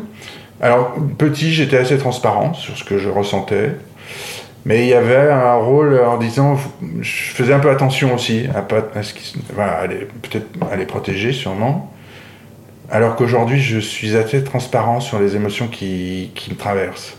Alors, 0.61 0.93
petit, 1.17 1.51
j'étais 1.53 1.77
assez 1.77 1.97
transparent 1.97 2.53
sur 2.53 2.77
ce 2.77 2.83
que 2.85 2.97
je 2.97 3.09
ressentais. 3.09 3.71
Mais 4.65 4.83
il 4.83 4.87
y 4.87 4.93
avait 4.93 5.29
un 5.29 5.55
rôle 5.55 5.99
en 5.99 6.15
disant, 6.17 6.57
je 7.01 7.11
faisais 7.33 7.53
un 7.53 7.59
peu 7.59 7.69
attention 7.69 8.13
aussi 8.15 8.45
à, 8.55 8.61
pas, 8.61 8.87
à 8.95 9.03
ce 9.03 9.13
qui, 9.13 9.33
voilà, 9.53 9.73
à 9.73 9.87
les- 9.87 10.05
peut-être 10.21 10.47
à 10.71 10.77
les 10.77 10.85
protéger 10.85 11.33
sûrement. 11.33 11.91
Alors 12.91 13.15
qu'aujourd'hui, 13.15 13.59
je 13.59 13.79
suis 13.79 14.15
assez 14.15 14.43
transparent 14.43 14.99
sur 14.99 15.19
les 15.19 15.35
émotions 15.35 15.67
qui, 15.67 16.31
qui 16.35 16.51
me 16.51 16.55
traversent. 16.57 17.15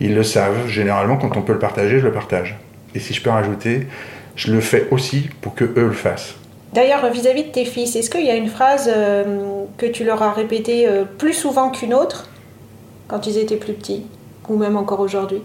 Ils 0.00 0.14
le 0.14 0.22
savent. 0.22 0.66
Généralement, 0.66 1.16
quand 1.16 1.36
on 1.36 1.42
peut 1.42 1.52
le 1.52 1.58
partager, 1.58 1.98
je 2.00 2.06
le 2.06 2.12
partage. 2.12 2.56
Et 2.94 2.98
si 2.98 3.14
je 3.14 3.22
peux 3.22 3.30
rajouter, 3.30 3.86
je 4.34 4.52
le 4.52 4.60
fais 4.60 4.88
aussi 4.90 5.28
pour 5.40 5.54
que 5.54 5.64
eux 5.64 5.86
le 5.86 5.92
fassent. 5.92 6.34
D'ailleurs, 6.72 7.08
vis-à-vis 7.10 7.44
de 7.44 7.48
tes 7.50 7.64
fils, 7.66 7.94
est-ce 7.96 8.08
qu'il 8.10 8.24
y 8.24 8.30
a 8.30 8.34
une 8.34 8.48
phrase 8.48 8.90
euh, 8.92 9.64
que 9.76 9.86
tu 9.86 10.04
leur 10.04 10.22
as 10.22 10.32
répétée 10.32 10.88
euh, 10.88 11.04
plus 11.04 11.34
souvent 11.34 11.70
qu'une 11.70 11.92
autre 11.94 12.28
quand 13.08 13.26
ils 13.26 13.36
étaient 13.38 13.56
plus 13.56 13.74
petits 13.74 14.06
Ou 14.48 14.56
même 14.56 14.76
encore 14.78 15.00
aujourd'hui? 15.00 15.42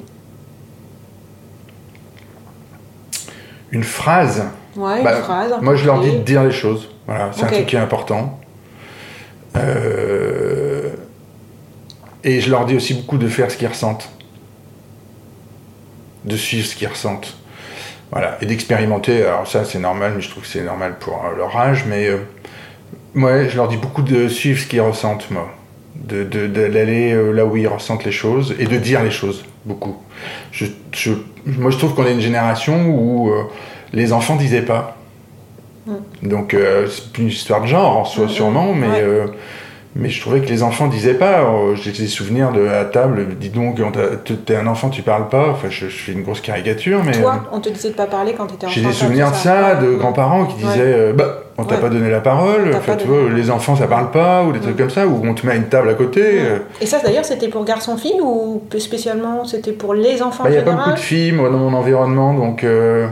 Une 3.71 3.83
phrase? 3.83 4.45
Ouais, 4.77 4.99
une 4.99 5.03
Bah, 5.03 5.15
phrase. 5.17 5.53
Moi, 5.61 5.75
je 5.75 5.85
leur 5.85 5.99
dis 5.99 6.11
de 6.11 6.19
dire 6.19 6.43
les 6.43 6.51
choses. 6.51 6.89
Voilà, 7.05 7.29
c'est 7.33 7.43
un 7.43 7.47
truc 7.47 7.65
qui 7.65 7.75
est 7.75 7.79
important. 7.79 8.39
Euh, 9.55 10.89
Et 12.23 12.41
je 12.41 12.49
leur 12.49 12.65
dis 12.65 12.75
aussi 12.75 12.93
beaucoup 12.93 13.17
de 13.17 13.27
faire 13.27 13.49
ce 13.51 13.57
qu'ils 13.57 13.67
ressentent. 13.67 14.09
De 16.25 16.35
suivre 16.35 16.65
ce 16.67 16.75
qu'ils 16.75 16.87
ressentent. 16.89 17.37
Voilà. 18.11 18.37
Et 18.41 18.45
d'expérimenter. 18.45 19.23
Alors, 19.23 19.47
ça, 19.47 19.63
c'est 19.65 19.79
normal, 19.79 20.13
mais 20.15 20.21
je 20.21 20.29
trouve 20.29 20.43
que 20.43 20.49
c'est 20.49 20.63
normal 20.63 20.95
pour 20.99 21.23
euh, 21.25 21.37
leur 21.37 21.55
âge. 21.55 21.85
Mais 21.87 22.07
euh, 22.07 22.17
je 23.49 23.55
leur 23.55 23.67
dis 23.69 23.77
beaucoup 23.77 24.01
de 24.01 24.27
suivre 24.27 24.59
ce 24.59 24.65
qu'ils 24.67 24.81
ressentent, 24.81 25.29
moi. 25.31 25.49
De- 25.95 26.23
D'aller 26.23 27.13
euh, 27.13 27.31
là 27.31 27.45
où 27.45 27.55
ils 27.57 27.67
ressentent 27.67 28.03
les 28.05 28.11
choses 28.11 28.55
et 28.59 28.65
de 28.65 28.77
dire 28.77 29.03
les 29.03 29.11
choses, 29.11 29.45
beaucoup. 29.65 29.97
Moi, 31.45 31.71
je 31.71 31.77
trouve 31.77 31.93
qu'on 31.95 32.05
est 32.05 32.13
une 32.13 32.21
génération 32.21 32.87
où 32.89 33.31
les 33.93 34.11
enfants 34.11 34.35
disaient 34.35 34.61
pas. 34.63 34.96
Donc, 36.23 36.53
euh, 36.53 36.87
c'est 36.87 37.11
plus 37.11 37.23
une 37.23 37.29
histoire 37.29 37.61
de 37.61 37.67
genre, 37.67 37.97
en 37.97 38.05
soi, 38.05 38.25
Mm, 38.25 38.29
sûrement, 38.29 38.73
mais, 38.73 38.87
ouais. 38.87 39.01
euh, 39.01 39.25
mais 39.95 40.09
je 40.09 40.21
trouvais 40.21 40.41
que 40.41 40.47
les 40.49 40.61
enfants 40.63 40.87
disaient 40.87 41.13
pas. 41.15 41.39
Euh, 41.41 41.75
J'ai 41.75 41.91
des 41.91 42.07
souvenirs 42.07 42.51
de 42.51 42.67
à 42.67 42.85
table, 42.85 43.27
dis 43.39 43.49
donc, 43.49 43.79
t'es 44.45 44.55
un 44.55 44.67
enfant, 44.67 44.89
tu 44.89 45.01
parles 45.01 45.29
pas. 45.29 45.49
Enfin, 45.51 45.67
je, 45.69 45.87
je 45.87 45.95
fais 45.97 46.11
une 46.11 46.23
grosse 46.23 46.41
caricature, 46.41 47.01
mais. 47.03 47.17
euh, 47.17 47.21
Toi, 47.21 47.43
on 47.51 47.59
te 47.59 47.69
disait 47.69 47.89
de 47.89 47.93
pas 47.95 48.05
parler 48.05 48.33
quand 48.37 48.45
t'étais 48.47 48.65
enfant. 48.65 48.75
j'ai 48.75 48.81
des 48.85 48.91
souvenirs 48.93 49.31
de 49.31 49.35
ça, 49.35 49.75
de 49.75 49.95
grands-parents 49.95 50.45
qui 50.45 50.55
disaient 50.57 50.81
euh, 50.93 51.13
bah, 51.13 51.39
on 51.59 51.63
t'a 51.63 51.73
Ouais. 51.75 51.81
pas 51.81 51.89
donné 51.89 52.11
la 52.11 52.19
parole, 52.19 52.71
enfin, 52.75 52.95
tu 52.95 53.07
vois, 53.07 53.31
les 53.33 53.49
enfants 53.49 53.75
ça 53.75 53.87
parle 53.87 54.11
pas, 54.11 54.43
ou 54.43 54.51
des 54.51 54.59
trucs 54.59 54.75
Mm. 54.75 54.77
comme 54.77 54.89
ça, 54.91 55.07
ou 55.07 55.19
on 55.23 55.33
te 55.33 55.43
met 55.43 55.53
à 55.53 55.55
une 55.55 55.69
table 55.69 55.89
à 55.89 55.95
côté. 55.95 56.21
euh. 56.23 56.59
Et 56.79 56.85
ça, 56.85 56.99
d'ailleurs, 57.03 57.25
c'était 57.25 57.47
pour 57.47 57.65
garçons-filles 57.65 58.21
ou 58.21 58.61
plus 58.69 58.79
spécialement 58.81 59.43
c'était 59.45 59.71
pour 59.71 59.95
les 59.95 60.21
enfants 60.21 60.43
Bah, 60.43 60.51
Il 60.51 60.59
en 60.59 60.61
n'y 60.63 60.69
a 60.69 60.71
pas 60.71 60.77
beaucoup 60.77 60.91
de 60.91 60.99
filles 60.99 61.31
moi, 61.31 61.49
dans 61.49 61.57
mon 61.57 61.73
environnement, 61.75 62.35
donc. 62.35 62.63
euh, 62.63 63.07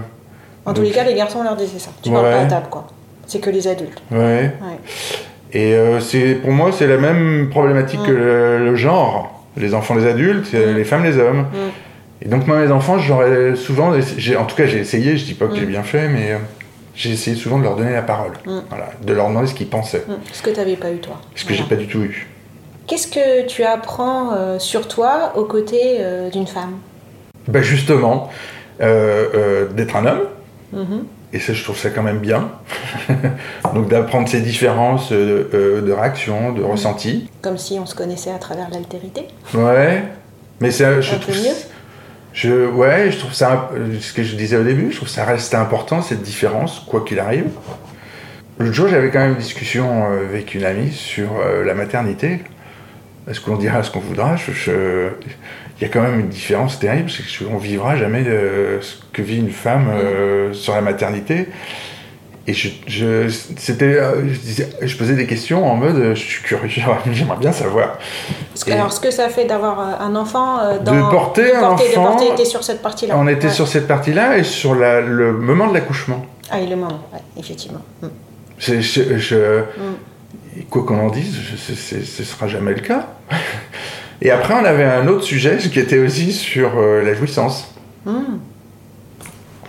En 0.66 0.74
tous 0.74 0.82
les 0.82 0.92
cas, 0.92 1.04
les 1.04 1.14
garçons 1.14 1.44
leur 1.44 1.56
disaient 1.56 1.80
ça. 1.80 1.92
Tu 2.02 2.10
parles 2.12 2.26
Ouais. 2.26 2.32
pas 2.32 2.40
à 2.42 2.46
table, 2.46 2.68
quoi. 2.70 2.88
C'est 3.28 3.40
que 3.40 3.50
les 3.50 3.68
adultes. 3.68 4.02
Ouais. 4.12 4.18
Ouais. 4.18 4.52
Et 5.54 5.74
euh, 5.74 6.00
c'est 6.00 6.36
pour 6.36 6.52
moi, 6.52 6.72
c'est 6.72 6.88
la 6.88 6.98
même 6.98 7.50
problématique 7.50 8.00
Mm. 8.02 8.06
que 8.06 8.12
le, 8.12 8.66
le 8.66 8.76
genre. 8.76 9.44
Les 9.58 9.74
enfants, 9.74 9.96
les 9.96 10.06
adultes, 10.08 10.52
Mm. 10.54 10.76
les 10.76 10.84
femmes, 10.84 11.04
les 11.04 11.18
hommes. 11.18 11.42
Mm. 11.42 12.24
Et 12.24 12.28
donc, 12.30 12.48
moi, 12.48 12.58
mes 12.58 12.72
enfants, 12.72 12.98
j'aurais 12.98 13.56
souvent. 13.56 13.94
En 13.94 14.46
tout 14.46 14.56
cas, 14.56 14.66
j'ai 14.66 14.80
essayé, 14.80 15.18
je 15.18 15.26
dis 15.26 15.34
pas 15.34 15.46
que 15.48 15.54
Mm. 15.54 15.58
j'ai 15.58 15.66
bien 15.66 15.84
fait, 15.84 16.08
mais 16.08 16.32
euh, 16.32 16.38
j'ai 16.96 17.12
essayé 17.12 17.36
souvent 17.38 17.58
de 17.60 17.64
leur 17.64 17.76
donner 17.76 17.94
la 17.94 18.02
parole. 18.02 18.34
Mm. 18.46 18.60
Voilà, 18.70 18.90
de 19.02 19.14
leur 19.14 19.28
demander 19.30 19.48
ce 19.48 19.54
qu'ils 19.54 19.70
pensaient. 19.70 20.04
Mm. 20.08 20.14
Ce 20.34 20.42
que 20.42 20.50
t'avais 20.50 20.76
pas 20.76 20.92
eu, 20.92 20.98
toi. 20.98 21.22
Ce 21.36 21.46
que 21.46 21.54
j'ai 21.54 21.64
pas 21.64 21.76
du 21.76 21.88
tout 21.88 22.00
eu. 22.02 22.28
Qu'est-ce 22.88 23.08
que 23.08 23.46
tu 23.48 23.64
apprends 23.64 24.34
euh, 24.34 24.60
sur 24.60 24.88
toi 24.88 25.34
aux 25.36 25.46
côtés 25.46 26.00
d'une 26.32 26.46
femme? 26.48 26.76
Bah 27.48 27.62
justement, 27.62 28.30
d'être 28.80 29.96
un 29.96 30.06
homme, 30.06 30.22
Mhm. 30.76 31.06
Et 31.34 31.40
ça, 31.40 31.54
je 31.54 31.64
trouve 31.64 31.78
ça 31.78 31.90
quand 31.90 32.04
même 32.04 32.20
bien. 32.20 32.50
Donc 33.74 33.90
d'apprendre 33.90 34.28
ces 34.30 34.42
différences 34.42 35.12
euh, 35.12 35.50
euh, 35.54 35.82
de 35.82 35.92
réaction, 35.92 36.54
de 36.54 36.62
ressenti. 36.64 37.30
Comme 37.42 37.58
si 37.58 37.78
on 37.80 37.86
se 37.86 37.96
connaissait 37.96 38.32
à 38.32 38.38
travers 38.38 38.70
l'altérité. 38.70 39.28
Ouais. 39.54 40.04
Mais 40.62 40.72
ça, 40.72 41.02
je 41.02 41.14
Un 41.16 41.18
trouve. 41.20 41.36
peu 41.36 41.42
mieux. 41.42 41.56
Je, 42.34 42.68
ouais, 42.68 43.12
je 43.12 43.18
trouve 43.18 43.34
ça, 43.34 43.72
ce 44.02 44.12
que 44.14 44.22
je 44.24 44.36
disais 44.36 44.58
au 44.58 44.64
début, 44.64 44.92
je 44.92 44.98
trouve 44.98 45.08
ça 45.08 45.24
reste 45.24 45.56
important, 45.56 46.02
cette 46.02 46.22
différence, 46.22 46.82
quoi 46.86 47.04
qu'il 47.06 47.20
arrive. 47.20 47.46
L'autre 48.60 48.74
jour, 48.74 48.88
j'avais 48.90 49.10
quand 49.10 49.20
même 49.20 49.32
une 49.32 49.38
discussion 49.38 50.06
euh, 50.12 50.26
avec 50.30 50.54
une 50.54 50.66
amie 50.66 50.92
sur 50.92 51.30
la 51.66 51.74
maternité. 51.74 52.42
Est-ce 53.30 53.40
qu'on 53.42 53.56
dira 53.56 53.82
ce 53.84 53.90
qu'on 53.92 54.00
voudra? 54.02 54.36
Je- 54.36 54.52
je- 54.52 55.10
Il 55.78 55.84
y 55.84 55.86
a 55.86 55.90
quand 55.90 56.02
même 56.02 56.20
une 56.22 56.30
différence 56.30 56.80
terrible, 56.80 57.10
c'est 57.10 57.46
qu'on 57.46 57.58
vivra 57.58 57.98
jamais 57.98 58.24
euh, 58.28 58.82
ce 58.82 58.96
que 59.12 59.22
vit 59.22 59.38
une 59.38 59.52
femme 59.52 59.90
euh, 59.94 60.54
sur 60.54 60.74
la 60.74 60.82
maternité. 60.82 61.50
Et 62.48 62.54
je, 62.54 62.70
je, 62.88 63.28
c'était, 63.58 63.96
euh, 63.98 64.22
je, 64.82 64.96
posais 64.98 65.16
des 65.16 65.26
questions 65.26 65.66
en 65.70 65.76
mode, 65.76 66.12
je 66.14 66.20
suis 66.20 66.44
curieux, 66.44 66.70
j'aimerais 67.12 67.38
bien 67.40 67.52
savoir. 67.52 67.98
Que, 68.66 68.72
alors, 68.72 68.94
ce 68.94 69.00
que 69.00 69.10
ça 69.12 69.30
fait 69.30 69.46
d'avoir 69.46 70.00
un 70.02 70.16
enfant 70.16 70.60
euh, 70.60 70.78
dans... 70.80 70.94
De 70.96 71.02
porter 71.12 71.56
un 71.56 71.60
porter, 71.60 71.92
de 71.92 71.98
enfant- 71.98 72.12
porter, 72.18 72.36
t'es 72.38 72.46
sur 72.46 72.64
cette 72.64 72.82
partie-là. 72.84 73.16
On 73.18 73.28
était 73.28 73.48
Ouais. 73.48 73.54
sur 73.54 73.68
cette 73.68 73.88
partie-là 73.88 74.38
et 74.38 74.44
sur 74.44 74.76
la- 74.76 75.02
le 75.02 75.34
moment 75.34 75.68
de 75.68 75.74
l'accouchement. 75.74 76.24
Ah, 76.52 76.60
et 76.62 76.68
le 76.68 76.76
moment, 76.76 77.02
ouais, 77.12 77.20
effectivement. 77.40 77.82
Mm. 78.02 78.08
Je- 78.60 78.80
je- 79.18 79.64
Quoi 80.70 80.84
qu'on 80.86 81.00
en 81.00 81.10
dise, 81.10 81.36
ce 81.58 82.24
sera 82.24 82.48
jamais 82.48 82.74
le 82.76 82.80
cas. 82.82 83.08
Et 84.22 84.32
après, 84.32 84.54
on 84.54 84.64
avait 84.66 84.84
un 84.86 85.08
autre 85.08 85.24
sujet 85.24 85.58
qui 85.58 85.80
était 85.80 86.00
aussi 86.00 86.32
sur 86.32 86.78
euh, 86.78 87.04
la 87.04 87.14
jouissance. 87.14 87.74
Mm. 88.06 88.12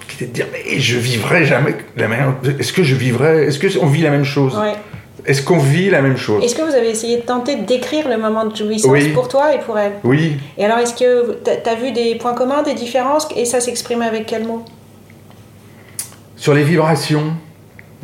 Qui 0.09 0.15
était 0.17 0.27
de 0.27 0.33
dire, 0.33 0.47
mais 0.53 0.79
je 0.79 0.99
vivrai 0.99 1.45
jamais 1.45 1.75
la 1.97 2.09
manière. 2.09 2.35
Est-ce 2.59 2.73
que 2.73 2.83
je 2.83 2.95
vivrai. 2.95 3.47
Est-ce 3.47 3.79
qu'on 3.79 3.87
vit 3.87 4.03
la 4.03 4.11
même 4.11 4.25
chose? 4.25 4.57
Ouais. 4.57 4.75
Est-ce 5.27 5.43
qu'on 5.43 5.59
vit 5.59 5.91
la 5.91 6.01
même 6.03 6.17
chose? 6.17 6.45
Est-ce 6.45 6.55
que 6.55 6.63
vous 6.63 6.75
avez 6.75 6.89
essayé 6.91 7.17
de 7.17 7.23
tenter 7.23 7.57
de 7.57 7.65
décrire 7.65 8.09
le 8.09 8.17
moment 8.17 8.45
de 8.47 8.55
jouissance 8.55 8.91
Oui. 8.91 9.09
pour 9.09 9.27
toi 9.29 9.53
et 9.55 9.59
pour 9.59 9.77
elle? 9.77 9.93
Oui. 10.05 10.37
Et 10.57 10.65
alors, 10.65 10.79
est-ce 10.79 10.95
que 10.95 11.39
tu 11.45 11.69
as 11.69 11.75
vu 11.75 11.91
des 11.91 12.15
points 12.15 12.35
communs, 12.35 12.63
des 12.63 12.75
différences? 12.75 13.27
Et 13.35 13.45
ça 13.45 13.59
s'exprime 13.61 14.03
avec 14.03 14.27
quel 14.27 14.45
mot? 14.45 14.65
Sur 16.37 16.55
les 16.55 16.63
vibrations, 16.63 17.33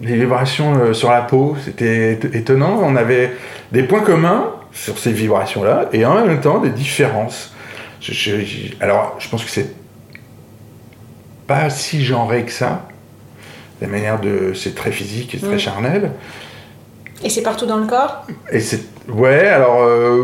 les 0.03 0.17
vibrations 0.17 0.75
euh, 0.75 0.93
sur 0.95 1.11
la 1.11 1.21
peau, 1.23 1.55
c'était 1.65 2.15
éto- 2.15 2.35
étonnant. 2.37 2.81
On 2.83 2.97
avait 2.97 3.31
des 3.71 3.85
points 3.85 4.01
communs 4.01 4.47
sur 4.73 4.99
ces 4.99 5.13
vibrations-là 5.13 5.87
et 5.93 6.05
en 6.07 6.15
même 6.15 6.41
temps 6.41 6.59
des 6.59 6.71
différences. 6.71 7.53
Je- 8.01 8.13
je- 8.13 8.41
je- 8.45 8.73
alors, 8.81 9.17
je 9.19 9.29
pense 9.29 9.45
que 9.45 9.51
c'est 9.51 9.71
pas 11.47 11.71
si 11.71 12.05
genré 12.05 12.45
que 12.45 12.53
ça. 12.53 12.83
La 13.81 13.89
manière 13.89 14.21
de. 14.21 14.53
C'est 14.55 14.75
très 14.75 14.93
physique 14.93 15.35
et 15.35 15.39
très 15.39 15.57
Mm. 15.57 15.59
charnel. 15.59 16.11
Et 17.25 17.31
c'est 17.31 17.43
partout 17.43 17.67
dans 17.67 17.77
le 17.79 17.87
corps? 17.87 18.25
Et 18.51 18.61
c'est. 18.61 18.81
Ouais, 19.09 19.49
alors. 19.49 19.83
euh, 19.83 20.23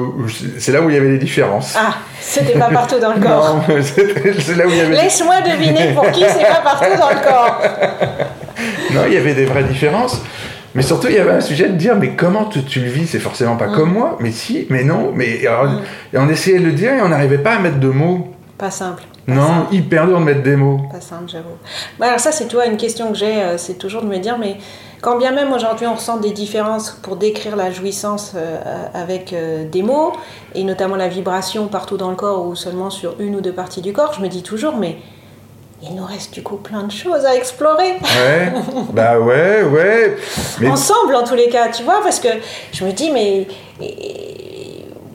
c'est- 0.58 0.70
là 0.72 0.80
où 0.80 0.88
il 0.88 0.94
y 0.94 0.98
avait 0.98 1.10
des 1.10 1.18
différences. 1.18 1.74
Ah, 1.76 1.94
c'était 2.20 2.58
pas 2.58 2.70
partout 2.70 2.98
dans 3.00 3.12
le 3.14 3.20
corps. 3.26 3.56
Non, 3.56 3.62
c'est 3.82 4.54
là 4.56 4.66
où 4.66 4.70
il 4.70 4.76
y 4.76 4.80
avait. 4.80 4.94
Laisse-moi 4.94 5.40
deviner 5.42 5.92
pour 5.92 6.08
qui 6.12 6.20
c'est 6.28 6.46
pas 6.48 6.60
partout 6.62 6.96
dans 6.98 7.10
le 7.10 7.20
corps. 7.24 7.60
Non, 8.92 9.02
il 9.06 9.12
y 9.14 9.16
avait 9.16 9.34
des 9.34 9.44
vraies 9.44 9.62
différences. 9.64 10.20
Mais 10.74 10.82
surtout, 10.82 11.08
il 11.08 11.14
y 11.14 11.18
avait 11.18 11.30
un 11.32 11.40
sujet 11.40 11.68
de 11.68 11.74
dire, 11.76 11.96
mais 11.96 12.10
comment 12.14 12.44
tu, 12.44 12.62
tu 12.64 12.80
le 12.80 12.88
vis? 12.90 13.06
C'est 13.06 13.18
forcément 13.18 13.56
pas 13.56 13.68
comme 13.68 13.92
moi. 13.92 14.16
Mais 14.20 14.30
si, 14.30 14.66
mais 14.70 14.84
non. 14.84 15.12
Mais 15.14 15.46
alors, 15.46 15.64
Mm. 15.64 15.80
et 16.14 16.18
on 16.18 16.28
essayait 16.28 16.58
de 16.58 16.64
le 16.64 16.72
dire 16.72 16.92
et 16.92 17.00
on 17.02 17.08
n'arrivait 17.08 17.38
pas 17.38 17.52
à 17.54 17.58
mettre 17.58 17.78
de 17.80 17.88
mots. 17.88 18.28
Pas 18.58 18.70
simple. 18.70 19.02
Pas 19.26 19.32
Non, 19.34 19.46
simple. 19.46 19.74
hyper 19.74 20.06
dur 20.06 20.18
de 20.20 20.24
mettre 20.24 20.42
des 20.42 20.56
mots. 20.56 20.80
Pas 20.92 21.00
simple, 21.00 21.24
j'avoue. 21.28 21.56
Bah, 21.98 22.06
alors 22.08 22.20
ça, 22.20 22.32
c'est 22.32 22.48
toi 22.48 22.66
une 22.66 22.76
question 22.76 23.10
que 23.12 23.16
j'ai, 23.18 23.40
euh, 23.42 23.56
c'est 23.58 23.74
toujours 23.78 24.02
de 24.02 24.08
me 24.08 24.18
dire, 24.18 24.36
mais 24.38 24.56
quand 25.00 25.16
bien 25.16 25.32
même 25.32 25.52
aujourd'hui 25.52 25.86
on 25.86 25.94
ressent 25.94 26.16
des 26.18 26.32
différences 26.32 26.90
pour 27.02 27.16
décrire 27.16 27.54
la 27.54 27.70
jouissance 27.70 28.32
euh, 28.34 28.58
avec 28.94 29.32
euh, 29.32 29.64
des 29.68 29.82
mots, 29.82 30.12
et 30.54 30.64
notamment 30.64 30.96
la 30.96 31.08
vibration 31.08 31.68
partout 31.68 31.96
dans 31.96 32.10
le 32.10 32.16
corps 32.16 32.46
ou 32.46 32.56
seulement 32.56 32.90
sur 32.90 33.14
une 33.20 33.36
ou 33.36 33.40
deux 33.40 33.52
parties 33.52 33.80
du 33.80 33.92
corps, 33.92 34.12
je 34.12 34.20
me 34.22 34.28
dis 34.28 34.42
toujours, 34.42 34.76
mais 34.76 34.96
il 35.82 35.94
nous 35.94 36.04
reste 36.04 36.34
du 36.34 36.42
coup 36.42 36.56
plein 36.56 36.82
de 36.84 36.90
choses 36.92 37.24
à 37.24 37.34
explorer. 37.36 37.92
Ouais, 38.00 38.52
bah 38.92 39.18
ouais, 39.20 39.62
ouais. 39.62 40.16
Mais 40.60 40.68
Ensemble 40.68 41.14
en 41.14 41.22
tous 41.24 41.34
les 41.36 41.48
cas, 41.48 41.68
tu 41.68 41.82
vois, 41.84 42.00
parce 42.02 42.18
que 42.20 42.28
je 42.72 42.84
me 42.84 42.92
dis, 42.92 43.10
mais 43.10 43.46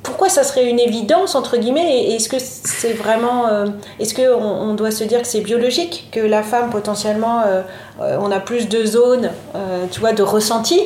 pourquoi 0.04 0.30
ça 0.30 0.44
serait 0.44 0.70
une 0.70 0.80
évidence, 0.80 1.36
entre 1.36 1.58
guillemets, 1.58 2.04
et 2.06 2.16
est-ce 2.16 2.30
que 2.30 2.38
c'est 2.40 2.94
vraiment... 2.94 3.48
euh, 3.48 3.66
est-ce 4.00 4.14
qu'on 4.14 4.42
on 4.42 4.74
doit 4.74 4.92
se 4.92 5.04
dire 5.04 5.22
que 5.22 5.28
c'est 5.28 5.42
biologique, 5.42 6.10
que 6.12 6.20
la 6.20 6.44
femme, 6.44 6.70
potentiellement, 6.70 7.42
euh, 7.46 7.62
euh, 8.02 8.18
on 8.22 8.32
a 8.32 8.40
plus 8.40 8.68
de 8.70 8.86
zones, 8.86 9.32
euh, 9.56 9.86
tu 9.92 10.00
vois, 10.00 10.14
de 10.14 10.24
ressenti, 10.24 10.80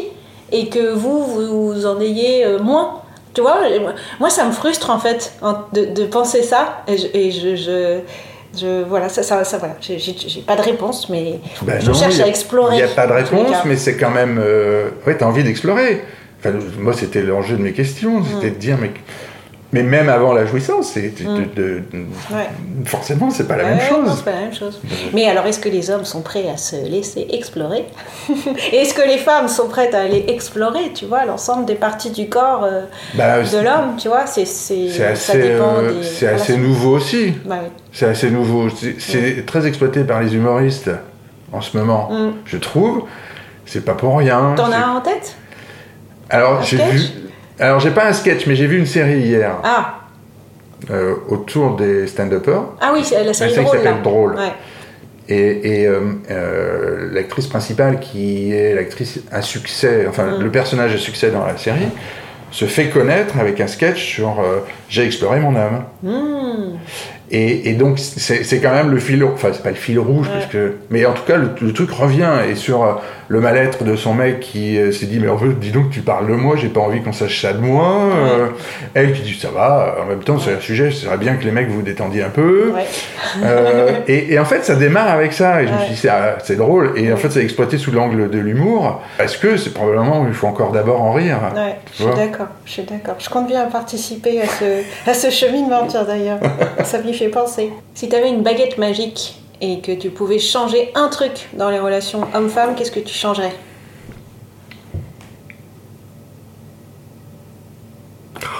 et 0.51 0.69
que 0.69 0.91
vous, 0.93 1.23
vous, 1.73 1.85
en 1.85 1.99
ayez 1.99 2.45
moins 2.61 3.01
tu 3.33 3.41
vois, 3.41 3.59
moi- 4.19 4.29
ça 4.31 4.45
me 4.45 4.51
frustre 4.51 4.89
en 4.89 4.97
fait 4.97 5.33
de, 5.73 5.85
de 5.85 6.05
penser 6.05 6.41
ça 6.41 6.81
et 6.87 6.97
je, 6.97 7.07
et 7.13 7.29
je, 7.29 7.55
je, 7.55 7.99
je- 8.59 8.83
voilà 8.83 9.09
ça, 9.09 9.23
ça, 9.23 9.43
ça 9.43 9.57
voilà 9.57 9.75
j'ai 9.79 10.41
pas 10.41 10.55
de 10.55 10.61
réponse 10.61 11.09
mais 11.09 11.39
bah 11.61 11.79
je 11.79 11.87
non, 11.91 11.93
cherche 11.93 12.19
a- 12.19 12.23
à 12.23 12.27
explorer 12.27 12.75
Il 12.75 12.77
n'y 12.77 12.83
a 12.83 12.87
pas 12.93 13.07
de 13.07 13.13
réponse, 13.13 13.55
mais 13.65 13.75
c'est 13.77 13.95
quand 13.97 14.11
même. 14.11 14.39
euh, 14.43 14.89
Ouais, 15.05 15.15
t'as 15.17 15.25
envie 15.25 15.43
d'explorer. 15.43 16.01
Enfin, 16.39 16.53
moi, 16.79 16.93
c'était 16.93 17.21
l'enjeu 17.23 17.57
de 17.57 17.63
mes 17.63 17.73
questions. 17.73 18.23
C'était 18.23 18.51
de 18.51 18.59
dire, 18.59 18.77
mais. 18.79 18.91
Mais 19.73 19.83
même 19.83 20.07
avant 20.07 20.31
la 20.31 20.45
jouissance, 20.45 20.91
c'est 20.93 21.21
de- 21.21 21.29
Mm. 21.29 21.37
de- 21.55 21.63
de- 21.91 22.05
Ouais. 22.33 22.47
forcément, 22.85 23.29
c'est 23.29 23.47
pas 23.49 23.57
la 23.57 23.65
Ouais, 23.65 23.69
même 23.71 23.79
chose. 23.81 24.21
pas 24.21 24.31
la 24.31 24.39
même 24.41 24.53
chose. 24.53 24.79
Mais 25.13 25.27
alors, 25.27 25.45
est-ce 25.45 25.59
que 25.59 25.67
les 25.67 25.89
hommes 25.89 26.05
sont 26.05 26.21
prêts 26.21 26.47
à 26.49 26.55
se 26.55 26.77
laisser 26.89 27.27
explorer 27.33 27.83
est-ce 28.71 28.93
que 28.93 29.05
les 29.05 29.17
femmes 29.17 29.49
sont 29.49 29.67
prêtes 29.67 29.93
à 29.93 29.99
aller 30.03 30.23
explorer, 30.29 30.93
tu 30.93 31.05
vois, 31.05 31.25
l'ensemble 31.25 31.65
des 31.65 31.75
parties 31.75 32.11
du 32.11 32.29
corps 32.29 32.63
euh, 32.63 32.83
Bah, 33.15 33.41
de 33.41 33.57
l'homme, 33.57 33.97
tu 33.97 34.07
vois 34.07 34.25
C'est 34.25 34.43
assez, 34.43 34.89
euh, 35.01 35.91
des. 36.01 36.27
assez 36.27 36.55
nouveau 36.57 36.95
aussi. 36.95 37.33
Bah 37.45 37.57
oui. 37.63 37.69
C'est 37.91 38.05
assez 38.07 38.29
nouveau. 38.31 38.69
C'est 38.99 39.45
très 39.45 39.67
exploité 39.67 40.05
par 40.05 40.21
les 40.21 40.33
humoristes 40.33 40.89
en 41.51 41.59
ce 41.59 41.75
moment, 41.75 42.09
Mm. 42.09 42.31
je 42.45 42.57
trouve. 42.57 43.03
C'est 43.65 43.83
pas 43.83 43.95
pour 43.95 44.17
rien. 44.17 44.53
T'en 44.55 44.71
as 44.71 44.77
un 44.77 44.95
en 44.95 45.01
tête? 45.01 45.35
Alors 46.29 46.63
j'ai 46.63 46.77
vu. 46.77 47.01
Alors 47.59 47.79
j'ai 47.79 47.91
pas 47.91 48.05
un 48.07 48.13
sketch, 48.13 48.45
mais 48.47 48.55
j'ai 48.55 48.67
vu 48.67 48.77
une 48.77 48.85
série 48.85 49.19
hier 49.19 49.51
Ah, 49.63 49.99
euh, 50.91 51.15
autour 51.29 51.75
des 51.75 52.07
stand-uppers. 52.07 52.63
ah 52.81 52.91
oui, 52.93 53.03
la 53.25 53.33
série 53.33 53.51
qui 53.53 53.59
drôle 53.59 53.77
là. 53.77 53.83
s'appelle 53.83 54.01
Drôle. 54.03 54.35
Ouais. 54.35 54.51
Et, 55.29 55.81
et, 55.81 55.87
euh, 55.87 55.99
euh, 56.31 57.09
l'actrice 57.11 57.47
principale, 57.47 57.99
qui 57.99 58.53
est 58.53 58.73
l'actrice 58.75 59.19
à 59.31 59.41
succès, 59.41 60.05
enfin 60.07 60.37
Mm. 60.37 60.43
le 60.43 60.51
personnage 60.51 60.93
à 60.93 60.97
succès 60.97 61.31
dans 61.31 61.45
la 61.45 61.57
série, 61.57 61.87
se 62.51 62.63
fait 62.65 62.87
connaître 62.89 63.37
avec 63.39 63.59
un 63.59 63.67
sketch 63.67 64.01
sur 64.15 64.39
euh, 64.39 64.59
J'ai 64.87 65.03
exploré 65.05 65.39
mon 65.41 65.55
âme. 65.57 65.83
Hmm. 66.01 66.77
Et, 67.29 67.69
et 67.69 67.73
donc, 67.73 67.99
c'est 67.99 68.45
c'est 68.45 68.61
quand 68.61 68.71
même 68.71 68.89
le 68.89 68.99
fil, 68.99 69.21
enfin, 69.25 69.49
c'est 69.51 69.61
pas 69.63 69.69
le 69.71 69.75
fil 69.75 69.99
rouge, 69.99 70.27
Ouais. 70.27 70.33
parce 70.35 70.45
que, 70.45 70.75
mais 70.89 71.05
en 71.05 71.11
tout 71.11 71.23
cas, 71.27 71.35
le, 71.35 71.49
le 71.61 71.73
truc 71.73 71.91
revient. 71.91 72.31
Et 72.49 72.55
sur 72.55 73.01
le 73.29 73.41
mal-être 73.41 73.83
de 73.83 73.95
son 73.95 74.13
mec 74.13 74.39
qui 74.39 74.77
euh, 74.77 74.91
s'est 74.91 75.05
dit, 75.05 75.19
mais 75.19 75.27
en 75.27 75.37
fait, 75.37 75.47
dis 75.59 75.71
donc, 75.71 75.89
tu 75.89 76.01
parles 76.01 76.27
de 76.27 76.33
moi, 76.33 76.55
j'ai 76.55 76.69
pas 76.69 76.79
envie 76.79 77.01
qu'on 77.01 77.11
sache 77.11 77.41
ça 77.41 77.53
de 77.53 77.59
moi. 77.59 78.09
Euh, 78.15 78.47
elle 78.93 79.13
qui 79.13 79.21
dit, 79.21 79.33
ça 79.33 79.49
va, 79.49 79.97
en 80.01 80.05
même 80.05 80.23
temps, 80.23 80.39
c'est 80.39 80.53
un 80.53 80.59
sujet, 80.59 80.91
ce 80.91 81.05
serait 81.05 81.17
bien 81.17 81.35
que 81.35 81.43
les 81.43 81.51
mecs 81.51 81.69
vous 81.69 81.81
détendiez 81.81 82.23
un 82.23 82.29
peu. 82.29 82.71
Ouais. 82.73 82.85
Euh, 83.43 83.99
et, 84.07 84.33
et 84.33 84.39
en 84.39 84.45
fait, 84.45 84.63
ça 84.63 84.75
démarre 84.75 85.09
avec 85.09 85.33
ça. 85.33 85.61
Et 85.61 85.67
je 85.67 85.73
me 85.73 85.79
suis 85.79 85.89
dit, 85.89 85.97
c'est 85.97 86.09
ah, 86.09 86.37
c'est 86.43 86.55
drôle. 86.55 86.93
Et 86.95 87.11
en 87.11 87.17
fait, 87.17 87.29
c'est 87.29 87.43
exploité 87.43 87.77
sous 87.77 87.91
l'angle 87.91 88.29
de 88.29 88.39
l'humour. 88.39 89.01
Parce 89.17 89.35
que 89.35 89.57
c'est 89.57 89.73
probablement, 89.73 90.25
il 90.27 90.33
faut 90.33 90.47
encore 90.47 90.71
d'abord 90.71 91.01
en 91.01 91.11
rire. 91.11 91.39
Ouais, 91.55 91.75
je 91.91 92.03
suis 92.03 92.15
d'accord, 92.15 92.47
je 92.65 92.71
suis 92.71 92.83
d'accord. 92.83 93.15
Je 93.19 93.29
compte 93.29 93.47
bien 93.47 93.65
participer 93.65 94.41
à 94.41 94.45
ce, 94.45 95.09
à 95.09 95.13
ce 95.13 95.29
cheminement, 95.29 95.85
d'ailleurs. 96.07 96.39
Ça 96.83 96.99
m'y 96.99 97.13
fait 97.13 97.29
penser. 97.29 97.71
Si 97.93 98.07
tu 98.07 98.15
avais 98.15 98.29
une 98.29 98.43
baguette 98.43 98.77
magique 98.77 99.37
et 99.61 99.81
que 99.81 99.91
tu 99.93 100.09
pouvais 100.09 100.39
changer 100.39 100.91
un 100.95 101.07
truc 101.09 101.47
dans 101.53 101.69
les 101.69 101.79
relations 101.79 102.27
homme-femme, 102.33 102.75
qu'est-ce 102.75 102.91
que 102.91 102.99
tu 102.99 103.13
changerais 103.13 103.53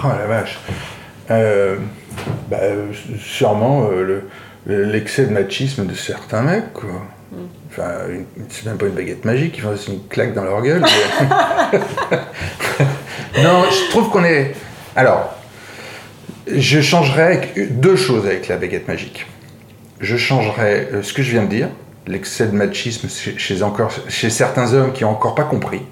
Oh 0.04 0.08
la 0.08 0.26
vache. 0.26 0.58
Euh, 1.30 1.76
bah, 2.50 2.58
sûrement 3.20 3.88
euh, 3.90 4.22
le- 4.66 4.84
l'excès 4.84 5.24
de 5.26 5.32
machisme 5.32 5.86
de 5.86 5.94
certains 5.94 6.42
mecs, 6.42 6.72
quoi. 6.72 6.90
Enfin, 7.70 7.90
une- 8.10 8.24
c'est 8.48 8.66
même 8.66 8.78
pas 8.78 8.86
une 8.86 8.94
baguette 8.94 9.24
magique, 9.24 9.54
ils 9.56 9.60
font 9.60 9.70
aussi 9.70 9.92
une 9.92 10.06
claque 10.08 10.34
dans 10.34 10.44
leur 10.44 10.62
gueule. 10.62 10.82
non, 13.42 13.64
je 13.70 13.90
trouve 13.90 14.10
qu'on 14.10 14.24
est. 14.24 14.54
Alors, 14.96 15.34
je 16.50 16.80
changerais 16.80 17.52
deux 17.70 17.96
choses 17.96 18.26
avec 18.26 18.48
la 18.48 18.56
baguette 18.56 18.88
magique. 18.88 19.26
Je 20.00 20.16
changerais 20.16 20.88
euh, 20.92 21.02
ce 21.02 21.12
que 21.12 21.22
je 21.22 21.30
viens 21.30 21.42
de 21.42 21.48
dire, 21.48 21.68
l'excès 22.06 22.46
de 22.46 22.54
machisme 22.54 23.08
chez, 23.08 23.62
encore, 23.62 23.90
chez 24.08 24.30
certains 24.30 24.72
hommes 24.72 24.92
qui 24.92 25.04
n'ont 25.04 25.10
encore 25.10 25.34
pas 25.34 25.44
compris. 25.44 25.82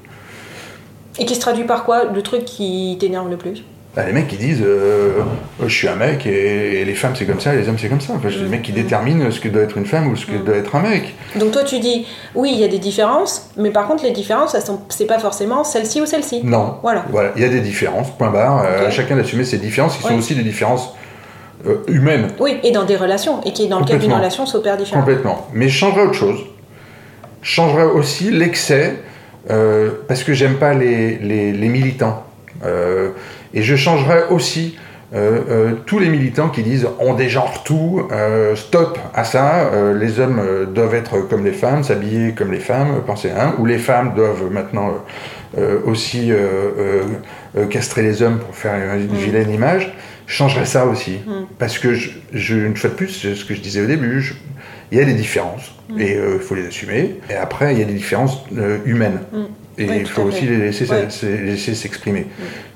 Et 1.18 1.24
qui 1.24 1.34
se 1.34 1.40
traduit 1.40 1.64
par 1.64 1.84
quoi? 1.84 2.04
Le 2.04 2.22
truc 2.22 2.44
qui 2.44 2.96
t'énerve 3.00 3.30
le 3.30 3.36
plus? 3.36 3.64
Bah, 3.94 4.04
les 4.06 4.12
mecs 4.12 4.28
qui 4.28 4.36
disent 4.36 4.62
euh, 4.62 5.22
je 5.64 5.74
suis 5.74 5.88
un 5.88 5.94
mec 5.94 6.26
et, 6.26 6.82
et 6.82 6.84
les 6.84 6.94
femmes 6.94 7.14
c'est 7.16 7.24
comme 7.24 7.40
ça 7.40 7.54
et 7.54 7.56
les 7.56 7.66
hommes 7.66 7.78
c'est 7.78 7.88
comme 7.88 8.02
ça. 8.02 8.12
Enfin, 8.12 8.28
les 8.28 8.46
mecs 8.46 8.60
qui 8.60 8.72
déterminent 8.72 9.30
ce 9.30 9.40
que 9.40 9.48
doit 9.48 9.62
être 9.62 9.78
une 9.78 9.86
femme 9.86 10.08
ou 10.08 10.16
ce 10.16 10.26
que 10.26 10.36
doit 10.36 10.56
être 10.56 10.76
un 10.76 10.82
mec. 10.82 11.14
Donc 11.36 11.52
toi 11.52 11.64
tu 11.64 11.78
dis 11.78 12.06
oui 12.34 12.50
il 12.52 12.60
y 12.60 12.64
a 12.64 12.68
des 12.68 12.78
différences, 12.78 13.48
mais 13.56 13.70
par 13.70 13.86
contre 13.86 14.04
les 14.04 14.10
différences 14.10 14.54
c'est 14.90 15.06
pas 15.06 15.18
forcément 15.18 15.64
celle-ci 15.64 16.02
ou 16.02 16.06
celle-ci. 16.06 16.42
Non. 16.44 16.76
Voilà. 16.82 17.06
Voilà, 17.08 17.30
il 17.36 17.42
y 17.42 17.46
a 17.46 17.48
des 17.48 17.62
différences, 17.62 18.10
point 18.10 18.28
barre. 18.28 18.64
Euh, 18.66 18.90
chacun 18.90 19.16
d'assumer 19.16 19.44
ses 19.44 19.56
différences 19.56 19.96
qui 19.96 20.02
sont 20.02 20.18
aussi 20.18 20.34
des 20.34 20.42
différences 20.42 20.90
euh, 21.66 21.76
humaines. 21.88 22.28
Oui, 22.40 22.58
et 22.62 22.72
dans 22.72 22.84
des 22.84 22.96
relations, 22.96 23.40
et 23.44 23.52
qui 23.52 23.68
dans 23.68 23.78
le 23.80 23.84
cadre 23.86 24.00
d'une 24.00 24.12
relation 24.12 24.44
s'opère 24.46 24.76
différemment. 24.76 25.04
Complètement. 25.06 25.46
Mais 25.52 25.68
je 25.68 25.76
changerais 25.78 26.02
autre 26.02 26.14
chose. 26.14 26.40
Je 27.42 27.50
changerais 27.50 27.84
aussi 27.84 28.30
l'excès, 28.30 28.96
euh, 29.50 29.90
parce 30.08 30.24
que 30.24 30.32
j'aime 30.34 30.54
pas 30.56 30.74
les, 30.74 31.16
les- 31.18 31.52
les 31.52 31.68
militants. 31.68 32.24
Euh, 32.64 33.10
et 33.54 33.62
je 33.62 33.76
changerais 33.76 34.24
aussi 34.30 34.76
tous 35.86 35.98
les 36.00 36.08
militants 36.08 36.48
qui 36.48 36.62
disent 36.64 36.88
on 36.98 37.14
dégenre 37.14 37.62
tout, 37.64 38.06
stop 38.56 38.98
à 39.14 39.22
ça, 39.24 39.70
les 39.94 40.18
hommes 40.20 40.42
doivent 40.74 40.94
être 40.96 41.20
comme 41.20 41.44
les 41.44 41.52
femmes, 41.52 41.84
s'habiller 41.84 42.32
comme 42.32 42.50
les 42.52 42.58
femmes, 42.58 43.00
penser 43.06 43.30
à 43.30 43.46
un, 43.46 43.54
ou 43.58 43.64
les 43.64 43.78
femmes 43.78 44.12
doivent 44.16 44.50
maintenant 44.50 44.94
aussi 45.86 46.32
castrer 47.70 48.02
les 48.02 48.20
hommes 48.22 48.38
pour 48.40 48.54
faire 48.54 48.74
une 48.96 49.14
vilaine 49.16 49.50
image. 49.50 49.94
Changerais 50.26 50.64
ça 50.66 50.86
aussi. 50.86 51.18
Parce 51.58 51.78
que, 51.78 51.94
je, 51.94 52.10
je- 52.32 52.56
une 52.56 52.76
fois 52.76 52.90
de 52.90 52.94
plus, 52.94 53.08
c'est 53.08 53.34
ce 53.34 53.44
que 53.44 53.54
je 53.54 53.60
disais 53.60 53.80
au 53.80 53.86
début, 53.86 54.20
je- 54.20 54.34
il 54.92 54.98
y 54.98 55.00
a 55.00 55.04
des 55.04 55.14
différences 55.14 55.72
et 55.98 56.14
euh, 56.16 56.34
il 56.36 56.40
faut 56.40 56.54
les 56.54 56.66
assumer. 56.66 57.16
Et 57.30 57.34
après, 57.34 57.72
il 57.74 57.78
y 57.78 57.82
a 57.82 57.84
des 57.86 57.92
différences 57.94 58.44
euh, 58.56 58.78
humaines. 58.84 59.20
Et 59.78 59.84
Oui, 59.88 59.96
il 60.00 60.06
faut 60.08 60.22
aussi 60.22 60.46
les 60.46 60.56
laisser, 60.56 60.88
Ouais. 60.90 61.08
s'exprimer. 61.74 62.26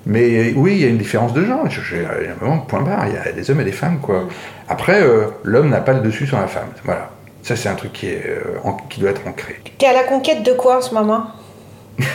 Mais 0.06 0.50
euh, 0.50 0.52
oui, 0.56 0.72
il 0.76 0.80
y 0.82 0.84
a 0.84 0.88
une 0.88 0.98
différence 0.98 1.32
de 1.32 1.44
genre. 1.44 1.66
Il 1.92 2.02
y 2.02 2.04
a 2.04 2.10
un 2.10 2.44
moment, 2.44 2.58
point 2.58 2.82
barre, 2.82 3.06
il 3.08 3.14
y 3.14 3.16
a 3.16 3.32
des 3.32 3.50
hommes 3.50 3.60
et 3.60 3.64
des 3.64 3.72
femmes. 3.72 4.00
Quoi. 4.00 4.28
Après, 4.68 5.00
euh, 5.02 5.26
l'homme 5.44 5.70
n'a 5.70 5.80
pas 5.80 5.92
le 5.94 6.00
dessus 6.00 6.26
sur 6.26 6.38
la 6.38 6.46
femme. 6.46 6.68
Voilà. 6.84 7.10
Ça, 7.42 7.56
c'est 7.56 7.68
un 7.70 7.74
truc 7.74 7.92
qui, 7.94 8.06
est, 8.06 8.22
euh, 8.26 8.58
en- 8.64 8.74
qui 8.74 9.00
doit 9.00 9.10
être 9.10 9.26
ancré. 9.26 9.56
T'es 9.78 9.86
à 9.86 9.92
la 9.94 10.02
conquête 10.04 10.42
de 10.42 10.52
quoi 10.52 10.76
en 10.78 10.82
ce 10.82 10.92
moment? 10.94 11.26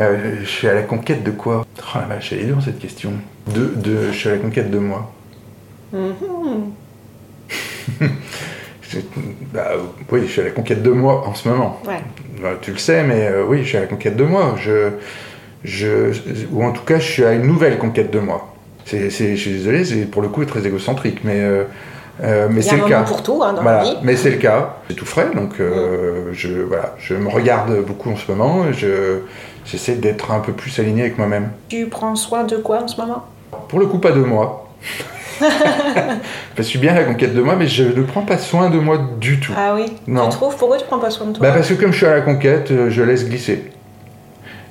Euh, 0.00 0.34
je 0.42 0.48
suis 0.48 0.68
à 0.68 0.74
la 0.74 0.82
conquête 0.82 1.22
de 1.24 1.30
quoi? 1.30 1.66
Oh 1.78 1.82
la 1.98 2.14
vache, 2.14 2.32
elle 2.32 2.40
est 2.40 2.44
dure 2.44 2.58
cette 2.64 2.78
question. 2.78 3.12
De, 3.52 3.66
de, 3.76 4.12
je 4.12 4.16
suis 4.16 4.28
à 4.28 4.32
la 4.32 4.38
conquête 4.38 4.70
de 4.70 4.78
moi. 4.78 5.10
C'est- 8.82 9.04
bah, 9.52 9.72
oui, 10.10 10.22
je 10.26 10.32
suis 10.32 10.40
à 10.40 10.44
la 10.44 10.50
conquête 10.50 10.82
de 10.82 10.90
moi 10.90 11.24
en 11.26 11.34
ce 11.34 11.48
moment. 11.48 11.80
Ouais. 11.86 12.00
Bah, 12.42 12.50
tu 12.60 12.72
le 12.72 12.78
sais, 12.78 13.02
mais 13.04 13.26
euh, 13.28 13.44
oui, 13.46 13.62
je 13.62 13.68
suis 13.68 13.76
à 13.76 13.80
la 13.80 13.86
conquête 13.86 14.16
de 14.16 14.24
moi. 14.24 14.54
Je, 14.60 14.90
je, 15.64 16.12
ou 16.50 16.64
en 16.64 16.72
tout 16.72 16.82
cas, 16.84 16.98
je 16.98 17.10
suis 17.10 17.24
à 17.24 17.32
une 17.34 17.46
nouvelle 17.46 17.78
conquête 17.78 18.10
de 18.12 18.18
moi. 18.18 18.52
C'est, 18.86 19.10
c'est- 19.10 19.36
je 19.36 19.40
suis 19.40 19.52
désolé, 19.52 19.84
c'est 19.84 20.06
pour 20.10 20.22
le 20.22 20.28
coup 20.28 20.44
très 20.44 20.66
égocentrique, 20.66 21.20
mais, 21.24 21.40
euh, 21.40 21.64
euh, 22.22 22.48
mais 22.50 22.60
Il 22.62 22.66
y 22.66 22.68
a 22.68 22.70
c'est 22.72 22.80
un 22.80 22.84
le 22.84 22.88
cas. 22.88 23.02
pour 23.02 23.22
tout 23.22 23.40
hein, 23.44 23.52
dans 23.52 23.62
Voilà, 23.62 23.78
la 23.78 23.84
vie. 23.84 23.96
mais 24.02 24.16
c'est 24.16 24.30
le 24.30 24.38
cas. 24.38 24.76
C'est 24.88 24.94
tout 24.96 25.06
frais, 25.06 25.28
donc 25.34 25.60
euh, 25.60 26.30
je, 26.32 26.48
voilà, 26.62 26.94
je 26.98 27.14
me 27.14 27.28
regarde 27.28 27.84
beaucoup 27.84 28.10
en 28.10 28.16
ce 28.16 28.30
moment. 28.30 28.72
Je, 28.72 29.20
j'essaie 29.64 29.94
d'être 29.96 30.30
un 30.32 30.40
peu 30.40 30.52
plus 30.52 30.78
aligné 30.78 31.02
avec 31.02 31.18
moi-même. 31.18 31.50
Tu 31.68 31.86
prends 31.86 32.16
soin 32.16 32.44
de 32.44 32.56
quoi 32.56 32.82
en 32.82 32.88
ce 32.88 33.00
moment? 33.00 33.24
Pour 33.68 33.78
le 33.80 33.86
coup, 33.86 33.98
pas 33.98 34.12
de 34.12 34.20
moi. 34.20 34.68
je 36.56 36.62
suis 36.62 36.78
bien 36.78 36.92
à 36.92 36.96
la 36.96 37.04
conquête 37.04 37.34
de 37.34 37.40
moi, 37.40 37.56
mais 37.56 37.66
je 37.66 37.84
ne 37.84 38.02
prends 38.02 38.22
pas 38.22 38.38
soin 38.38 38.68
de 38.70 38.78
moi 38.78 38.98
du 39.20 39.40
tout. 39.40 39.52
Ah 39.56 39.74
oui? 39.74 39.86
Non. 40.06 40.24
Tu 40.28 40.36
trouves? 40.36 40.56
Pourquoi 40.56 40.76
tu 40.76 40.84
prends 40.84 40.98
pas 40.98 41.10
soin 41.10 41.26
de 41.28 41.32
toi? 41.32 41.46
Bah 41.46 41.52
parce 41.54 41.68
que 41.68 41.74
comme 41.74 41.92
je 41.92 41.96
suis 41.98 42.06
à 42.06 42.14
la 42.14 42.20
conquête, 42.20 42.70
euh, 42.70 42.90
je 42.90 43.02
laisse 43.02 43.28
glisser. 43.28 43.70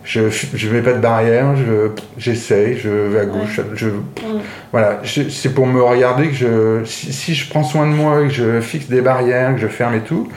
Je 0.06 0.22
ne 0.22 0.72
mets 0.74 0.82
pas 0.82 0.94
de 0.94 1.00
barrière, 1.00 1.56
je, 1.56 1.90
j'essaye, 2.18 2.78
je 2.80 2.90
vais 2.90 3.20
à 3.20 3.26
gauche, 3.26 3.60
je, 3.76 3.90
voilà, 4.72 5.02
je- 5.04 5.30
c'est 5.30 5.54
pour 5.54 5.68
me 5.68 5.84
regarder 5.84 6.30
que 6.30 6.34
je, 6.34 6.84
si, 6.86 7.14
si 7.14 7.36
je 7.36 7.48
prends 7.48 7.64
soin 7.64 7.86
de 7.86 7.92
moi, 7.94 8.22
que 8.24 8.30
je 8.30 8.60
fixe 8.60 8.88
des 8.88 9.02
barrières, 9.02 9.54
que 9.54 9.62
je 9.62 9.68
ferme 9.68 9.94
et 9.94 10.00
tout, 10.00 10.28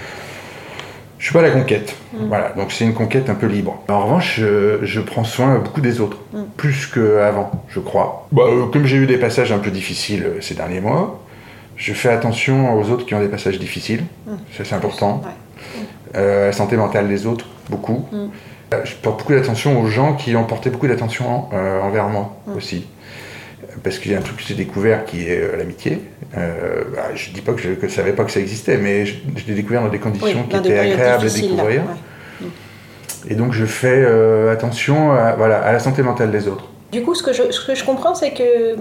je 1.23 1.27
suis 1.29 1.33
pas 1.35 1.39
à 1.39 1.43
la 1.43 1.51
conquête. 1.53 1.95
Voilà, 2.27 2.49
donc 2.57 2.73
c'est 2.73 2.85
une 2.85 2.95
conquête 2.95 3.31
un 3.31 3.37
peu 3.37 3.47
libre. 3.47 3.81
En 3.89 4.03
revanche, 4.03 4.41
je, 4.41 4.81
je 4.83 5.01
prends 5.01 5.23
soin 5.23 5.61
beaucoup 5.61 5.81
des 5.81 6.01
autres, 6.01 6.17
plus 6.57 6.89
qu'avant, 6.89 7.65
je 7.69 7.79
crois. 7.79 8.27
Bah, 8.33 8.43
euh, 8.49 8.67
comme 8.67 8.87
j'ai 8.87 8.97
eu 8.97 9.07
des 9.07 9.19
passages 9.19 9.53
un 9.53 9.59
peu 9.59 9.71
difficiles 9.71 10.25
euh, 10.25 10.41
ces 10.41 10.57
derniers 10.57 10.81
mois, 10.81 11.23
je 11.77 11.93
fais 11.93 12.09
attention 12.09 12.77
aux 12.77 12.91
autres 12.91 13.07
qui 13.07 13.15
ont 13.15 13.21
des 13.21 13.29
passages 13.29 13.61
difficiles, 13.61 14.03
ça 14.53 14.65
c'est 14.65 14.75
important. 14.75 15.23
Ouais. 15.25 15.85
Euh, 16.17 16.47
la 16.47 16.53
santé 16.53 16.77
mentale 16.77 17.07
des 17.07 17.25
autres, 17.25 17.47
beaucoup. 17.71 18.05
Mm. 18.11 18.27
Je 18.83 18.95
porte 18.97 19.21
beaucoup 19.21 19.33
d'attention 19.35 19.81
aux 19.81 19.87
gens 19.87 20.15
qui 20.15 20.35
ont 20.35 20.45
porté 20.45 20.71
beaucoup 20.71 20.89
d'attention 20.89 21.45
euh, 21.53 21.81
envers 21.83 22.09
moi 22.09 22.35
Mm. 22.49 22.57
aussi. 22.57 22.85
Parce 23.83 23.99
qu'il 23.99 24.13
y 24.13 24.15
a 24.15 24.19
un 24.19 24.23
truc 24.23 24.37
que 24.37 24.43
j'ai 24.43 24.55
découvert 24.55 25.05
qui 25.05 25.29
est 25.29 25.41
euh, 25.41 25.57
l'amitié. 25.57 26.01
Euh, 26.37 26.83
bah, 26.95 27.15
je 27.15 27.31
dis 27.31 27.41
pas 27.41 27.53
que 27.53 27.61
je 27.61 27.71
ne 27.71 27.89
savais 27.89 28.13
pas 28.13 28.25
que 28.25 28.31
ça 28.31 28.41
existait, 28.41 28.77
mais 28.77 29.07
je, 29.07 29.15
je 29.37 29.47
l'ai 29.47 29.55
découvert 29.55 29.83
dans 29.83 29.89
des 29.89 29.99
conditions 29.99 30.27
Oui, 30.43 30.49
qui 30.49 30.57
étaient 30.57 30.79
agréables 30.79 31.25
à 31.25 31.27
là, 31.29 31.33
découvrir. 31.33 31.83
ouais. 31.83 32.49
Et 33.29 33.35
donc 33.35 33.53
je 33.53 33.65
fais 33.65 34.03
euh, 34.05 34.53
attention 34.53 35.13
à, 35.13 35.33
voilà, 35.37 35.61
à 35.63 35.73
la 35.73 35.79
santé 35.79 36.03
mentale 36.03 36.31
des 36.33 36.49
autres. 36.49 36.65
Du 36.91 37.03
coup, 37.03 37.15
ce 37.15 37.23
que 37.23 37.33
je, 37.33 37.51
ce 37.51 37.65
que 37.67 37.75
je 37.75 37.85
comprends, 37.85 38.15
c'est 38.15 38.33
que 38.33 38.75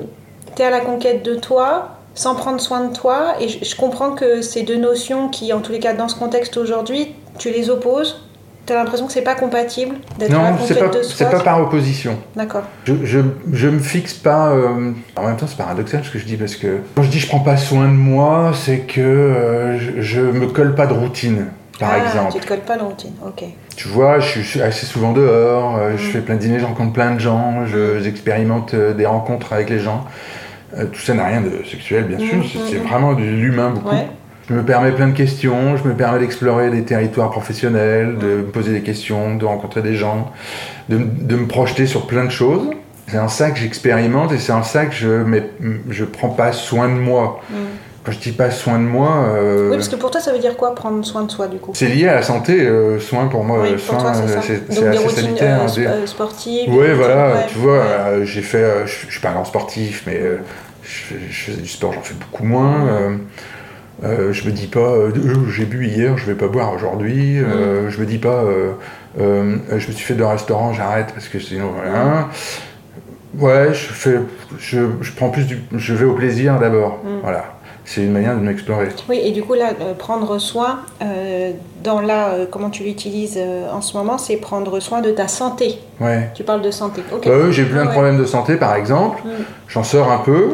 tu 0.55 0.61
es 0.61 0.65
à 0.65 0.69
la 0.71 0.79
conquête 0.81 1.23
de 1.23 1.35
toi 1.35 1.97
sans 2.15 2.35
prendre 2.35 2.59
soin 2.59 2.85
de 2.87 2.93
toi. 2.93 3.35
Et 3.39 3.47
je, 3.47 3.63
je 3.63 3.75
comprends 3.75 4.11
que 4.11 4.41
ces 4.41 4.63
deux 4.63 4.77
notions 4.77 5.29
qui, 5.29 5.53
en 5.53 5.61
tous 5.61 5.71
les 5.71 5.79
cas, 5.79 5.93
dans 5.93 6.07
ce 6.09 6.15
contexte 6.15 6.57
aujourd'hui, 6.57 7.15
tu 7.37 7.51
les 7.51 7.69
opposes. 7.69 8.27
Tu 8.65 8.73
as 8.73 8.75
l'impression 8.75 9.07
que 9.07 9.13
c'est 9.13 9.23
pas 9.23 9.33
compatible 9.35 9.95
d'être 10.19 10.31
Non, 10.31 10.55
c'est 10.63 10.77
pas, 10.77 10.87
de 10.87 11.01
c'est 11.01 11.23
soi. 11.23 11.29
pas 11.31 11.39
par 11.39 11.61
opposition. 11.61 12.17
D'accord. 12.35 12.61
Je, 12.85 12.93
je, 13.03 13.19
je 13.51 13.67
me 13.67 13.79
fixe 13.79 14.13
pas. 14.13 14.49
euh, 14.51 14.91
En 15.15 15.25
même 15.25 15.35
temps, 15.35 15.47
c'est 15.47 15.57
paradoxal 15.57 16.03
ce 16.03 16.11
que 16.11 16.19
je 16.19 16.25
dis 16.25 16.37
parce 16.37 16.55
que 16.55 16.77
quand 16.95 17.01
je 17.03 17.09
dis 17.09 17.19
je 17.19 17.27
prends 17.27 17.39
pas 17.39 17.57
soin 17.57 17.85
de 17.85 17.93
moi, 17.93 18.51
c'est 18.53 18.79
que 18.81 19.01
euh, 19.01 19.79
je, 19.79 20.01
je 20.01 20.21
me 20.21 20.45
colle 20.47 20.75
pas 20.75 20.85
de 20.85 20.93
routine, 20.93 21.47
par 21.79 21.89
ah, 21.93 22.03
exemple. 22.05 22.33
Tu 22.33 22.39
te 22.39 22.47
colles 22.47 22.59
pas 22.59 22.77
de 22.77 22.83
routine. 22.83 23.13
Ok. 23.25 23.43
Tu 23.75 23.87
vois, 23.87 24.19
je 24.19 24.39
suis- 24.41 24.61
assez 24.61 24.85
souvent 24.85 25.11
dehors, 25.11 25.77
euh, 25.77 25.93
je 25.97 26.07
Mm. 26.07 26.11
fais 26.11 26.19
plein 26.21 26.35
de 26.35 26.39
dîners, 26.41 26.59
je 26.59 26.65
rencontre 26.65 26.93
plein 26.93 27.15
de 27.15 27.19
gens, 27.19 27.65
je- 27.65 27.99
j'expérimente 27.99 28.75
euh, 28.75 28.93
des 28.93 29.07
rencontres 29.07 29.53
avec 29.53 29.69
les 29.71 29.79
gens. 29.79 30.05
Tout 30.93 31.01
ça 31.01 31.13
n'a 31.13 31.25
rien 31.25 31.41
de 31.41 31.51
sexuel, 31.69 32.05
bien 32.05 32.17
sûr, 32.19 32.37
Mm, 32.37 32.43
c'est 32.49 32.59
mm, 32.59 32.61
c'est 32.69 32.77
mm. 32.79 32.83
vraiment 32.87 33.13
de 33.13 33.21
l'humain 33.23 33.71
beaucoup. 33.71 33.89
Ouais. 33.93 34.07
Je 34.51 34.55
me 34.57 34.63
permets 34.63 34.91
plein 34.91 35.07
de 35.07 35.15
questions, 35.15 35.77
je 35.77 35.87
me 35.87 35.93
permets 35.93 36.19
d'explorer 36.19 36.69
des 36.69 36.83
territoires 36.83 37.29
professionnels, 37.29 38.17
de 38.17 38.27
me 38.27 38.43
poser 38.43 38.73
des 38.73 38.81
questions, 38.81 39.35
de 39.37 39.45
rencontrer 39.45 39.81
des 39.81 39.95
gens, 39.95 40.29
de, 40.89 40.97
de 40.97 41.35
me 41.37 41.47
projeter 41.47 41.85
sur 41.87 42.05
plein 42.05 42.25
de 42.25 42.31
choses. 42.31 42.69
C'est 43.07 43.17
en 43.17 43.29
ça 43.29 43.51
que 43.51 43.57
j'expérimente 43.59 44.33
et 44.33 44.37
c'est 44.37 44.51
en 44.51 44.63
ça 44.63 44.87
que 44.87 44.93
je 44.93 45.07
ne 45.07 46.05
prends 46.05 46.29
pas 46.29 46.51
soin 46.51 46.89
de 46.89 46.99
moi. 46.99 47.39
Mm. 47.49 47.53
Quand 48.03 48.11
je 48.11 48.19
dis 48.19 48.31
pas 48.33 48.51
soin 48.51 48.77
de 48.77 48.83
moi, 48.83 49.25
euh, 49.29 49.69
Oui, 49.69 49.77
parce 49.77 49.87
que 49.87 49.95
pour 49.95 50.11
toi, 50.11 50.19
ça 50.19 50.33
veut 50.33 50.39
dire 50.39 50.57
quoi 50.57 50.75
prendre 50.75 51.05
soin 51.05 51.23
de 51.23 51.31
soi 51.31 51.47
du 51.47 51.57
coup? 51.57 51.71
c'est 51.73 51.87
lié 51.87 52.09
à 52.09 52.15
la 52.15 52.21
santé. 52.23 52.59
euh, 52.59 52.99
soin 52.99 53.27
pour 53.27 53.45
moi, 53.45 53.61
Oui, 53.61 53.79
soin, 53.79 54.13
c'est 54.13 54.33
euh, 54.33 54.37
assez 54.37 55.21
sanitaire. 55.21 55.61
euh, 55.61 56.03
hein, 56.03 56.05
sportives. 56.07 56.69
routines- 56.69 56.93
voilà, 56.95 57.27
ouais, 57.35 57.45
tu 57.47 57.57
vois, 57.57 57.79
ouais. 57.79 58.25
j'ai 58.25 58.41
fait, 58.41 58.85
je, 58.85 59.09
suis 59.11 59.21
pas 59.21 59.29
un 59.29 59.33
grand 59.33 59.45
sportif, 59.45 60.03
mais 60.07 60.19
je, 60.83 61.15
je 61.29 61.51
faisais 61.51 61.61
du 61.61 61.69
sport, 61.69 61.93
j'en 61.93 62.01
fais 62.01 62.15
beaucoup 62.15 62.43
moins. 62.43 62.87
euh, 62.89 63.15
euh, 64.03 64.33
je 64.33 64.45
me 64.47 64.51
dis 64.51 64.67
pas, 64.67 64.79
euh, 64.79 65.11
Euh, 65.15 65.49
j'ai 65.49 65.65
bu 65.65 65.87
hier, 65.87 66.17
je 66.17 66.25
vais 66.25 66.33
pas 66.35 66.47
boire 66.47 66.73
aujourd'hui. 66.73 67.39
euh, 67.39 67.89
je 67.89 67.99
me 67.99 68.05
dis 68.05 68.17
pas, 68.17 68.43
euh, 68.43 68.71
je 69.17 69.73
me 69.75 69.79
suis 69.79 70.05
fait 70.05 70.15
de 70.15 70.23
restaurant, 70.23 70.73
j'arrête 70.73 71.11
parce 71.13 71.27
que 71.27 71.39
sinon 71.39 71.71
voilà. 71.75 72.29
Ouais, 73.37 73.73
je 73.73 73.87
fais, 73.93 74.19
je, 74.59 74.79
je 75.01 75.11
prends 75.13 75.29
plus 75.29 75.45
du, 75.45 75.59
je 75.73 75.93
vais 75.93 76.05
au 76.05 76.13
plaisir 76.13 76.59
d'abord. 76.59 76.99
Voilà, 77.21 77.45
c'est 77.85 78.01
une 78.03 78.11
manière 78.11 78.35
de 78.35 78.41
m'explorer. 78.41 78.89
Oui, 79.07 79.21
et 79.23 79.31
du 79.31 79.41
coup, 79.41 79.53
là, 79.53 79.69
prendre 79.97 80.37
soin, 80.37 80.79
dans 81.83 82.01
là, 82.01 82.45
comment 82.51 82.69
tu 82.69 82.83
l'utilises 82.83 83.39
en 83.71 83.81
ce 83.81 83.95
moment, 83.95 84.17
c'est 84.17 84.35
prendre 84.37 84.79
soin 84.81 85.01
de 85.01 85.11
ta 85.11 85.27
santé. 85.29 85.79
Ouais. 86.01 86.29
Tu 86.35 86.43
parles 86.43 86.61
de 86.61 86.71
santé. 86.71 87.03
Ok. 87.13 87.25
Bah 87.25 87.51
j'ai 87.51 87.63
plein 87.63 87.83
de 87.83 87.87
ouais. 87.87 87.93
problèmes 87.93 88.17
de 88.17 88.25
santé, 88.25 88.55
par 88.57 88.75
exemple. 88.75 89.21
Mm. 89.23 89.43
J'en 89.69 89.83
sors 89.83 90.11
un 90.11 90.17
peu. 90.19 90.49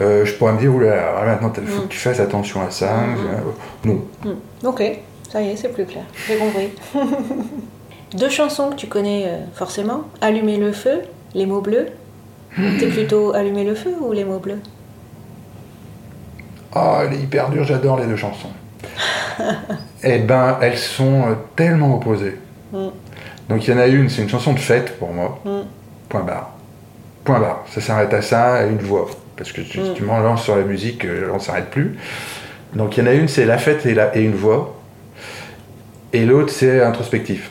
Euh, 0.00 0.24
je 0.24 0.32
pourrais 0.34 0.52
me 0.54 0.58
dire, 0.58 0.74
oula, 0.74 1.08
alors 1.18 1.24
maintenant, 1.24 1.52
il 1.56 1.66
faut 1.66 1.82
Mm. 1.82 1.84
que 1.84 1.92
tu 1.92 1.98
fasses 1.98 2.20
attention 2.20 2.62
à 2.66 2.70
ça. 2.70 2.86
Euh, 2.94 3.84
Non. 3.84 4.00
Hmm. 4.24 4.66
Ok, 4.66 4.82
ça 5.30 5.42
y 5.42 5.50
est, 5.50 5.56
c'est 5.56 5.68
plus 5.68 5.84
clair. 5.84 6.04
J'ai 6.26 6.36
compris. 6.38 6.70
Deux 8.16 8.28
chansons 8.30 8.70
que 8.70 8.76
tu 8.76 8.86
connais 8.88 9.24
euh, 9.26 9.38
forcément 9.54 10.02
Allumer 10.20 10.56
le 10.58 10.72
feu, 10.72 11.00
Les 11.34 11.46
mots 11.46 11.60
bleus. 11.60 11.88
T'es 12.78 12.86
plutôt 12.88 13.34
Allumer 13.34 13.64
le 13.64 13.74
feu 13.74 13.94
ou 14.00 14.12
Les 14.12 14.24
mots 14.24 14.38
bleus? 14.38 14.60
Oh, 16.74 16.98
elle 17.02 17.14
est 17.14 17.18
hyper 17.22 17.50
dure, 17.50 17.64
j'adore 17.64 17.98
les 18.00 18.06
deux 18.06 18.16
chansons. 18.16 18.48
Eh 20.04 20.18
ben, 20.18 20.58
elles 20.60 20.76
sont 20.78 21.22
tellement 21.54 21.94
opposées. 21.96 22.36
Mm. 22.72 22.88
Donc, 23.48 23.66
il 23.66 23.70
y 23.70 23.74
en 23.74 23.78
a 23.78 23.86
une, 23.86 24.08
c'est 24.08 24.22
une 24.22 24.28
chanson 24.28 24.52
de 24.52 24.58
fête 24.58 24.98
pour 24.98 25.12
moi. 25.12 25.38
Mm. 25.44 25.60
Point 26.08 26.22
barre. 26.22 26.50
Point 27.24 27.38
barre. 27.40 27.64
Ça 27.70 27.80
s'arrête 27.80 28.12
à 28.12 28.20
ça, 28.20 28.54
à 28.54 28.62
une 28.64 28.78
voix. 28.78 29.06
Parce 29.36 29.52
que 29.52 29.60
tu, 29.62 29.80
Mm. 29.80 29.94
tu 29.94 30.02
m'en 30.04 30.18
lances 30.20 30.44
sur 30.44 30.56
la 30.56 30.62
musique, 30.62 31.04
euh, 31.04 31.30
on 31.34 31.38
s'arrête 31.38 31.70
plus. 31.70 31.96
Donc, 32.74 32.96
il 32.96 33.04
y 33.04 33.06
en 33.06 33.10
a 33.10 33.14
une, 33.14 33.28
c'est 33.28 33.44
la 33.44 33.58
fête 33.58 33.84
et, 33.86 33.94
la, 33.94 34.16
et 34.16 34.22
une 34.22 34.34
voix. 34.34 34.78
Et 36.12 36.24
l'autre, 36.24 36.50
c'est 36.52 36.82
introspectif. 36.82 37.50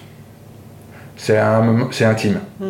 C'est 1.17 1.37
un 1.37 1.89
intime. 2.01 2.39
Mm. 2.59 2.65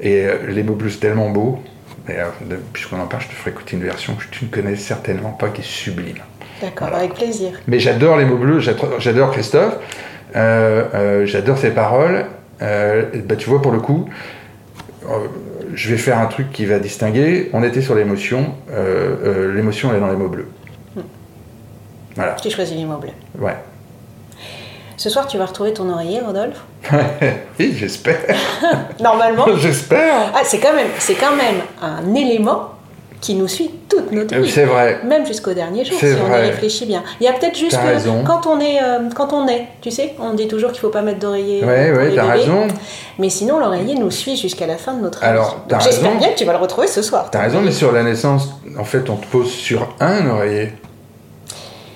Et 0.00 0.24
euh, 0.26 0.36
les 0.48 0.62
mots 0.62 0.74
bleus, 0.74 0.90
c'est 0.90 1.00
tellement 1.00 1.30
beau. 1.30 1.60
Et, 2.08 2.14
de- 2.46 2.56
puisqu'on 2.72 2.98
en 3.00 3.06
parle, 3.06 3.22
je 3.22 3.28
te 3.28 3.32
ferai 3.34 3.50
écouter 3.50 3.76
une 3.76 3.82
version 3.82 4.14
que 4.14 4.24
tu 4.30 4.44
ne 4.46 4.50
connais 4.50 4.76
certainement 4.76 5.30
pas, 5.30 5.48
qui 5.50 5.60
est 5.60 5.64
sublime. 5.64 6.16
D'accord, 6.62 6.88
avec 6.94 7.14
plaisir. 7.14 7.52
Mais 7.68 7.78
j'adore 7.78 8.16
les 8.16 8.24
mots 8.24 8.36
bleus, 8.38 8.60
j'adore 8.98 9.30
Christophe, 9.30 9.76
euh, 10.34 10.84
euh, 10.94 11.26
j'adore 11.26 11.56
ses 11.58 11.70
paroles. 11.70 12.24
Euh, 12.62 13.04
bah, 13.26 13.36
tu 13.36 13.48
vois, 13.48 13.62
pour 13.62 13.70
le 13.72 13.78
coup, 13.80 14.08
je 15.74 15.90
vais 15.90 15.96
faire 15.96 16.18
un 16.18 16.26
truc 16.26 16.50
qui 16.52 16.66
va 16.66 16.78
distinguer. 16.78 17.50
On 17.52 17.62
était 17.62 17.82
sur 17.82 17.94
l'émotion, 17.94 18.54
euh, 18.70 19.16
euh, 19.24 19.54
l'émotion 19.54 19.90
elle 19.90 19.96
est 19.96 20.00
dans 20.00 20.08
les 20.10 20.16
mots 20.16 20.28
bleus. 20.28 20.48
Voilà, 22.16 22.36
J'ai 22.42 22.50
choisi 22.50 22.74
les 22.74 22.84
mots 22.84 22.96
bleus. 22.98 23.12
ouais. 23.38 23.56
Ce 24.96 25.10
soir, 25.10 25.28
tu 25.28 25.38
vas 25.38 25.46
retrouver 25.46 25.72
ton 25.72 25.88
oreiller, 25.88 26.18
Rodolphe 26.20 26.64
oui, 27.60 27.72
j'espère. 27.78 28.18
Normalement. 29.00 29.46
j'espère. 29.56 30.32
Ah, 30.34 30.40
c'est 30.42 30.58
quand 30.58 30.72
même, 30.74 30.88
c'est 30.98 31.14
quand 31.14 31.36
même 31.36 31.60
un 31.80 32.14
élément 32.16 32.70
qui 33.20 33.34
nous 33.34 33.48
suit 33.48 33.70
toute 33.88 34.12
notre 34.12 34.34
Euh, 34.36 34.40
vie. 34.40 34.50
C'est 34.50 34.64
vrai. 34.64 35.00
Même 35.04 35.26
jusqu'au 35.26 35.52
dernier 35.52 35.84
jour, 35.84 35.98
si 35.98 36.06
C'est 36.06 36.14
on 36.20 36.26
y 36.26 36.28
vrai. 36.28 36.40
réfléchit 36.50 36.86
bien. 36.86 37.02
Il 37.20 37.24
y 37.24 37.28
a 37.28 37.32
peut-être 37.32 37.56
juste 37.58 37.76
que 37.76 37.84
raison. 37.86 38.22
quand 38.24 38.46
on 38.46 38.60
est, 38.60 38.80
euh, 38.82 39.08
quand 39.14 39.32
on 39.32 39.48
est, 39.48 39.66
tu 39.80 39.90
sais, 39.90 40.14
on 40.20 40.34
dit 40.34 40.46
toujours 40.46 40.70
qu'il 40.70 40.80
faut 40.80 40.88
pas 40.90 41.02
mettre 41.02 41.18
d'oreiller. 41.18 41.64
Ouais, 41.64 42.10
les 42.10 42.14
t'as 42.16 42.26
raison. 42.26 42.68
Mais 43.18 43.28
sinon, 43.28 43.58
l'oreiller 43.58 43.94
nous 43.96 44.10
suit 44.12 44.36
jusqu'à 44.36 44.66
la 44.66 44.76
fin 44.76 44.94
de 44.94 45.00
notre 45.02 45.24
Alors, 45.24 45.56
vie. 45.66 45.70
Donc, 45.70 45.80
J'espère 45.80 46.16
bien 46.16 46.28
que 46.30 46.36
tu 46.38 46.44
vas 46.44 46.52
le 46.52 46.58
retrouver 46.58 46.86
ce 46.86 47.02
soir. 47.02 47.28
T'as 47.30 47.40
raison, 47.42 47.60
mais 47.60 47.72
sur 47.72 47.90
la 47.92 48.02
naissance, 48.04 48.50
en 48.78 48.84
fait, 48.84 49.10
on 49.10 49.16
te 49.16 49.26
pose 49.26 49.50
sur 49.50 49.88
un 50.00 50.26
oreiller. 50.28 50.72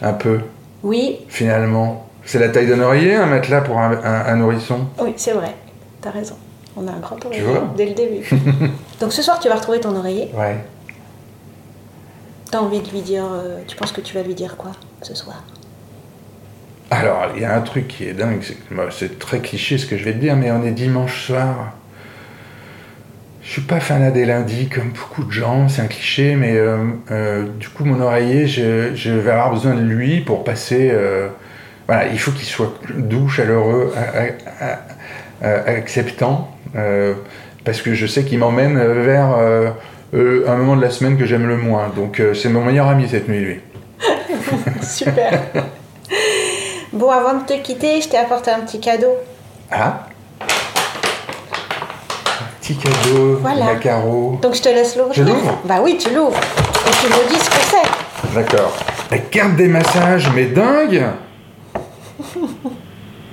Un 0.02 0.14
peu, 0.14 0.40
Oui, 0.82 1.20
finalement. 1.28 2.06
C'est 2.24 2.38
la 2.40 2.48
taille 2.48 2.66
d'un 2.66 2.80
oreiller, 2.80 3.14
un 3.14 3.26
matelas 3.26 3.60
pour 3.60 3.78
un, 3.78 3.92
un- 3.92 4.26
un 4.26 4.36
nourrisson. 4.36 4.78
oui, 5.00 5.12
c'est 5.16 5.32
vrai. 5.32 5.54
T'as 6.00 6.10
raison. 6.10 6.34
On 6.76 6.86
a 6.88 6.90
un 6.90 6.98
grand 7.00 7.22
oreiller 7.24 7.42
dès 7.76 7.86
le 7.86 7.92
début. 7.94 8.28
Donc 9.00 9.12
ce 9.12 9.22
soir, 9.22 9.38
tu 9.38 9.48
vas 9.48 9.56
retrouver 9.56 9.78
ton 9.80 9.94
oreiller. 9.94 10.30
Ouais. 10.34 10.56
T'as 12.52 12.58
envie 12.58 12.80
de 12.80 12.90
lui 12.90 13.00
dire. 13.00 13.24
euh, 13.24 13.62
tu 13.66 13.74
penses 13.76 13.92
que 13.92 14.02
tu 14.02 14.14
vas 14.14 14.22
lui 14.22 14.34
dire 14.34 14.58
quoi 14.58 14.72
ce 15.00 15.14
soir 15.14 15.42
Alors, 16.90 17.28
il 17.34 17.40
y 17.40 17.46
a 17.46 17.56
un 17.56 17.62
truc 17.62 17.88
qui 17.88 18.04
est 18.04 18.12
dingue, 18.12 18.42
c'est 18.90 19.18
très 19.18 19.38
cliché 19.38 19.78
ce 19.78 19.86
que 19.86 19.96
je 19.96 20.04
vais 20.04 20.12
te 20.12 20.18
dire, 20.18 20.36
mais 20.36 20.50
on 20.50 20.62
est 20.62 20.72
dimanche 20.72 21.28
soir. 21.28 21.72
Je 23.42 23.52
suis 23.52 23.62
pas 23.62 23.80
fanat 23.80 24.10
des 24.10 24.26
lundis 24.26 24.68
comme 24.68 24.90
beaucoup 24.90 25.24
de 25.24 25.32
gens, 25.32 25.70
c'est 25.70 25.80
un 25.80 25.86
cliché, 25.86 26.36
mais 26.36 26.54
euh, 26.58 26.76
euh, 27.10 27.46
du 27.58 27.70
coup, 27.70 27.86
mon 27.86 27.98
oreiller, 28.02 28.46
je, 28.46 29.10
vais 29.10 29.30
avoir 29.30 29.50
besoin 29.50 29.74
de 29.74 29.80
lui 29.80 30.20
pour 30.20 30.44
passer. 30.44 30.92
voilà, 31.86 32.08
il 32.08 32.18
faut 32.18 32.32
qu'il 32.32 32.46
soit 32.46 32.74
doux, 32.94 33.30
chaleureux, 33.30 33.94
acceptant, 35.40 36.54
parce 37.64 37.80
que 37.80 37.94
je 37.94 38.06
sais 38.06 38.24
qu'il 38.24 38.40
m'emmène 38.40 38.76
vers 38.76 39.38
euh, 40.14 40.44
un 40.48 40.56
moment 40.56 40.76
de 40.76 40.82
la 40.82 40.90
semaine 40.90 41.16
que 41.16 41.24
j'aime 41.26 41.46
le 41.46 41.56
moins. 41.56 41.88
Donc, 41.94 42.18
euh, 42.20 42.34
c'est 42.34 42.48
mon 42.48 42.64
meilleur 42.64 42.88
ami 42.88 43.08
cette 43.08 43.28
nuit, 43.28 43.40
lui. 43.40 43.60
Super. 44.82 45.40
bon, 46.92 47.10
avant 47.10 47.34
de 47.40 47.44
te 47.46 47.54
quitter, 47.62 48.00
je 48.00 48.08
t'ai 48.08 48.16
apporté 48.18 48.50
un 48.50 48.60
petit 48.60 48.80
cadeau. 48.80 49.14
Ah 49.70 50.06
Un 50.40 50.46
petit 52.60 52.76
cadeau, 52.76 53.38
Voilà. 53.40 53.66
la 53.66 53.74
carreau. 53.76 54.38
Donc 54.42 54.54
je 54.54 54.62
te 54.62 54.68
laisse 54.68 54.96
l'ouvrir. 54.96 55.14
Je 55.14 55.22
l'ouvre 55.22 55.60
Bah 55.64 55.76
oui, 55.82 55.96
tu 55.98 56.10
l'ouvres. 56.14 56.38
Et 56.38 56.90
tu 56.90 57.06
me 57.12 57.28
dis 57.28 57.36
ce 57.38 57.50
que 57.50 57.56
c'est. 57.70 58.34
D'accord. 58.34 58.76
La 59.10 59.18
carte 59.18 59.56
des 59.56 59.68
massages, 59.68 60.30
mais 60.34 60.46
dingue 60.46 61.04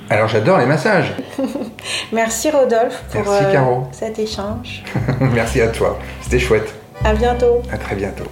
Alors 0.10 0.28
j'adore 0.28 0.58
les 0.58 0.66
massages. 0.66 1.14
Merci 2.12 2.50
Rodolphe 2.50 3.04
pour 3.12 3.32
euh, 3.32 3.42
Merci, 3.42 3.88
cet 3.92 4.20
échange. 4.20 4.84
Merci 5.20 5.62
à 5.62 5.68
toi. 5.68 6.00
C'était 6.22 6.40
chouette. 6.40 6.74
À 7.04 7.14
bientôt. 7.14 7.62
À 7.72 7.78
très 7.78 7.96
bientôt. 7.96 8.26